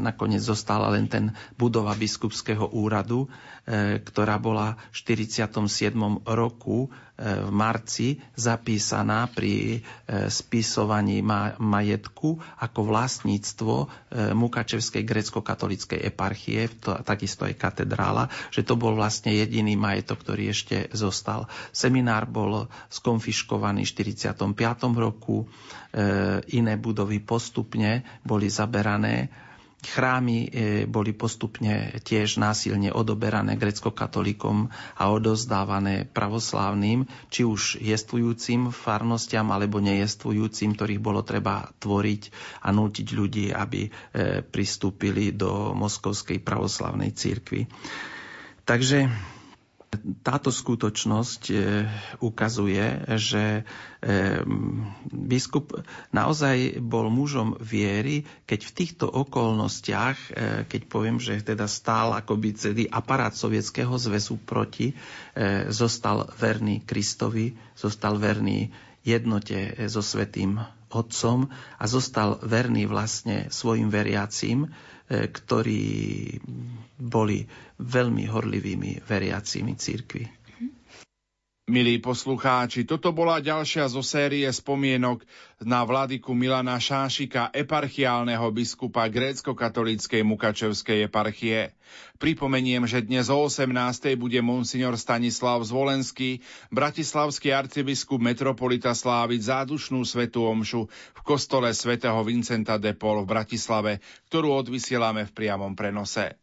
nakoniec 0.00 0.42
zostala 0.44 0.92
len 0.92 1.08
ten 1.08 1.32
budova 1.56 1.96
biskupského 1.96 2.68
úradu, 2.70 3.26
e, 3.64 3.98
ktorá 4.00 4.36
bola 4.36 4.76
v 4.92 4.96
47. 5.00 5.96
roku 6.28 6.86
e, 6.86 7.09
v 7.20 7.50
marci 7.52 8.16
zapísaná 8.32 9.28
pri 9.28 9.76
e, 9.76 9.78
spisovaní 10.32 11.20
majetku 11.60 12.40
ako 12.40 12.80
vlastníctvo 12.88 13.74
Mukačevskej 14.32 15.04
grecko-katolíckej 15.04 16.00
eparchie, 16.00 16.72
to, 16.80 16.96
takisto 17.04 17.44
aj 17.44 17.60
katedrála, 17.60 18.32
že 18.48 18.64
to 18.64 18.74
bol 18.74 18.96
vlastne 18.96 19.36
jediný 19.36 19.76
majetok, 19.76 20.24
ktorý 20.24 20.50
ešte 20.50 20.88
zostal. 20.96 21.46
Seminár 21.70 22.24
bol 22.24 22.66
skonfiškovaný 22.88 23.84
v 23.84 23.92
45. 24.16 24.48
roku, 24.96 25.46
iné 26.50 26.74
budovy 26.78 27.18
postupne 27.22 28.02
boli 28.24 28.50
zaberané. 28.50 29.30
Chrámy 29.80 30.38
e, 30.44 30.48
boli 30.84 31.16
postupne 31.16 31.96
tiež 32.04 32.36
násilne 32.36 32.92
odoberané 32.92 33.56
grecko-katolíkom 33.56 34.68
a 34.94 35.04
odozdávané 35.08 36.04
pravoslávnym, 36.04 37.08
či 37.32 37.48
už 37.48 37.80
jestvujúcim 37.80 38.68
farnostiam 38.70 39.48
alebo 39.48 39.80
nejestvujúcim, 39.80 40.76
ktorých 40.76 41.00
bolo 41.00 41.24
treba 41.24 41.72
tvoriť 41.80 42.22
a 42.60 42.68
nútiť 42.70 43.06
ľudí, 43.16 43.46
aby 43.50 43.88
e, 43.88 43.90
pristúpili 44.44 45.32
do 45.32 45.72
Moskovskej 45.72 46.44
pravoslavnej 46.44 47.16
církvy. 47.16 47.64
Takže 48.68 49.08
táto 50.22 50.54
skutočnosť 50.54 51.42
e, 51.50 51.54
ukazuje, 52.22 53.10
že 53.18 53.44
e, 53.58 53.62
biskup 55.10 55.82
naozaj 56.14 56.78
bol 56.78 57.10
mužom 57.10 57.58
viery, 57.58 58.22
keď 58.46 58.60
v 58.70 58.74
týchto 58.74 59.06
okolnostiach, 59.10 60.16
e, 60.16 60.28
keď 60.70 60.80
poviem, 60.86 61.18
že 61.18 61.42
teda 61.42 61.66
stál 61.66 62.14
akoby 62.14 62.54
celý 62.54 62.84
aparát 62.86 63.34
Sovietskeho 63.34 63.90
zväzu 63.98 64.38
proti, 64.38 64.94
zostal 65.70 66.30
verný 66.38 66.82
Kristovi, 66.86 67.54
zostal 67.74 68.18
verný 68.18 68.70
jednote 69.02 69.74
so 69.88 70.02
Svetým 70.04 70.60
Otcom 70.90 71.48
a 71.78 71.84
zostal 71.86 72.38
verný 72.42 72.86
vlastne 72.86 73.46
svojim 73.48 73.88
veriacím, 73.88 74.70
ktorí 75.10 75.82
boli 77.00 77.42
veľmi 77.80 78.24
horlivými 78.30 79.02
veriacimi 79.02 79.74
církvy. 79.74 80.39
Milí 81.70 82.02
poslucháči, 82.02 82.82
toto 82.82 83.14
bola 83.14 83.38
ďalšia 83.38 83.86
zo 83.86 84.02
série 84.02 84.42
spomienok 84.50 85.22
na 85.62 85.86
vladyku 85.86 86.34
Milana 86.34 86.74
Šášika, 86.82 87.54
eparchiálneho 87.54 88.42
biskupa 88.50 89.06
grécko-katolíckej 89.06 90.26
Mukačevskej 90.26 91.06
eparchie. 91.06 91.70
Pripomeniem, 92.18 92.90
že 92.90 93.06
dnes 93.06 93.30
o 93.30 93.46
18. 93.46 93.70
bude 94.18 94.42
monsignor 94.42 94.98
Stanislav 94.98 95.62
Zvolenský, 95.62 96.42
bratislavský 96.74 97.54
arcibiskup 97.54 98.18
metropolita 98.18 98.90
sláviť 98.90 99.38
zádušnú 99.38 100.02
svetú 100.02 100.50
omšu 100.50 100.90
v 100.90 101.20
kostole 101.22 101.70
svätého 101.70 102.18
Vincenta 102.26 102.82
de 102.82 102.98
Paul 102.98 103.22
v 103.22 103.30
Bratislave, 103.30 104.02
ktorú 104.26 104.58
odvysielame 104.58 105.22
v 105.22 105.34
priamom 105.38 105.78
prenose. 105.78 106.34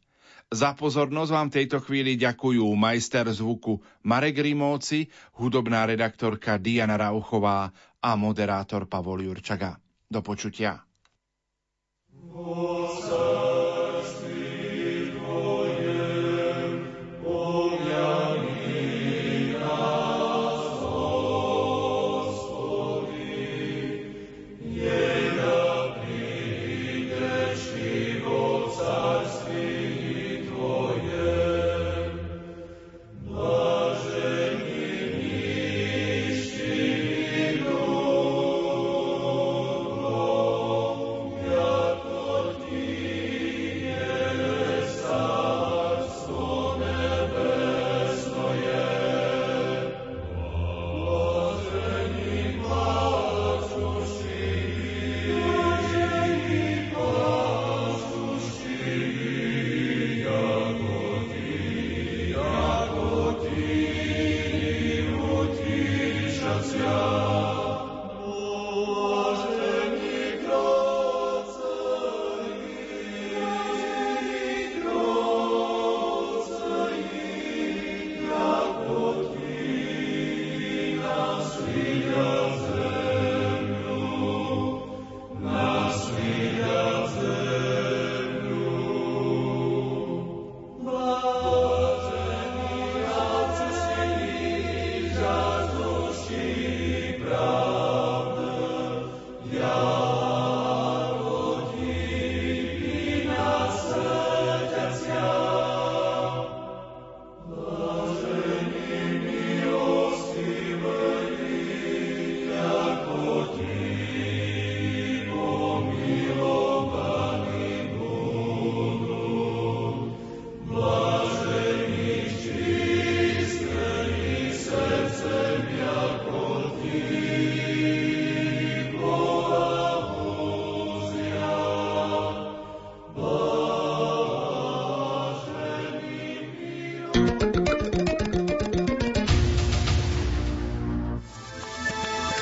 Za 0.47 0.79
pozornosť 0.79 1.31
vám 1.35 1.49
tejto 1.51 1.83
chvíli 1.83 2.15
ďakujú 2.15 2.63
majster 2.71 3.27
zvuku 3.27 3.83
Marek 4.07 4.39
Rimóci, 4.39 5.11
hudobná 5.35 5.83
redaktorka 5.83 6.55
Diana 6.55 6.95
Rauchová 6.95 7.75
a 7.99 8.15
moderátor 8.15 8.87
Pavol 8.87 9.27
Jurčaga. 9.27 9.75
Do 10.07 10.23
počutia. 10.23 10.79
Oh, 12.31 12.95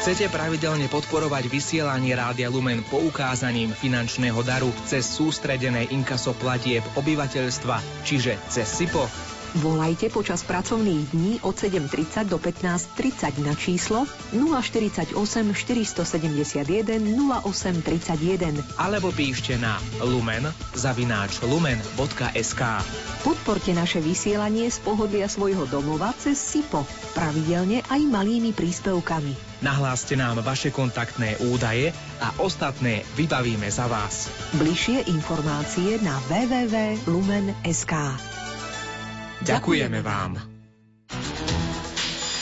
Chcete 0.05 0.29
pravidelne 0.29 0.85
podporovať 0.85 1.49
vysielanie 1.49 2.13
Rádia 2.13 2.47
Lumen 2.53 2.85
poukázaním 2.87 3.73
finančného 3.73 4.37
daru 4.45 4.69
cez 4.85 5.01
sústredené 5.01 5.89
inkaso 5.89 6.37
platieb 6.37 6.85
obyvateľstva, 6.93 8.05
čiže 8.05 8.37
cez 8.47 8.69
SIPO? 8.69 9.34
Volajte 9.55 10.11
počas 10.11 10.43
pracovných 10.43 11.15
dní 11.15 11.33
od 11.39 11.55
7.30 11.55 12.27
do 12.27 12.35
15.30 12.35 13.39
na 13.39 13.55
číslo 13.55 14.03
048 14.35 15.15
471 15.15 16.99
0831 16.99 18.59
alebo 18.75 19.15
píšte 19.15 19.55
na 19.55 19.79
lumen 20.03 20.43
zavináč 20.75 21.39
lumen.sk 21.39 22.61
Podporte 23.23 23.71
naše 23.71 24.03
vysielanie 24.03 24.67
z 24.67 24.83
pohodlia 24.83 25.31
svojho 25.31 25.63
domova 25.71 26.11
cez 26.19 26.35
SIPO, 26.35 26.83
pravidelne 27.15 27.79
aj 27.87 28.01
malými 28.11 28.51
príspevkami. 28.51 29.63
Nahláste 29.63 30.19
nám 30.19 30.43
vaše 30.43 30.67
kontaktné 30.69 31.39
údaje 31.47 31.95
a 32.19 32.35
ostatné 32.43 33.07
vybavíme 33.15 33.71
za 33.71 33.87
vás. 33.87 34.27
Bližšie 34.59 35.07
informácie 35.07 35.95
na 36.03 36.19
www.lumen.sk 36.27 37.95
Ďakujeme 39.45 40.01
vám. 40.01 40.41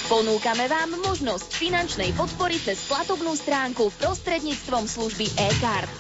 Ponúkame 0.08 0.72
vám 0.72 0.95
možnosť 1.04 1.51
finančnej 1.51 2.16
podpory 2.16 2.56
cez 2.62 2.80
platobnú 2.88 3.36
stránku 3.36 3.91
prostredníctvom 3.99 4.88
služby 4.88 5.28
e-card. 5.36 5.91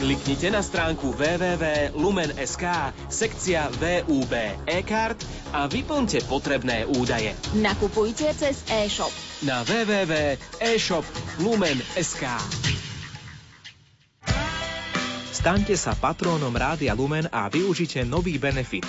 Kliknite 0.00 0.48
na 0.50 0.64
stránku 0.64 1.12
www.lumen.sk, 1.14 2.64
sekcia 3.12 3.68
VUB 3.76 4.32
e-card 4.66 5.22
a 5.52 5.68
vyplňte 5.70 6.24
potrebné 6.26 6.86
údaje. 6.88 7.36
Nakupujte 7.54 8.34
cez 8.34 8.64
e-shop 8.66 9.12
na 9.46 9.62
www.eshop.lumen.sk 9.62 12.24
Staňte 15.40 15.72
sa 15.72 15.96
patrónom 15.96 16.52
Rádia 16.52 16.92
Lumen 16.92 17.24
a 17.32 17.48
využite 17.48 18.04
nový 18.04 18.36
benefit. 18.36 18.84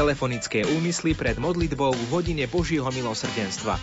Telefonické 0.00 0.64
úmysly 0.64 1.12
pred 1.12 1.36
modlitbou 1.36 1.92
v 1.92 2.08
hodine 2.08 2.48
Božieho 2.48 2.88
milosrdenstva. 2.88 3.76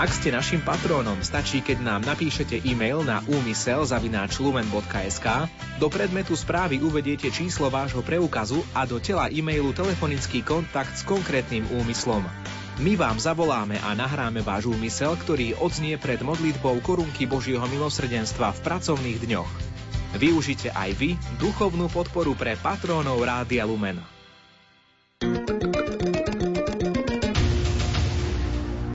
Ak 0.00 0.08
ste 0.08 0.32
našim 0.32 0.64
patrónom, 0.64 1.20
stačí, 1.20 1.60
keď 1.60 1.84
nám 1.84 2.08
napíšete 2.08 2.64
e-mail 2.64 3.04
na 3.04 3.20
úmysel 3.28 3.84
lumen.sk, 4.40 5.26
do 5.76 5.92
predmetu 5.92 6.32
správy 6.32 6.80
uvediete 6.80 7.28
číslo 7.28 7.68
vášho 7.68 8.00
preukazu 8.00 8.64
a 8.72 8.88
do 8.88 8.96
tela 8.96 9.28
e-mailu 9.28 9.76
telefonický 9.76 10.40
kontakt 10.40 10.96
s 10.96 11.04
konkrétnym 11.04 11.68
úmyslom. 11.68 12.24
My 12.80 12.96
vám 12.96 13.20
zavoláme 13.20 13.76
a 13.84 13.92
nahráme 13.92 14.40
váš 14.40 14.72
úmysel, 14.72 15.20
ktorý 15.20 15.52
odznie 15.60 16.00
pred 16.00 16.24
modlitbou 16.24 16.80
korunky 16.80 17.28
Božieho 17.28 17.68
milosrdenstva 17.68 18.56
v 18.56 18.62
pracovných 18.64 19.20
dňoch. 19.20 19.52
Využite 20.16 20.72
aj 20.72 20.96
vy 20.96 21.20
duchovnú 21.36 21.92
podporu 21.92 22.32
pre 22.32 22.56
patrónov 22.56 23.20
Rádia 23.20 23.68
Lumen. 23.68 24.16